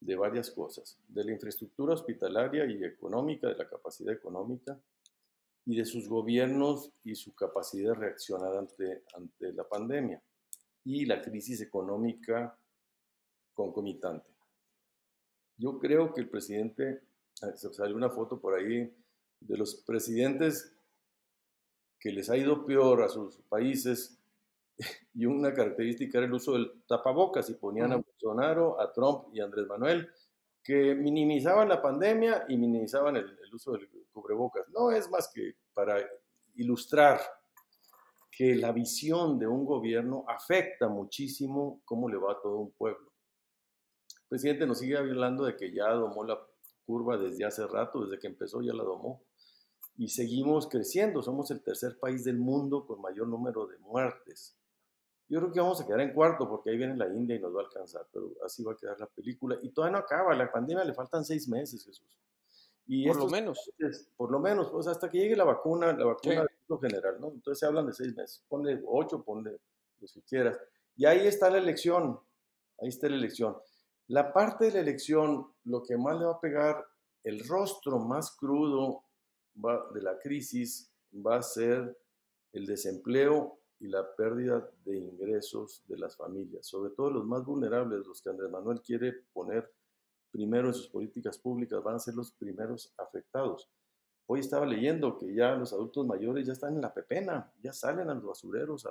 de 0.00 0.16
varias 0.16 0.50
cosas, 0.50 0.98
de 1.08 1.24
la 1.24 1.32
infraestructura 1.32 1.94
hospitalaria 1.94 2.64
y 2.64 2.82
económica, 2.84 3.48
de 3.48 3.56
la 3.56 3.68
capacidad 3.68 4.14
económica 4.14 4.80
y 5.66 5.76
de 5.76 5.84
sus 5.84 6.08
gobiernos 6.08 6.90
y 7.04 7.14
su 7.14 7.34
capacidad 7.34 7.92
de 7.92 7.98
reaccionar 7.98 8.56
ante, 8.56 9.04
ante 9.14 9.52
la 9.52 9.64
pandemia 9.64 10.22
y 10.84 11.04
la 11.04 11.20
crisis 11.20 11.60
económica 11.60 12.56
concomitante. 13.52 14.30
yo 15.58 15.78
creo 15.78 16.14
que 16.14 16.22
el 16.22 16.30
presidente, 16.30 17.02
salió 17.34 17.96
una 17.96 18.10
foto 18.10 18.40
por 18.40 18.54
ahí 18.54 18.92
de 19.40 19.56
los 19.56 19.76
presidentes 19.86 20.74
que 21.98 22.12
les 22.12 22.30
ha 22.30 22.36
ido 22.36 22.64
peor 22.64 23.02
a 23.02 23.08
sus 23.08 23.36
países 23.48 24.18
y 25.14 25.26
una 25.26 25.52
característica 25.52 26.18
era 26.18 26.26
el 26.26 26.32
uso 26.32 26.52
del 26.52 26.82
tapabocas 26.86 27.48
y 27.50 27.54
ponían 27.54 27.92
a 27.92 27.96
Bolsonaro, 27.96 28.80
a 28.80 28.92
Trump 28.92 29.28
y 29.32 29.40
a 29.40 29.44
Andrés 29.44 29.66
Manuel 29.66 30.10
que 30.62 30.94
minimizaban 30.94 31.68
la 31.68 31.80
pandemia 31.80 32.44
y 32.48 32.56
minimizaban 32.56 33.16
el, 33.16 33.38
el 33.42 33.54
uso 33.54 33.72
del 33.72 33.88
cubrebocas. 34.12 34.68
No 34.68 34.90
es 34.90 35.08
más 35.10 35.30
que 35.32 35.54
para 35.72 35.96
ilustrar 36.54 37.20
que 38.30 38.54
la 38.54 38.72
visión 38.72 39.38
de 39.38 39.46
un 39.46 39.64
gobierno 39.64 40.24
afecta 40.28 40.88
muchísimo 40.88 41.80
cómo 41.84 42.08
le 42.08 42.16
va 42.16 42.32
a 42.32 42.40
todo 42.40 42.58
un 42.58 42.72
pueblo. 42.72 43.12
El 44.22 44.28
presidente 44.28 44.66
nos 44.66 44.78
sigue 44.78 44.96
hablando 44.96 45.44
de 45.44 45.56
que 45.56 45.72
ya 45.72 45.90
domó 45.90 46.24
la 46.24 46.38
curva 46.86 47.18
desde 47.18 47.44
hace 47.44 47.66
rato, 47.66 48.04
desde 48.04 48.18
que 48.18 48.26
empezó 48.26 48.62
ya 48.62 48.72
la 48.72 48.84
domó, 48.84 49.22
y 49.96 50.08
seguimos 50.08 50.68
creciendo. 50.68 51.22
Somos 51.22 51.50
el 51.50 51.62
tercer 51.62 51.98
país 51.98 52.24
del 52.24 52.38
mundo 52.38 52.86
con 52.86 53.00
mayor 53.00 53.28
número 53.28 53.66
de 53.66 53.78
muertes. 53.78 54.56
Yo 55.28 55.38
creo 55.38 55.52
que 55.52 55.60
vamos 55.60 55.80
a 55.80 55.86
quedar 55.86 56.00
en 56.00 56.12
cuarto 56.12 56.48
porque 56.48 56.70
ahí 56.70 56.76
viene 56.76 56.96
la 56.96 57.06
India 57.08 57.36
y 57.36 57.38
nos 57.38 57.54
va 57.54 57.60
a 57.60 57.64
alcanzar, 57.64 58.06
pero 58.12 58.32
así 58.44 58.64
va 58.64 58.72
a 58.72 58.76
quedar 58.76 58.98
la 58.98 59.06
película. 59.06 59.56
Y 59.62 59.70
todavía 59.70 59.98
no 59.98 60.04
acaba, 60.04 60.34
la 60.34 60.50
pandemia 60.50 60.84
le 60.84 60.94
faltan 60.94 61.24
seis 61.24 61.48
meses, 61.48 61.84
Jesús. 61.84 62.18
Y 62.86 63.06
por 63.06 63.16
lo 63.16 63.28
menos. 63.28 63.70
por 64.16 64.32
lo 64.32 64.40
menos, 64.40 64.70
pues 64.70 64.88
hasta 64.88 65.08
que 65.08 65.18
llegue 65.18 65.36
la 65.36 65.44
vacuna, 65.44 65.92
la 65.92 66.06
vacuna 66.06 66.48
general, 66.80 67.20
¿no? 67.20 67.28
Entonces 67.28 67.60
se 67.60 67.66
hablan 67.66 67.86
de 67.86 67.92
seis 67.92 68.14
meses. 68.16 68.44
Ponle 68.48 68.80
ocho, 68.86 69.22
ponle 69.22 69.52
lo 69.52 70.06
que 70.06 70.22
quieras. 70.22 70.58
Y 70.96 71.06
ahí 71.06 71.26
está 71.26 71.50
la 71.50 71.58
elección, 71.58 72.18
ahí 72.80 72.88
está 72.88 73.08
la 73.08 73.16
elección. 73.16 73.56
La 74.10 74.32
parte 74.32 74.64
de 74.64 74.72
la 74.72 74.80
elección, 74.80 75.54
lo 75.62 75.84
que 75.84 75.96
más 75.96 76.18
le 76.18 76.24
va 76.24 76.32
a 76.32 76.40
pegar, 76.40 76.84
el 77.22 77.46
rostro 77.46 78.00
más 78.00 78.36
crudo 78.36 79.04
de 79.54 80.02
la 80.02 80.18
crisis 80.18 80.92
va 81.14 81.36
a 81.36 81.42
ser 81.42 81.96
el 82.52 82.66
desempleo 82.66 83.60
y 83.78 83.86
la 83.86 84.12
pérdida 84.16 84.68
de 84.84 84.98
ingresos 84.98 85.84
de 85.86 85.96
las 85.96 86.16
familias, 86.16 86.66
sobre 86.66 86.90
todo 86.90 87.08
los 87.08 87.24
más 87.24 87.44
vulnerables, 87.44 88.04
los 88.04 88.20
que 88.20 88.30
Andrés 88.30 88.50
Manuel 88.50 88.82
quiere 88.82 89.12
poner 89.32 89.72
primero 90.32 90.66
en 90.66 90.74
sus 90.74 90.88
políticas 90.88 91.38
públicas, 91.38 91.80
van 91.80 91.94
a 91.94 92.00
ser 92.00 92.14
los 92.14 92.32
primeros 92.32 92.92
afectados. 92.98 93.70
Hoy 94.26 94.40
estaba 94.40 94.66
leyendo 94.66 95.16
que 95.18 95.32
ya 95.32 95.54
los 95.54 95.72
adultos 95.72 96.04
mayores 96.04 96.44
ya 96.48 96.54
están 96.54 96.74
en 96.74 96.82
la 96.82 96.92
pepena, 96.92 97.52
ya 97.62 97.72
salen 97.72 98.10
a 98.10 98.14
los 98.14 98.24
basureros, 98.24 98.88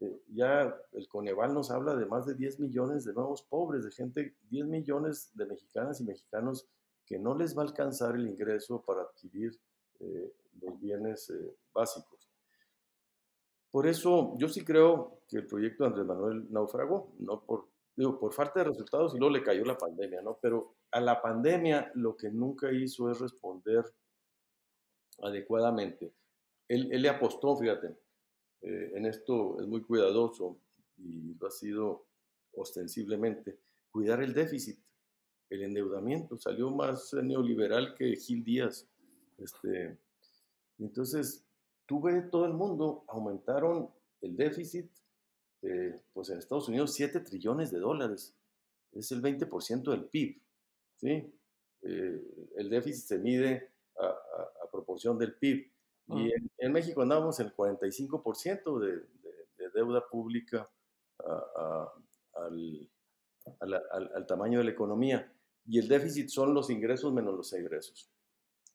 eh, 0.00 0.22
ya 0.28 0.74
el 0.92 1.08
Coneval 1.08 1.54
nos 1.54 1.70
habla 1.70 1.94
de 1.94 2.06
más 2.06 2.26
de 2.26 2.34
10 2.34 2.60
millones 2.60 3.04
de 3.04 3.12
nuevos 3.12 3.42
pobres, 3.42 3.84
de 3.84 3.90
gente, 3.90 4.36
10 4.50 4.66
millones 4.66 5.30
de 5.34 5.46
mexicanas 5.46 6.00
y 6.00 6.04
mexicanos 6.04 6.68
que 7.06 7.18
no 7.18 7.34
les 7.34 7.56
va 7.56 7.62
a 7.62 7.66
alcanzar 7.66 8.14
el 8.14 8.26
ingreso 8.26 8.82
para 8.82 9.02
adquirir 9.02 9.58
eh, 10.00 10.32
los 10.60 10.80
bienes 10.80 11.30
eh, 11.30 11.56
básicos. 11.72 12.28
Por 13.70 13.86
eso 13.86 14.34
yo 14.38 14.48
sí 14.48 14.64
creo 14.64 15.20
que 15.28 15.38
el 15.38 15.46
proyecto 15.46 15.84
de 15.84 15.88
Andrés 15.88 16.06
Manuel 16.06 16.46
naufragó, 16.50 17.12
no 17.18 17.44
por, 17.44 17.68
digo, 17.96 18.18
por 18.18 18.32
falta 18.32 18.60
de 18.60 18.66
resultados 18.66 19.14
y 19.14 19.18
luego 19.18 19.34
le 19.34 19.42
cayó 19.42 19.64
la 19.64 19.76
pandemia, 19.76 20.22
¿no? 20.22 20.38
Pero 20.40 20.76
a 20.92 21.00
la 21.00 21.20
pandemia 21.20 21.90
lo 21.94 22.16
que 22.16 22.30
nunca 22.30 22.72
hizo 22.72 23.10
es 23.10 23.20
responder 23.20 23.84
adecuadamente. 25.22 26.14
Él, 26.68 26.88
le 26.88 27.08
apostó, 27.08 27.56
fíjate, 27.56 27.96
eh, 28.64 28.92
en 28.94 29.06
esto 29.06 29.60
es 29.60 29.66
muy 29.66 29.82
cuidadoso 29.82 30.58
y 30.96 31.34
lo 31.34 31.46
ha 31.46 31.50
sido 31.50 32.06
ostensiblemente, 32.54 33.58
cuidar 33.90 34.22
el 34.22 34.32
déficit, 34.32 34.78
el 35.50 35.62
endeudamiento, 35.62 36.38
salió 36.38 36.70
más 36.70 37.12
neoliberal 37.14 37.94
que 37.94 38.16
Gil 38.16 38.42
Díaz. 38.42 38.88
Este, 39.38 39.98
entonces, 40.78 41.44
tú 41.86 42.00
ves 42.00 42.30
todo 42.30 42.46
el 42.46 42.54
mundo, 42.54 43.04
aumentaron 43.08 43.90
el 44.20 44.36
déficit, 44.36 44.90
eh, 45.62 46.00
pues 46.12 46.30
en 46.30 46.38
Estados 46.38 46.68
Unidos 46.68 46.94
7 46.94 47.20
trillones 47.20 47.70
de 47.70 47.78
dólares, 47.78 48.34
es 48.92 49.12
el 49.12 49.20
20% 49.20 49.90
del 49.90 50.04
PIB, 50.04 50.40
¿sí? 50.96 51.32
Eh, 51.82 52.22
el 52.56 52.70
déficit 52.70 53.04
se 53.04 53.18
mide 53.18 53.70
a, 53.98 54.70
proporción 54.70 55.16
del 55.18 55.34
PIB. 55.34 55.70
Y 56.08 56.32
en, 56.58 56.72
México 56.72 57.02
andamos 57.02 57.40
en 57.40 57.46
el 57.46 57.56
45% 57.56 58.78
de, 58.78 58.96
de, 58.96 59.70
deuda 59.74 60.06
pública 60.06 60.70
al, 62.34 62.90
al 63.60 64.26
tamaño 64.26 64.58
de 64.58 64.64
la 64.64 64.70
economía. 64.70 65.32
Y 65.66 65.78
el 65.78 65.88
déficit 65.88 66.28
son 66.28 66.52
los 66.52 66.68
ingresos 66.68 67.12
menos 67.12 67.34
los 67.34 67.52
egresos. 67.54 68.10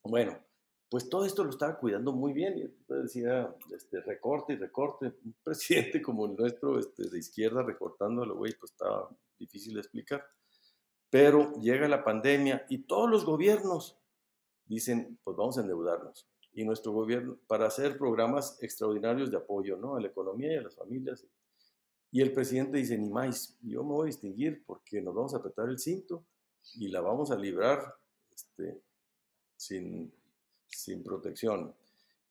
Bueno, 0.04 0.40
pues 0.90 1.08
todo 1.08 1.24
esto 1.24 1.44
lo 1.44 1.52
estaba 1.52 1.78
cuidando 1.78 2.12
muy 2.12 2.34
bien. 2.34 2.58
Y 2.58 2.94
decía, 2.94 3.56
este, 3.72 4.02
recorte 4.02 4.54
y 4.54 4.58
recorte. 4.58 5.14
Un 5.24 5.36
presidente 5.44 6.02
como 6.02 6.26
el 6.26 6.36
nuestro, 6.36 6.80
este, 6.80 7.10
de 7.10 7.20
izquierda, 7.20 7.64
recortándolo, 7.64 8.36
güey, 8.36 8.54
pues 8.60 8.72
estaba 8.72 9.10
difícil 9.38 9.76
de 9.76 9.82
explicar. 9.82 10.26
Pero 11.12 11.54
llega 11.60 11.88
la 11.88 12.04
pandemia 12.04 12.66
y 12.70 12.80
todos 12.80 13.10
los 13.10 13.26
gobiernos 13.26 13.98
dicen, 14.66 15.20
pues 15.24 15.38
vamos 15.38 15.58
a 15.58 15.62
endeudarnos. 15.62 16.28
Y 16.60 16.66
nuestro 16.66 16.92
gobierno, 16.92 17.38
para 17.48 17.68
hacer 17.68 17.98
programas 17.98 18.62
extraordinarios 18.62 19.32
de 19.32 19.38
apoyo, 19.38 19.78
¿no? 19.78 19.96
A 19.96 20.02
la 20.02 20.08
economía 20.08 20.52
y 20.52 20.58
a 20.58 20.62
las 20.62 20.76
familias. 20.76 21.26
Y 22.12 22.20
el 22.22 22.34
presidente 22.34 22.80
dice, 22.80 22.98
ni 22.98 23.10
más, 23.10 23.58
yo 23.62 23.82
me 23.82 23.92
voy 23.92 24.04
a 24.04 24.06
distinguir 24.08 24.66
porque 24.66 25.02
nos 25.02 25.16
vamos 25.16 25.34
a 25.34 25.38
apretar 25.38 25.70
el 25.70 25.80
cinto 25.80 26.26
y 26.76 26.90
la 26.90 27.00
vamos 27.00 27.32
a 27.32 27.38
librar 27.38 27.96
este, 28.36 28.82
sin, 29.56 30.14
sin 30.68 31.02
protección. 31.02 31.74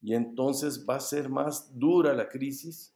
Y 0.02 0.12
entonces 0.12 0.84
va 0.86 0.96
a 0.96 1.00
ser 1.00 1.30
más 1.30 1.78
dura 1.78 2.12
la 2.12 2.28
crisis 2.28 2.94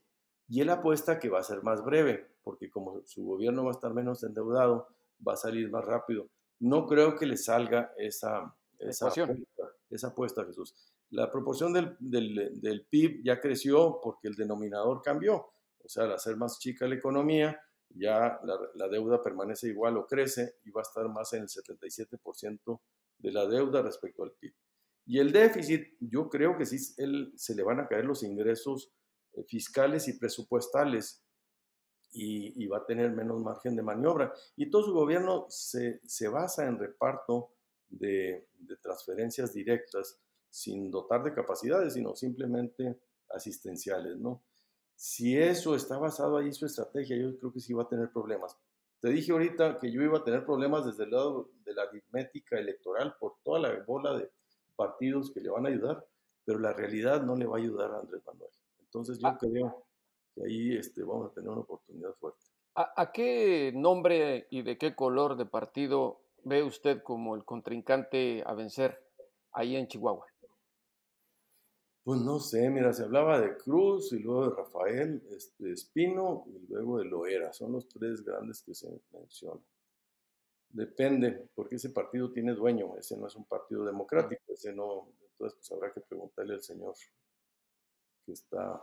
y 0.51 0.61
él 0.61 0.68
apuesta 0.68 1.18
que 1.18 1.30
va 1.30 1.41
a 1.41 1.45
ser 1.45 1.62
más 1.62 1.83
breve, 1.83 2.28
porque 2.45 2.70
como 2.70 3.01
su 3.07 3.24
gobierno 3.24 3.64
va 3.64 3.70
a 3.70 3.72
estar 3.72 3.95
menos 3.95 4.22
endeudado, 4.22 4.87
va 5.26 5.33
a 5.33 5.37
salir 5.37 5.70
más 5.70 5.87
rápido. 5.87 6.28
No 6.61 6.87
creo 6.87 7.16
que 7.16 7.24
le 7.24 7.39
salga 7.39 7.95
esa, 7.97 8.55
esa, 8.78 9.09
apuesta, 9.09 9.72
esa 9.89 10.09
apuesta, 10.09 10.45
Jesús. 10.45 10.91
La 11.13 11.31
proporción 11.31 11.73
del, 11.73 11.97
del, 12.01 12.87
PIB 12.87 13.23
ya 13.23 13.41
creció 13.41 14.01
porque 14.03 14.29
el 14.29 14.35
denominador 14.35 15.03
cambió. 15.03 15.53
O 15.85 15.89
sea, 15.89 16.05
al 16.05 16.13
hacer 16.13 16.37
más 16.37 16.59
chica 16.59 16.87
la 16.87 16.95
economía, 16.95 17.61
ya 17.91 18.41
la, 18.75 18.89
deuda 18.89 19.23
permanece 19.23 19.69
igual 19.69 19.97
o 19.99 20.07
crece 20.07 20.57
y 20.65 20.71
va 20.71 20.81
a 20.81 20.89
estar 20.89 21.09
más 21.09 21.33
en 21.35 21.43
el 21.43 21.49
77% 21.49 22.81
de 23.19 23.33
la 23.33 23.47
deuda 23.47 23.83
respecto 23.83 24.23
al 24.23 24.33
PIB. 24.33 24.55
Y 25.05 25.19
el 25.19 25.33
déficit, 25.33 25.97
yo 26.01 26.29
creo 26.29 26.57
que 26.57 26.65
sí 26.65 26.79
él, 26.97 27.33
se 27.37 27.55
le 27.55 27.63
van 27.63 27.81
a 27.81 27.89
caer 27.89 28.05
los 28.05 28.23
ingresos 28.23 28.93
eh, 29.35 29.45
fiscales 29.45 30.09
y 30.09 30.19
presupuestales 30.19 31.25
y, 32.15 32.67
va 32.67 32.79
a 32.79 32.87
tener 32.87 33.11
menos 33.13 33.41
margen 33.41 33.75
de 33.75 33.83
maniobra. 33.83 34.33
Y 34.57 34.71
todo 34.71 34.85
su 34.85 34.93
gobierno 34.93 35.47
se, 35.49 36.01
basa 36.29 36.67
en 36.67 36.79
reparto 36.79 37.53
de, 37.89 38.49
transferencias 38.83 39.53
directas 39.53 40.21
sin 40.53 40.91
dotar 40.91 41.25
de 41.25 41.33
capacidades, 41.33 41.95
sino 41.95 42.15
simplemente 42.15 43.01
asistenciales, 43.31 44.19
¿no? 44.19 44.45
Si 44.95 45.37
eso 45.37 45.75
está 45.75 45.99
basado 45.99 46.37
ahí 46.37 46.47
en 46.47 46.55
su 46.55 46.67
estrategia, 46.67 47.17
yo 47.17 47.37
creo 47.39 47.53
que 47.53 47.61
sí 47.61 47.73
va 47.73 47.85
a 47.85 47.89
tener 47.89 48.13
problemas. 48.13 48.57
Te 49.01 49.09
dije 49.09 49.33
ahorita 49.33 49.79
que 49.79 49.91
yo 49.91 50.03
iba 50.03 50.19
a 50.19 50.25
tener 50.25 50.45
problemas 50.45 50.85
desde 50.85 51.05
el 51.05 51.11
lado 51.11 51.51
de 51.65 51.75
la 51.75 51.85
aritmética 51.85 52.59
electoral 52.59 53.17
por 53.19 53.39
toda 53.43 53.61
la 53.61 53.83
bola 53.85 54.17
de 54.17 54.31
partidos 54.77 55.33
que 55.33 55.41
le 55.41 55.49
van 55.49 55.65
a 55.65 55.71
ayudar, 55.71 56.07
pero 56.45 56.59
la 56.59 56.75
realidad 56.75 57.23
no 57.23 57.35
le 57.35 57.47
va 57.47 57.57
a 57.57 57.61
ayudar 57.61 57.91
a 57.91 58.01
Andrés 58.01 58.23
Manuel. 58.27 58.51
Entonces 58.81 59.19
yo 59.19 59.29
ah. 59.29 59.39
creo 59.41 59.87
que 60.35 60.45
ahí 60.45 60.77
este, 60.77 61.03
vamos 61.03 61.31
a 61.31 61.35
tener 61.35 61.49
una 61.49 61.63
oportunidad 61.63 62.13
fuerte. 62.21 62.45
¿A, 62.75 63.11
qué 63.13 63.73
nombre 63.75 64.47
y 64.51 64.63
de 64.63 64.79
qué 64.79 64.95
color 64.95 65.37
de 65.37 65.47
partido 65.47 66.23
ve 66.45 66.63
usted 66.63 67.03
como 67.03 67.35
el 67.37 67.45
contrincante 67.45 68.43
a 68.47 68.55
vencer 68.55 68.99
ahí 69.53 69.77
en 69.77 69.89
Chihuahua? 69.89 70.27
Pues 72.05 72.21
no 72.21 72.41
sé, 72.41 72.69
mira, 72.69 72.93
se 72.93 73.05
hablaba 73.05 73.41
de 73.41 73.57
Cruz 73.57 74.13
y 74.13 74.19
luego 74.19 74.51
de 74.51 74.57
Rafael 74.57 75.23
este, 75.31 75.71
Espino 75.71 76.45
y 76.49 76.67
luego 76.67 76.99
de 76.99 77.05
Loera. 77.05 77.53
Son 77.53 77.71
los 77.73 77.89
tres 77.89 78.25
grandes 78.25 78.61
que 78.63 78.75
se 78.75 78.89
mencionan. 79.13 79.63
Depende, 80.71 81.49
porque 81.55 81.77
ese 81.77 81.91
partido 81.91 82.33
tiene 82.33 82.55
dueño, 82.55 82.97
ese 82.97 83.17
no 83.17 83.27
es 83.27 83.37
un 83.37 83.45
partido 83.45 83.85
democrático, 83.85 84.43
ese 84.49 84.73
no, 84.73 85.07
entonces 85.21 85.59
pues 85.59 85.73
habrá 85.73 85.93
que 85.93 86.01
preguntarle 86.01 86.55
al 86.55 86.63
señor 86.63 86.95
que 88.25 88.33
está 88.33 88.83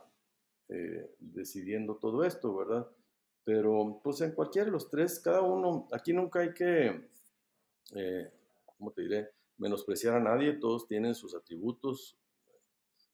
eh, 0.70 1.16
decidiendo 1.18 1.96
todo 1.96 2.24
esto, 2.24 2.56
¿verdad? 2.56 2.88
Pero 3.44 4.00
pues 4.04 4.22
en 4.22 4.34
cualquiera 4.34 4.66
de 4.66 4.72
los 4.72 4.88
tres, 4.88 5.20
cada 5.20 5.42
uno, 5.42 5.88
aquí 5.92 6.14
nunca 6.14 6.42
hay 6.42 6.54
que, 6.54 7.10
eh, 7.96 8.32
¿cómo 8.78 8.92
te 8.92 9.02
diré? 9.02 9.32
Menospreciar 9.58 10.16
a 10.16 10.20
nadie, 10.20 10.54
todos 10.54 10.88
tienen 10.88 11.16
sus 11.16 11.34
atributos, 11.34 12.20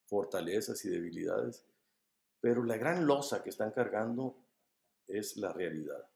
fortalezas 0.06 0.84
y 0.86 0.90
debilidades, 0.90 1.66
pero 2.40 2.64
la 2.64 2.78
gran 2.78 3.06
losa 3.06 3.44
que 3.44 3.50
están 3.50 3.72
cargando 3.72 4.38
es 5.08 5.38
la 5.38 5.52
realidad. 5.54 6.08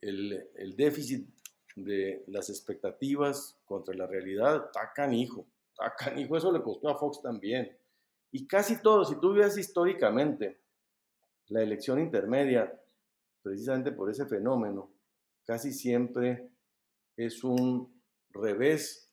El, 0.00 0.74
déficit 0.76 1.28
de 1.76 2.24
las 2.28 2.48
expectativas 2.48 3.60
contra 3.64 3.94
la 3.94 4.06
realidad, 4.06 4.66
está 4.66 4.92
canijo, 4.94 5.46
está 5.70 5.94
canijo, 5.94 6.36
eso 6.36 6.50
le 6.52 6.62
costó 6.62 6.88
a 6.88 6.98
Fox 6.98 7.20
también. 7.22 7.76
Y 8.32 8.46
casi 8.46 8.80
todo, 8.80 9.04
si 9.04 9.20
tú 9.20 9.34
ves 9.34 9.56
históricamente 9.58 10.60
la 11.48 11.62
elección 11.62 12.00
intermedia, 12.00 12.80
precisamente 13.42 13.92
por 13.92 14.10
ese 14.10 14.26
fenómeno, 14.26 14.90
casi 15.44 15.72
siempre 15.72 16.50
es 17.16 17.44
un 17.44 18.02
revés 18.30 19.09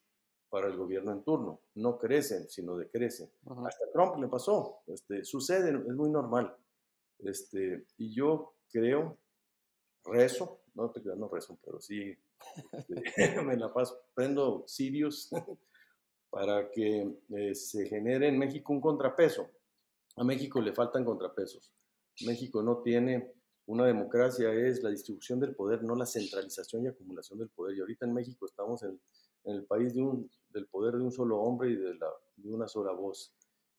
para 0.50 0.68
el 0.68 0.78
gobierno 0.78 1.12
en 1.12 1.24
turno. 1.24 1.62
No 1.76 1.98
crecen, 1.98 2.50
sino 2.50 2.78
decrecen. 2.78 3.30
Hasta 3.66 3.92
Trump 3.92 4.18
le 4.20 4.28
pasó. 4.28 4.80
Este, 4.88 5.24
sucede, 5.24 5.70
es 5.70 5.96
muy 5.96 6.10
normal. 6.10 6.56
Este, 7.20 7.86
y 7.98 8.14
yo 8.14 8.56
creo, 8.72 9.18
rezo, 10.04 10.62
no 10.76 10.92
te 10.92 11.02
no 11.16 11.28
rezo, 11.28 11.58
pero 11.64 11.80
sí 11.80 12.18
este, 12.72 12.96
me 13.44 13.58
la 13.58 13.74
paso, 13.74 14.00
prendo 14.14 14.64
sirios 14.68 15.30
para 16.30 16.70
que 16.72 17.18
eh, 17.30 17.56
se 17.56 17.88
genere 17.88 18.28
en 18.28 18.38
México 18.38 18.74
un 18.74 18.82
contrapeso. 18.82 19.50
A 20.16 20.24
México 20.24 20.62
le 20.62 20.74
faltan 20.74 21.06
contrapesos. 21.06 21.74
México 22.26 22.64
no 22.64 22.82
tiene 22.82 23.34
una 23.68 23.86
democracia, 23.86 24.52
es 24.54 24.82
la 24.82 24.90
distribución 24.90 25.40
del 25.40 25.56
poder, 25.56 25.84
no 25.84 25.96
la 25.96 26.06
centralización 26.06 26.84
y 26.84 26.88
acumulación 26.88 27.40
del 27.40 27.50
poder. 27.50 27.78
Y 27.78 27.82
ahorita 27.82 28.06
en 28.06 28.14
México 28.14 28.46
estamos 28.46 28.82
en, 28.84 29.00
el 29.56 29.66
país 29.66 29.94
de 29.94 30.02
un, 30.02 30.30
del 30.50 30.68
poder 30.68 30.96
de 30.96 31.04
un 31.04 31.12
solo 31.12 31.40
hombre 31.40 31.72
y 31.72 31.76
de, 31.76 31.96
la, 31.96 32.10
de 32.36 32.54
una 32.54 32.68
sola 32.68 32.92
voz. 32.92 33.34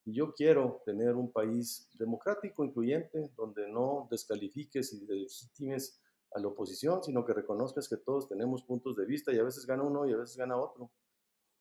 Y 0.05 0.13
yo 0.13 0.33
quiero 0.33 0.81
tener 0.85 1.15
un 1.15 1.31
país 1.31 1.89
democrático, 1.97 2.63
incluyente, 2.63 3.31
donde 3.35 3.67
no 3.69 4.07
descalifiques 4.09 4.93
y 4.93 5.05
delegitimes 5.05 6.01
a 6.33 6.39
la 6.39 6.47
oposición, 6.47 7.03
sino 7.03 7.25
que 7.25 7.33
reconozcas 7.33 7.89
que 7.89 7.97
todos 7.97 8.27
tenemos 8.27 8.63
puntos 8.63 8.95
de 8.95 9.05
vista 9.05 9.31
y 9.33 9.39
a 9.39 9.43
veces 9.43 9.65
gana 9.65 9.83
uno 9.83 10.07
y 10.07 10.13
a 10.13 10.17
veces 10.17 10.37
gana 10.37 10.57
otro. 10.57 10.91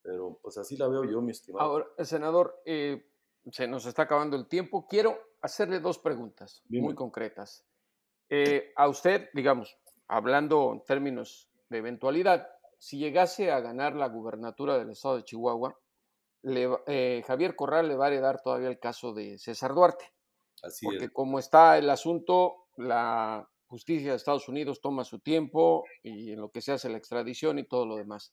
Pero 0.02 0.38
pues 0.42 0.56
así 0.59 0.76
la 0.76 0.88
veo 0.88 1.04
yo, 1.04 1.20
mi 1.20 1.32
estimado. 1.32 1.64
Ahora, 1.64 1.86
senador, 2.04 2.62
eh, 2.64 3.11
se 3.50 3.66
nos 3.66 3.86
está 3.86 4.02
acabando 4.02 4.36
el 4.36 4.46
tiempo. 4.46 4.86
Quiero 4.86 5.18
hacerle 5.40 5.80
dos 5.80 5.98
preguntas 5.98 6.62
muy 6.68 6.94
concretas. 6.94 7.66
Eh, 8.28 8.72
a 8.76 8.88
usted, 8.88 9.28
digamos, 9.34 9.78
hablando 10.06 10.72
en 10.72 10.84
términos 10.84 11.50
de 11.68 11.78
eventualidad, 11.78 12.48
si 12.78 12.98
llegase 12.98 13.50
a 13.50 13.60
ganar 13.60 13.94
la 13.94 14.08
gubernatura 14.08 14.78
del 14.78 14.90
estado 14.90 15.16
de 15.16 15.24
Chihuahua, 15.24 15.78
eh, 16.44 17.22
Javier 17.26 17.56
Corral 17.56 17.88
le 17.88 17.96
va 17.96 18.06
a 18.06 18.08
heredar 18.08 18.40
todavía 18.40 18.68
el 18.68 18.78
caso 18.78 19.12
de 19.12 19.38
César 19.38 19.74
Duarte. 19.74 20.12
Así 20.62 20.86
porque 20.86 21.10
como 21.10 21.38
está 21.38 21.78
el 21.78 21.90
asunto, 21.90 22.68
la 22.76 23.48
justicia 23.66 24.10
de 24.10 24.16
Estados 24.16 24.48
Unidos 24.48 24.80
toma 24.80 25.04
su 25.04 25.18
tiempo 25.20 25.84
y 26.02 26.32
en 26.32 26.40
lo 26.40 26.50
que 26.50 26.60
se 26.60 26.72
hace 26.72 26.88
la 26.88 26.98
extradición 26.98 27.58
y 27.58 27.64
todo 27.64 27.86
lo 27.86 27.96
demás. 27.96 28.32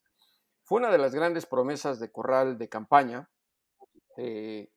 Fue 0.64 0.80
una 0.80 0.92
de 0.92 0.98
las 0.98 1.14
grandes 1.14 1.46
promesas 1.46 2.00
de 2.00 2.12
Corral 2.12 2.58
de 2.58 2.70
campaña. 2.70 3.30
Eh, 4.18 4.70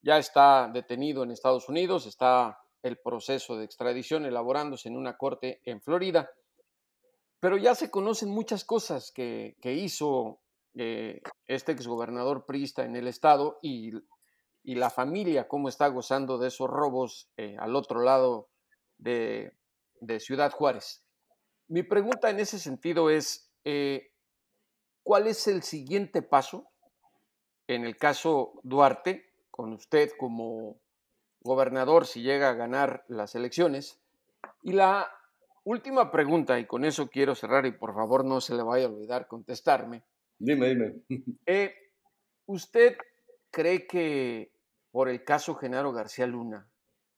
ya 0.00 0.18
está 0.18 0.70
detenido 0.72 1.24
en 1.24 1.32
Estados 1.32 1.68
Unidos, 1.68 2.06
está 2.06 2.58
el 2.82 2.98
proceso 2.98 3.56
de 3.56 3.64
extradición 3.64 4.24
elaborándose 4.24 4.88
en 4.88 4.96
una 4.96 5.16
corte 5.16 5.60
en 5.64 5.80
Florida 5.82 6.30
pero 7.40 7.56
ya 7.56 7.74
se 7.74 7.90
conocen 7.90 8.30
muchas 8.30 8.64
cosas 8.64 9.12
que, 9.12 9.56
hizo 9.62 10.40
eh, 10.74 11.20
este 11.46 11.72
exgobernador 11.72 12.46
priista 12.46 12.84
en 12.84 12.96
el 12.96 13.08
estado 13.08 13.58
y, 13.62 13.92
la 14.64 14.90
familia, 14.90 15.46
cómo 15.46 15.68
está 15.68 15.86
gozando 15.88 16.38
de 16.38 16.48
esos 16.48 16.68
robos 16.68 17.30
eh, 17.36 17.56
al 17.58 17.76
otro 17.76 18.02
lado 18.02 18.48
de, 18.98 19.52
Ciudad 20.18 20.52
Juárez. 20.52 21.04
Mi 21.68 21.82
pregunta 21.82 22.30
en 22.30 22.40
ese 22.40 22.58
sentido 22.58 23.10
es, 23.10 23.52
eh, 23.64 24.12
¿cuál 25.02 25.26
es 25.26 25.46
el 25.46 25.62
siguiente 25.62 26.22
paso 26.22 26.68
en 27.66 27.84
el 27.84 27.96
caso 27.96 28.60
Duarte, 28.62 29.32
con 29.50 29.72
usted 29.72 30.10
como 30.18 30.80
gobernador 31.40 32.06
si 32.06 32.22
llega 32.22 32.50
a 32.50 32.54
ganar 32.54 33.04
las 33.08 33.34
elecciones? 33.34 34.00
Y 34.62 34.72
la 34.72 35.08
Última 35.66 36.12
pregunta, 36.12 36.60
y 36.60 36.64
con 36.64 36.84
eso 36.84 37.10
quiero 37.10 37.34
cerrar, 37.34 37.66
y 37.66 37.72
por 37.72 37.92
favor 37.92 38.24
no 38.24 38.40
se 38.40 38.54
le 38.54 38.62
vaya 38.62 38.86
a 38.86 38.88
olvidar 38.88 39.26
contestarme. 39.26 40.04
Dime, 40.38 40.68
dime. 40.68 40.94
Eh, 41.46 41.74
¿Usted 42.46 42.96
cree 43.50 43.88
que 43.88 44.52
por 44.92 45.08
el 45.08 45.24
caso 45.24 45.56
Genaro 45.56 45.92
García 45.92 46.28
Luna 46.28 46.70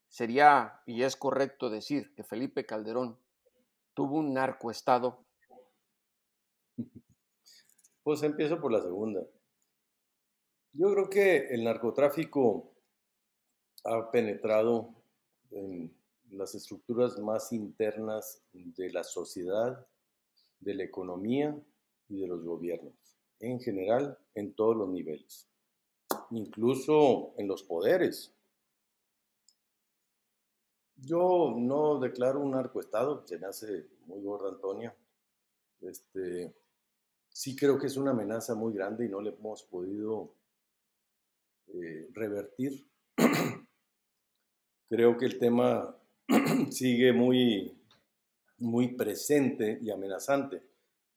sería, 0.07 0.81
y 0.87 1.03
es 1.03 1.15
correcto 1.15 1.69
decir, 1.69 2.11
que 2.15 2.23
Felipe 2.23 2.65
Calderón 2.65 3.19
tuvo 3.93 4.17
un 4.17 4.33
narcoestado? 4.33 5.25
Pues 8.01 8.23
empiezo 8.23 8.59
por 8.59 8.71
la 8.71 8.81
segunda. 8.81 9.21
Yo 10.73 10.91
creo 10.91 11.09
que 11.11 11.53
el 11.53 11.63
narcotráfico 11.63 12.73
ha 13.83 14.09
penetrado 14.09 14.95
en 15.51 15.98
las 16.31 16.55
estructuras 16.55 17.17
más 17.19 17.51
internas 17.51 18.41
de 18.53 18.91
la 18.91 19.03
sociedad, 19.03 19.85
de 20.59 20.73
la 20.75 20.83
economía 20.83 21.59
y 22.07 22.21
de 22.21 22.27
los 22.27 22.43
gobiernos, 22.43 22.93
en 23.39 23.59
general, 23.59 24.17
en 24.35 24.53
todos 24.53 24.75
los 24.75 24.89
niveles, 24.89 25.47
incluso 26.31 27.33
en 27.37 27.47
los 27.47 27.63
poderes. 27.63 28.33
Yo 30.97 31.55
no 31.57 31.99
declaro 31.99 32.41
un 32.41 32.51
narcoestado, 32.51 33.25
se 33.25 33.39
me 33.39 33.47
hace 33.47 33.87
muy 34.05 34.21
gorda 34.21 34.49
Antonia. 34.49 34.95
Este, 35.81 36.53
sí 37.29 37.55
creo 37.55 37.79
que 37.79 37.87
es 37.87 37.95
una 37.95 38.11
amenaza 38.11 38.53
muy 38.53 38.73
grande 38.73 39.05
y 39.05 39.09
no 39.09 39.21
le 39.21 39.29
hemos 39.29 39.63
podido 39.63 40.33
eh, 41.67 42.09
revertir. 42.11 42.85
creo 44.89 45.17
que 45.17 45.25
el 45.25 45.37
tema 45.39 45.95
sigue 46.71 47.11
muy, 47.11 47.75
muy 48.59 48.89
presente 48.89 49.79
y 49.81 49.89
amenazante. 49.89 50.61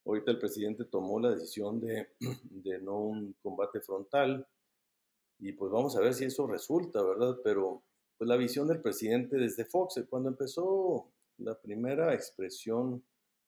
Ahorita 0.04 0.30
el 0.30 0.38
presidente 0.38 0.84
tomó 0.84 1.20
la 1.20 1.30
decisión 1.30 1.80
de, 1.80 2.08
de 2.44 2.80
no 2.80 2.98
un 2.98 3.34
combate 3.42 3.80
frontal 3.80 4.46
y 5.38 5.52
pues 5.52 5.70
vamos 5.70 5.96
a 5.96 6.00
ver 6.00 6.14
si 6.14 6.24
eso 6.24 6.46
resulta, 6.46 7.02
¿verdad? 7.02 7.36
Pero 7.44 7.82
pues 8.16 8.28
la 8.28 8.36
visión 8.36 8.68
del 8.68 8.80
presidente 8.80 9.36
desde 9.36 9.64
Fox, 9.64 10.02
cuando 10.08 10.28
empezó 10.28 11.10
la 11.38 11.60
primera 11.60 12.14
expresión 12.14 13.02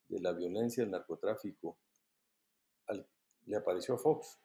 de 0.09 0.21
la 0.21 0.33
violencia 0.33 0.83
del 0.83 0.91
narcotráfico, 0.91 1.77
le 3.47 3.57
apareció 3.57 3.95
a 3.95 3.99
Fox. 3.99 4.39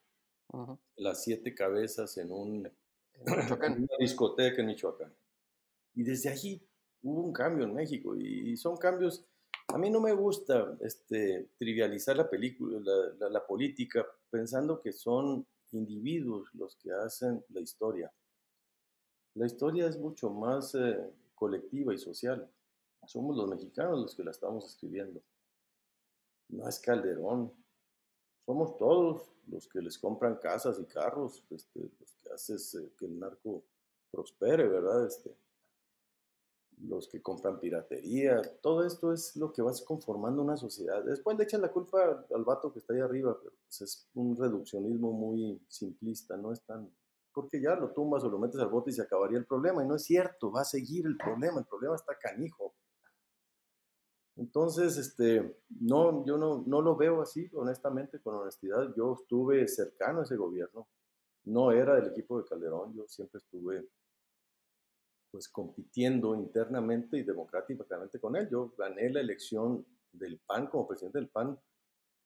Las 0.95 1.23
siete 1.23 1.53
cabezas 1.53 2.17
en, 2.17 2.31
un, 2.31 2.65
en 3.25 3.73
una 3.73 3.97
discoteca 3.99 4.61
en 4.61 4.67
Michoacán. 4.67 5.13
Y 5.95 6.03
desde 6.03 6.29
allí 6.29 6.68
hubo 7.03 7.21
un 7.21 7.33
cambio 7.33 7.65
en 7.65 7.73
México 7.73 8.15
y, 8.15 8.55
son 8.57 8.77
cambios, 8.77 9.25
a 9.67 9.77
mí 9.77 9.89
no 9.89 10.01
me 10.01 10.13
gusta 10.13 10.77
este, 10.81 11.49
trivializar 11.57 12.17
la, 12.17 12.29
película, 12.29 12.79
la, 13.29 13.45
política 13.45 14.05
pensando 14.29 14.81
que 14.81 14.91
son 14.91 15.45
individuos 15.71 16.49
los 16.53 16.75
que 16.75 16.91
hacen 16.91 17.43
la 17.49 17.61
historia. 17.61 18.11
La 19.35 19.45
historia 19.45 19.87
es 19.87 19.97
mucho 19.97 20.29
más 20.29 20.73
eh, 20.75 20.99
colectiva 21.35 21.93
y 21.93 21.97
social. 21.97 22.49
Somos 23.05 23.37
los 23.37 23.47
mexicanos 23.47 24.01
los 24.01 24.15
que 24.15 24.23
la 24.23 24.31
estamos 24.31 24.65
escribiendo. 24.65 25.21
No 26.49 26.67
es 26.67 26.79
Calderón. 26.79 27.53
Somos 28.45 28.75
todos 28.77 29.29
los 29.47 29.67
que 29.67 29.81
les 29.81 29.97
compran 29.99 30.37
casas 30.37 30.79
y 30.79 30.85
carros, 30.85 31.43
este, 31.51 31.91
los 31.99 32.15
que 32.15 32.31
haces 32.33 32.75
eh, 32.75 32.91
que 32.97 33.05
el 33.05 33.19
narco 33.19 33.63
prospere, 34.11 34.67
¿verdad? 34.67 35.05
Este, 35.05 35.35
los 36.87 37.09
que 37.09 37.21
compran 37.21 37.59
piratería, 37.59 38.41
todo 38.61 38.85
esto 38.85 39.11
es 39.11 39.35
lo 39.35 39.51
que 39.51 39.61
va 39.61 39.71
conformando 39.85 40.41
una 40.41 40.57
sociedad. 40.57 41.03
Después 41.03 41.37
le 41.37 41.43
echan 41.43 41.61
la 41.61 41.71
culpa 41.71 42.25
al 42.33 42.43
vato 42.43 42.71
que 42.71 42.79
está 42.79 42.93
ahí 42.93 43.01
arriba, 43.01 43.37
pero 43.37 43.53
pues, 43.65 43.81
es 43.81 44.09
un 44.13 44.35
reduccionismo 44.35 45.11
muy 45.11 45.61
simplista, 45.67 46.37
no 46.37 46.51
es 46.51 46.63
tan... 46.63 46.89
Porque 47.33 47.61
ya 47.61 47.75
lo 47.75 47.91
tumbas 47.91 48.23
o 48.23 48.29
lo 48.29 48.39
metes 48.39 48.59
al 48.59 48.69
bote 48.69 48.91
y 48.91 48.93
se 48.93 49.01
acabaría 49.01 49.37
el 49.37 49.45
problema, 49.45 49.83
y 49.83 49.87
no 49.87 49.95
es 49.95 50.03
cierto, 50.03 50.51
va 50.51 50.61
a 50.61 50.65
seguir 50.65 51.05
el 51.05 51.17
problema, 51.17 51.59
el 51.59 51.65
problema 51.65 51.95
está 51.95 52.17
canijo. 52.17 52.75
Entonces, 54.35 54.97
este, 54.97 55.57
no, 55.81 56.25
yo 56.25 56.37
no, 56.37 56.63
no 56.65 56.81
lo 56.81 56.95
veo 56.95 57.21
así, 57.21 57.49
honestamente, 57.53 58.21
con 58.21 58.35
honestidad. 58.35 58.93
Yo 58.95 59.17
estuve 59.21 59.67
cercano 59.67 60.21
a 60.21 60.23
ese 60.23 60.37
gobierno, 60.37 60.87
no 61.43 61.71
era 61.71 61.95
del 61.95 62.07
equipo 62.07 62.39
de 62.39 62.45
Calderón, 62.45 62.93
yo 62.93 63.05
siempre 63.07 63.39
estuve 63.39 63.85
pues 65.31 65.47
compitiendo 65.49 66.35
internamente 66.35 67.17
y 67.17 67.23
democráticamente 67.23 68.19
con 68.19 68.35
él. 68.35 68.49
Yo 68.49 68.73
gané 68.77 69.09
la 69.09 69.21
elección 69.21 69.85
del 70.11 70.39
PAN 70.39 70.67
como 70.67 70.87
presidente 70.87 71.19
del 71.19 71.29
PAN 71.29 71.59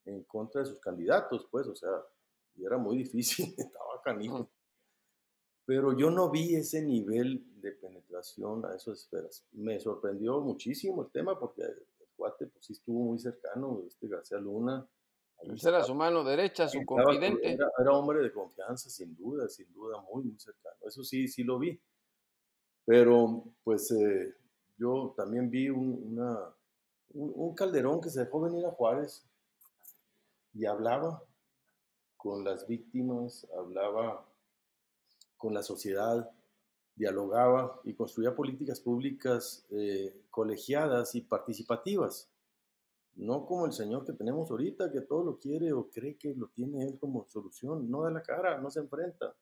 en 0.05 0.23
contra 0.23 0.61
de 0.61 0.67
sus 0.67 0.79
candidatos, 0.79 1.47
pues, 1.49 1.67
o 1.67 1.75
sea, 1.75 1.91
y 2.55 2.65
era 2.65 2.77
muy 2.77 2.97
difícil, 2.97 3.53
estaba 3.57 4.01
canijo. 4.03 4.49
Pero 5.65 5.97
yo 5.97 6.09
no 6.09 6.29
vi 6.29 6.55
ese 6.55 6.81
nivel 6.81 7.45
de 7.61 7.71
penetración 7.71 8.65
a 8.65 8.75
esas 8.75 8.99
esferas. 8.99 9.45
Me 9.53 9.79
sorprendió 9.79 10.41
muchísimo 10.41 11.03
el 11.03 11.11
tema 11.11 11.39
porque 11.39 11.61
el 11.61 11.87
cuate 12.17 12.47
pues 12.47 12.65
sí 12.65 12.73
estuvo 12.73 13.05
muy 13.05 13.19
cercano, 13.19 13.81
este 13.87 14.07
García 14.07 14.39
Luna, 14.39 14.85
Pues 15.37 15.63
era 15.63 15.81
su 15.83 15.95
mano 15.95 16.23
derecha, 16.23 16.67
su 16.67 16.85
confidente. 16.85 17.53
Era, 17.53 17.69
era, 17.79 17.91
hombre 17.93 18.19
de 18.19 18.31
confianza, 18.33 18.89
sin 18.89 19.15
duda, 19.15 19.47
sin 19.47 19.71
duda, 19.73 20.01
muy, 20.01 20.23
muy 20.23 20.39
cercano. 20.39 20.75
Eso 20.85 21.03
sí, 21.03 21.27
sí 21.29 21.43
lo 21.43 21.57
vi. 21.59 21.79
Pero, 22.85 23.43
pues, 23.63 23.91
eh, 23.91 24.33
yo 24.77 25.13
también 25.15 25.49
vi 25.49 25.69
un, 25.69 26.19
un, 27.13 27.55
Calderón 27.55 28.01
que 28.01 28.09
se 28.09 28.21
dejó 28.21 28.41
venir 28.41 28.65
a 28.65 28.71
Juárez 28.71 29.25
y 30.53 30.65
hablaba 30.65 31.23
con 32.17 32.43
las 32.43 32.67
víctimas, 32.67 33.47
hablaba 33.57 34.25
con 35.37 35.53
la 35.53 35.63
sociedad, 35.63 36.29
dialogaba 36.95 37.79
y 37.83 37.95
construía 37.95 38.35
políticas 38.35 38.79
públicas 38.79 39.65
eh, 39.71 40.21
colegiadas 40.29 41.15
y 41.15 41.21
participativas. 41.21 42.29
No 43.15 43.45
como 43.45 43.65
el 43.65 43.73
señor 43.73 44.05
que 44.05 44.13
tenemos 44.13 44.49
ahorita, 44.49 44.91
que 44.91 45.01
todo 45.01 45.23
lo 45.23 45.37
quiere 45.37 45.71
o 45.73 45.89
cree 45.89 46.17
que 46.17 46.33
lo 46.33 46.47
tiene 46.47 46.83
él 46.83 46.97
como 46.99 47.25
solución. 47.29 47.89
No 47.89 48.03
da 48.03 48.11
la 48.11 48.23
cara, 48.23 48.59
no 48.59 48.71
se 48.71 48.79
enfrenta. 48.79 49.35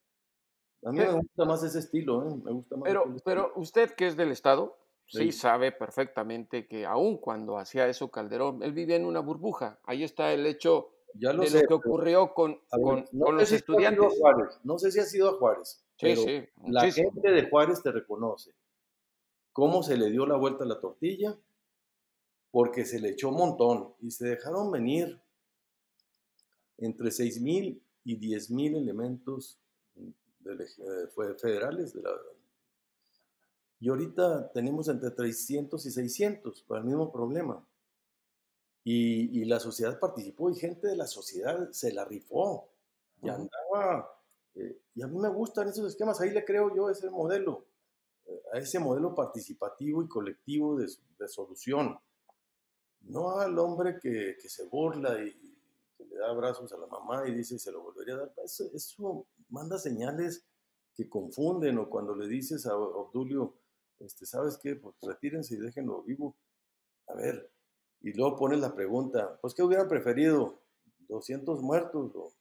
A 0.84 0.92
mí 0.92 0.98
me 0.98 1.14
gusta 1.14 1.46
más 1.46 1.64
ese 1.64 1.80
estilo, 1.80 2.28
¿eh? 2.28 2.36
me 2.44 2.52
gusta 2.52 2.76
más. 2.76 2.88
Pero, 2.88 3.04
pero 3.24 3.52
usted 3.56 3.92
que 3.92 4.08
es 4.08 4.18
del 4.18 4.32
Estado, 4.32 4.78
sí, 5.06 5.32
sabe 5.32 5.72
perfectamente 5.72 6.68
que 6.68 6.86
aun 6.86 7.18
cuando 7.18 7.58
hacía 7.58 7.88
eso 7.88 8.10
Calderón, 8.10 8.64
él 8.64 8.74
vivía 8.74 8.96
en 8.96 9.06
una 9.06 9.20
burbuja. 9.20 9.80
Ahí 9.84 10.04
está 10.04 10.34
el 10.34 10.46
hecho 10.46 10.90
de 11.14 11.34
lo 11.34 11.44
que 11.44 11.74
ocurrió 11.74 12.34
con, 12.34 12.60
con, 12.70 13.06
los 13.12 13.52
estudiantes. 13.52 14.14
no 14.64 14.78
sé 14.78 14.92
si 14.92 15.00
ha 15.00 15.06
sido 15.06 15.30
a 15.30 15.34
Juárez, 15.34 15.84
pero 16.00 16.22
la 16.66 16.90
gente 16.92 17.32
de 17.32 17.50
Juárez 17.50 17.84
te 17.84 17.92
reconoce 17.92 18.54
cómo 19.52 19.84
se 19.84 19.98
le 19.98 20.10
dio 20.10 20.26
la 20.26 20.38
vuelta 20.38 20.64
a 20.64 20.68
la 20.68 20.80
tortilla, 20.80 21.38
porque 22.52 22.86
se 22.86 23.00
le 23.00 23.10
echó 23.10 23.30
un 23.30 23.36
montón 23.36 23.94
y 24.00 24.12
se 24.12 24.28
dejaron 24.28 24.72
venir 24.72 25.22
entre 26.78 27.12
6 27.12 27.42
mil 27.42 27.84
y 28.04 28.16
10 28.16 28.52
mil 28.52 28.76
elementos 30.46 30.80
eh, 30.80 31.36
federales 31.38 31.94
de 31.94 32.02
la, 32.02 32.12
y 33.82 33.90
ahorita 33.90 34.52
tenemos 34.52 34.88
entre 34.90 35.10
300 35.10 35.84
y 35.88 35.92
600 35.92 36.62
para 36.68 36.82
el 36.82 36.86
mismo 36.86 37.12
problema. 37.12 37.68
Y, 38.84 39.44
la 39.46 39.60
sociedad 39.60 40.00
participó 40.00 40.52
y 40.52 40.56
gente 40.56 40.88
de 40.88 40.96
la 40.96 41.08
sociedad 41.08 41.70
se 41.72 41.92
la 41.92 42.06
rifó 42.06 42.70
y 43.24 43.30
andaba. 43.30 44.08
Eh, 44.54 44.82
y 44.94 45.02
a 45.02 45.08
mí 45.08 45.18
me 45.18 45.30
gustan 45.30 45.68
esos 45.68 45.88
esquemas, 45.88 46.22
ahí 46.22 46.30
le 46.30 46.46
creo 46.46 46.76
yo 46.76 46.90
ese 46.90 47.10
modelo, 47.10 47.66
eh, 48.28 48.42
a 48.54 48.60
ese 48.60 48.78
modelo 48.80 49.16
participativo 49.16 50.04
y 50.04 50.08
colectivo 50.08 50.78
de, 50.78 50.88
solución. 51.28 52.00
No 53.02 53.40
al 53.40 53.58
hombre 53.58 54.00
que, 54.00 54.36
se 54.48 54.66
burla 54.66 55.24
y 55.24 55.58
que 55.98 56.06
le 56.06 56.18
da 56.18 56.30
abrazos 56.30 56.72
a 56.72 56.78
la 56.78 56.86
mamá 56.86 57.28
y 57.28 57.34
dice 57.34 57.58
se 57.58 57.72
lo 57.72 57.82
volvería 57.82 58.14
a 58.14 58.18
dar. 58.18 58.34
Eso, 58.44 58.66
eso 58.74 59.26
manda 59.52 59.78
señales 59.78 60.46
que 60.96 61.08
confunden 61.08 61.78
o 61.78 61.90
cuando 61.90 62.16
le 62.16 62.28
dices 62.28 62.66
a 62.66 62.76
Obdulio, 62.76 63.56
este, 64.00 64.26
¿sabes 64.26 64.58
qué? 64.58 64.76
Pues 64.76 64.96
retírense 65.02 65.56
y 65.56 65.58
déjenlo 65.58 66.04
vivo. 66.04 66.36
A 67.08 67.16
ver, 67.16 67.52
y 68.02 68.14
luego 68.14 68.36
pones 68.36 68.60
la 68.60 68.74
pregunta, 68.74 69.38
pues 69.42 69.54
¿qué 69.54 69.64
hubieran 69.64 69.88
preferido? 69.88 70.60
¿200 71.08 71.62
muertos? 71.62 72.38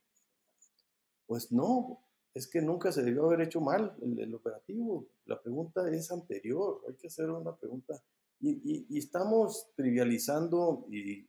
Pues 1.27 1.53
no, 1.53 2.03
es 2.35 2.49
que 2.49 2.63
nunca 2.63 2.93
se 2.93 3.03
debió 3.03 3.27
haber 3.27 3.43
hecho 3.43 3.61
mal 3.61 3.97
el, 4.01 4.35
operativo. 4.35 5.07
La 5.27 5.41
pregunta 5.41 5.89
es 5.91 6.11
anterior, 6.11 6.81
hay 6.89 6.95
que 6.95 7.09
hacer 7.09 7.31
una 7.31 7.57
pregunta. 7.57 8.03
Y, 8.41 8.97
estamos 8.97 9.71
trivializando 9.77 10.87
y 10.91 11.29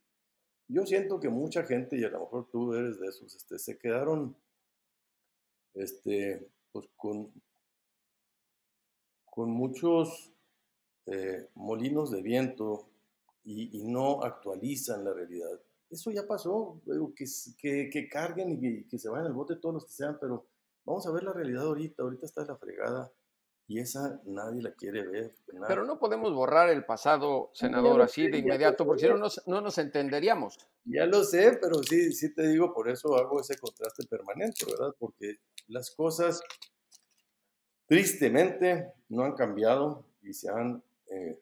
yo 0.67 0.85
siento 0.85 1.19
que 1.19 1.27
mucha 1.27 1.63
gente, 1.63 1.97
y 1.97 2.03
a 2.05 2.09
lo 2.09 2.21
mejor 2.21 2.49
tú 2.49 2.73
eres 2.73 2.99
de 2.99 3.07
esos, 3.07 3.35
este, 3.35 3.59
se 3.59 3.77
quedaron 3.77 4.37
este, 5.73 6.47
pues 6.71 6.87
con, 6.95 7.31
con 9.25 9.49
muchos 9.49 10.33
eh, 11.05 11.49
molinos 11.55 12.11
de 12.11 12.21
viento 12.21 12.87
y, 13.43 13.83
no 13.83 14.21
actualizan 14.21 15.03
la 15.03 15.13
realidad. 15.13 15.59
Eso 15.89 16.11
ya 16.11 16.27
pasó, 16.27 16.79
que, 17.59 17.89
que, 17.89 18.09
carguen 18.09 18.51
y 18.51 18.83
que, 18.85 18.99
se 18.99 19.09
vayan 19.09 19.27
al 19.27 19.33
bote 19.33 19.55
todos 19.55 19.75
los 19.75 19.85
que 19.85 19.91
sean, 19.91 20.17
pero 20.21 20.45
vamos 20.85 21.05
a 21.07 21.11
ver 21.11 21.23
la 21.23 21.33
realidad 21.33 21.63
ahorita, 21.63 22.03
ahorita 22.03 22.25
está 22.25 22.45
la 22.45 22.55
fregada 22.55 23.11
y 23.67 23.79
esa 23.79 24.19
nadie 24.25 24.61
la 24.61 24.71
quiere 24.73 25.07
ver. 25.07 25.33
Pero 25.67 25.85
no 25.85 25.97
podemos 25.97 26.33
borrar 26.33 26.69
el 26.69 26.83
pasado, 26.85 27.51
senador, 27.53 28.01
así 28.01 28.29
de 28.29 28.39
inmediato, 28.39 28.85
porque 28.85 29.03
si 29.03 29.07
no 29.07 29.27
no 29.47 29.61
nos 29.61 29.77
entenderíamos. 29.77 30.57
Ya 30.85 31.05
lo 31.05 31.23
sé, 31.23 31.57
pero 31.61 31.81
sí, 31.83 32.11
sí 32.11 32.33
te 32.33 32.47
digo, 32.47 32.73
por 32.73 32.89
eso 32.89 33.15
hago 33.15 33.39
ese 33.39 33.57
contraste 33.57 34.05
permanente, 34.07 34.65
¿verdad? 34.65 34.93
Porque 34.99 35.39
las 35.67 35.91
cosas 35.91 36.41
Tristemente 37.91 38.93
no 39.09 39.25
han 39.25 39.33
cambiado 39.33 40.05
y 40.21 40.31
se 40.31 40.49
han 40.49 40.81
eh, 41.07 41.37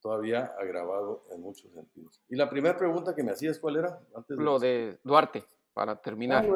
todavía 0.00 0.54
agravado 0.56 1.24
en 1.32 1.40
muchos 1.40 1.72
sentidos. 1.72 2.22
Y 2.28 2.36
la 2.36 2.48
primera 2.48 2.78
pregunta 2.78 3.16
que 3.16 3.24
me 3.24 3.32
hacías, 3.32 3.58
¿cuál 3.58 3.78
era? 3.78 4.00
Antes 4.14 4.36
lo 4.36 4.60
de 4.60 5.00
Duarte, 5.02 5.42
para 5.74 6.00
terminar. 6.00 6.48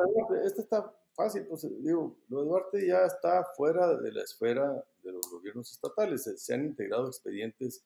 este 0.45 0.61
está 0.61 0.95
fácil, 1.15 1.47
pues 1.47 1.67
digo, 1.83 2.17
lo 2.29 2.41
de 2.41 2.45
Duarte 2.47 2.87
ya 2.87 3.05
está 3.05 3.45
fuera 3.57 3.97
de 3.97 4.13
la 4.13 4.23
esfera 4.23 4.85
de 5.03 5.13
los 5.13 5.31
gobiernos 5.31 5.71
estatales. 5.73 6.31
Se, 6.37 6.55
han 6.55 6.65
integrado 6.65 7.07
expedientes 7.09 7.85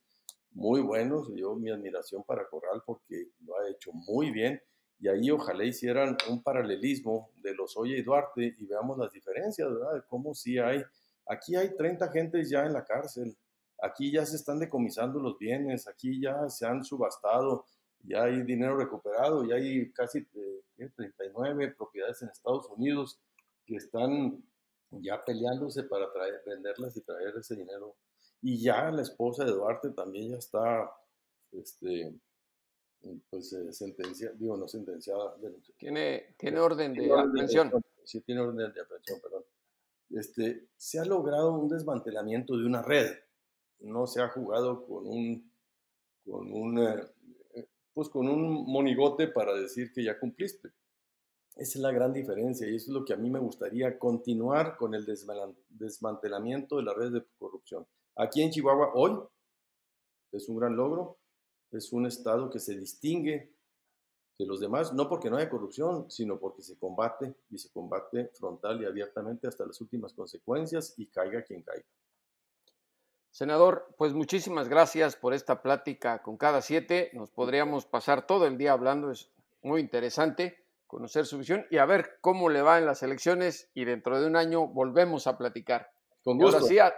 muy 0.50 0.80
buenos. 0.80 1.30
Yo 1.34 1.54
mi 1.54 1.70
admiración 1.70 2.24
para 2.24 2.48
Corral 2.48 2.82
porque 2.84 3.30
lo 3.44 3.58
ha 3.58 3.68
hecho 3.68 3.92
muy 3.92 4.30
bien. 4.30 4.60
Y 5.00 5.08
ahí 5.08 5.30
ojalá 5.30 5.64
hicieran 5.64 6.16
un 6.28 6.42
paralelismo 6.42 7.30
de 7.42 7.54
los 7.54 7.76
Oye 7.76 7.98
y 7.98 8.02
Duarte 8.02 8.56
y 8.58 8.66
veamos 8.66 8.98
las 8.98 9.12
diferencias, 9.12 9.68
¿verdad? 9.70 9.94
De 9.94 10.02
cómo 10.08 10.34
sí 10.34 10.58
hay 10.58 10.82
Aquí 11.28 11.56
hay 11.56 11.76
30 11.76 12.10
gentes 12.10 12.48
ya 12.48 12.64
en 12.64 12.72
la 12.72 12.84
cárcel, 12.86 13.36
aquí 13.82 14.10
ya 14.10 14.24
se 14.24 14.36
están 14.36 14.58
decomisando 14.58 15.20
los 15.20 15.38
bienes, 15.38 15.86
aquí 15.86 16.20
ya 16.20 16.48
se 16.48 16.66
han 16.66 16.82
subastado, 16.82 17.66
ya 18.02 18.24
hay 18.24 18.42
dinero 18.42 18.78
recuperado, 18.78 19.44
ya 19.44 19.56
hay 19.56 19.92
casi 19.92 20.26
39 20.78 21.64
eh, 21.64 21.74
propiedades 21.76 22.22
en 22.22 22.28
Estados 22.28 22.66
Unidos 22.70 23.20
que 23.64 23.76
están 23.76 24.42
ya 24.90 25.22
peleándose 25.24 25.82
para 25.84 26.10
traer, 26.12 26.42
venderlas 26.46 26.96
y 26.96 27.02
traer 27.02 27.34
ese 27.36 27.56
dinero. 27.56 27.96
Y 28.40 28.62
ya 28.62 28.90
la 28.90 29.02
esposa 29.02 29.44
de 29.44 29.52
Duarte 29.52 29.90
también 29.90 30.30
ya 30.30 30.38
está, 30.38 30.90
este, 31.52 32.14
pues, 33.28 33.52
eh, 33.52 33.72
sentenciada, 33.72 34.34
digo, 34.36 34.56
no 34.56 34.68
sentenciada. 34.68 35.36
Tiene, 35.76 36.34
tiene 36.38 36.60
orden 36.60 36.94
de 36.94 37.12
aprehensión. 37.12 37.72
Sí, 38.04 38.20
tiene 38.22 38.40
orden 38.40 38.72
de 38.72 38.80
aprehensión, 38.80 39.20
perdón 39.20 39.44
este, 40.10 40.68
se 40.76 40.98
ha 40.98 41.04
logrado 41.04 41.52
un 41.52 41.68
desmantelamiento 41.68 42.56
de 42.56 42.66
una 42.66 42.82
red. 42.82 43.16
No 43.80 44.06
se 44.06 44.20
ha 44.20 44.28
jugado 44.28 44.86
con 44.86 45.06
un, 45.06 45.52
con 46.24 46.52
un, 46.52 46.78
eh, 46.78 47.02
pues 47.98 48.10
con 48.10 48.28
un 48.28 48.64
monigote 48.70 49.26
para 49.26 49.52
decir 49.52 49.92
que 49.92 50.04
ya 50.04 50.20
cumpliste. 50.20 50.68
Esa 51.56 51.78
es 51.78 51.82
la 51.82 51.90
gran 51.90 52.12
diferencia 52.12 52.64
y 52.68 52.76
eso 52.76 52.92
es 52.92 52.94
lo 52.94 53.04
que 53.04 53.12
a 53.12 53.16
mí 53.16 53.28
me 53.28 53.40
gustaría 53.40 53.98
continuar 53.98 54.76
con 54.76 54.94
el 54.94 55.04
desmantelamiento 55.68 56.76
de 56.76 56.84
la 56.84 56.94
red 56.94 57.10
de 57.10 57.26
corrupción. 57.36 57.84
Aquí 58.14 58.40
en 58.40 58.52
Chihuahua 58.52 58.92
hoy 58.94 59.18
es 60.30 60.48
un 60.48 60.58
gran 60.58 60.76
logro, 60.76 61.18
es 61.72 61.92
un 61.92 62.06
estado 62.06 62.48
que 62.50 62.60
se 62.60 62.78
distingue 62.78 63.52
de 64.38 64.46
los 64.46 64.60
demás, 64.60 64.94
no 64.94 65.08
porque 65.08 65.28
no 65.28 65.36
haya 65.36 65.50
corrupción, 65.50 66.08
sino 66.08 66.38
porque 66.38 66.62
se 66.62 66.78
combate 66.78 67.34
y 67.50 67.58
se 67.58 67.68
combate 67.72 68.30
frontal 68.34 68.80
y 68.80 68.84
abiertamente 68.84 69.48
hasta 69.48 69.66
las 69.66 69.80
últimas 69.80 70.12
consecuencias 70.12 70.94
y 70.98 71.08
caiga 71.08 71.42
quien 71.42 71.62
caiga. 71.62 71.84
Senador, 73.30 73.94
pues 73.96 74.14
muchísimas 74.14 74.68
gracias 74.68 75.16
por 75.16 75.34
esta 75.34 75.62
plática 75.62 76.22
con 76.22 76.36
cada 76.36 76.62
siete. 76.62 77.10
Nos 77.12 77.30
podríamos 77.30 77.86
pasar 77.86 78.26
todo 78.26 78.46
el 78.46 78.58
día 78.58 78.72
hablando, 78.72 79.10
es 79.10 79.30
muy 79.62 79.80
interesante 79.80 80.64
conocer 80.86 81.26
su 81.26 81.38
visión 81.38 81.66
y 81.70 81.76
a 81.76 81.84
ver 81.84 82.18
cómo 82.20 82.48
le 82.48 82.62
va 82.62 82.78
en 82.78 82.86
las 82.86 83.02
elecciones 83.02 83.70
y 83.74 83.84
dentro 83.84 84.20
de 84.20 84.26
un 84.26 84.36
año 84.36 84.66
volvemos 84.66 85.26
a 85.26 85.36
platicar. 85.36 85.92
Con 86.24 86.38
gusto. 86.38 86.72
Y 86.72 86.78
a, 86.78 86.92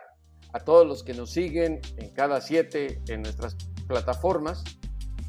a 0.52 0.60
todos 0.60 0.86
los 0.86 1.02
que 1.02 1.12
nos 1.12 1.30
siguen 1.30 1.80
en 1.96 2.14
cada 2.14 2.40
siete 2.40 3.02
en 3.08 3.22
nuestras 3.22 3.56
plataformas, 3.86 4.64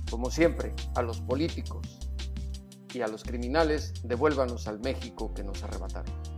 como 0.09 0.29
siempre, 0.29 0.73
a 0.95 1.01
los 1.01 1.21
políticos 1.21 1.99
y 2.93 3.01
a 3.01 3.07
los 3.07 3.23
criminales, 3.23 3.93
devuélvanos 4.03 4.67
al 4.67 4.79
México 4.79 5.33
que 5.33 5.43
nos 5.43 5.63
arrebataron. 5.63 6.30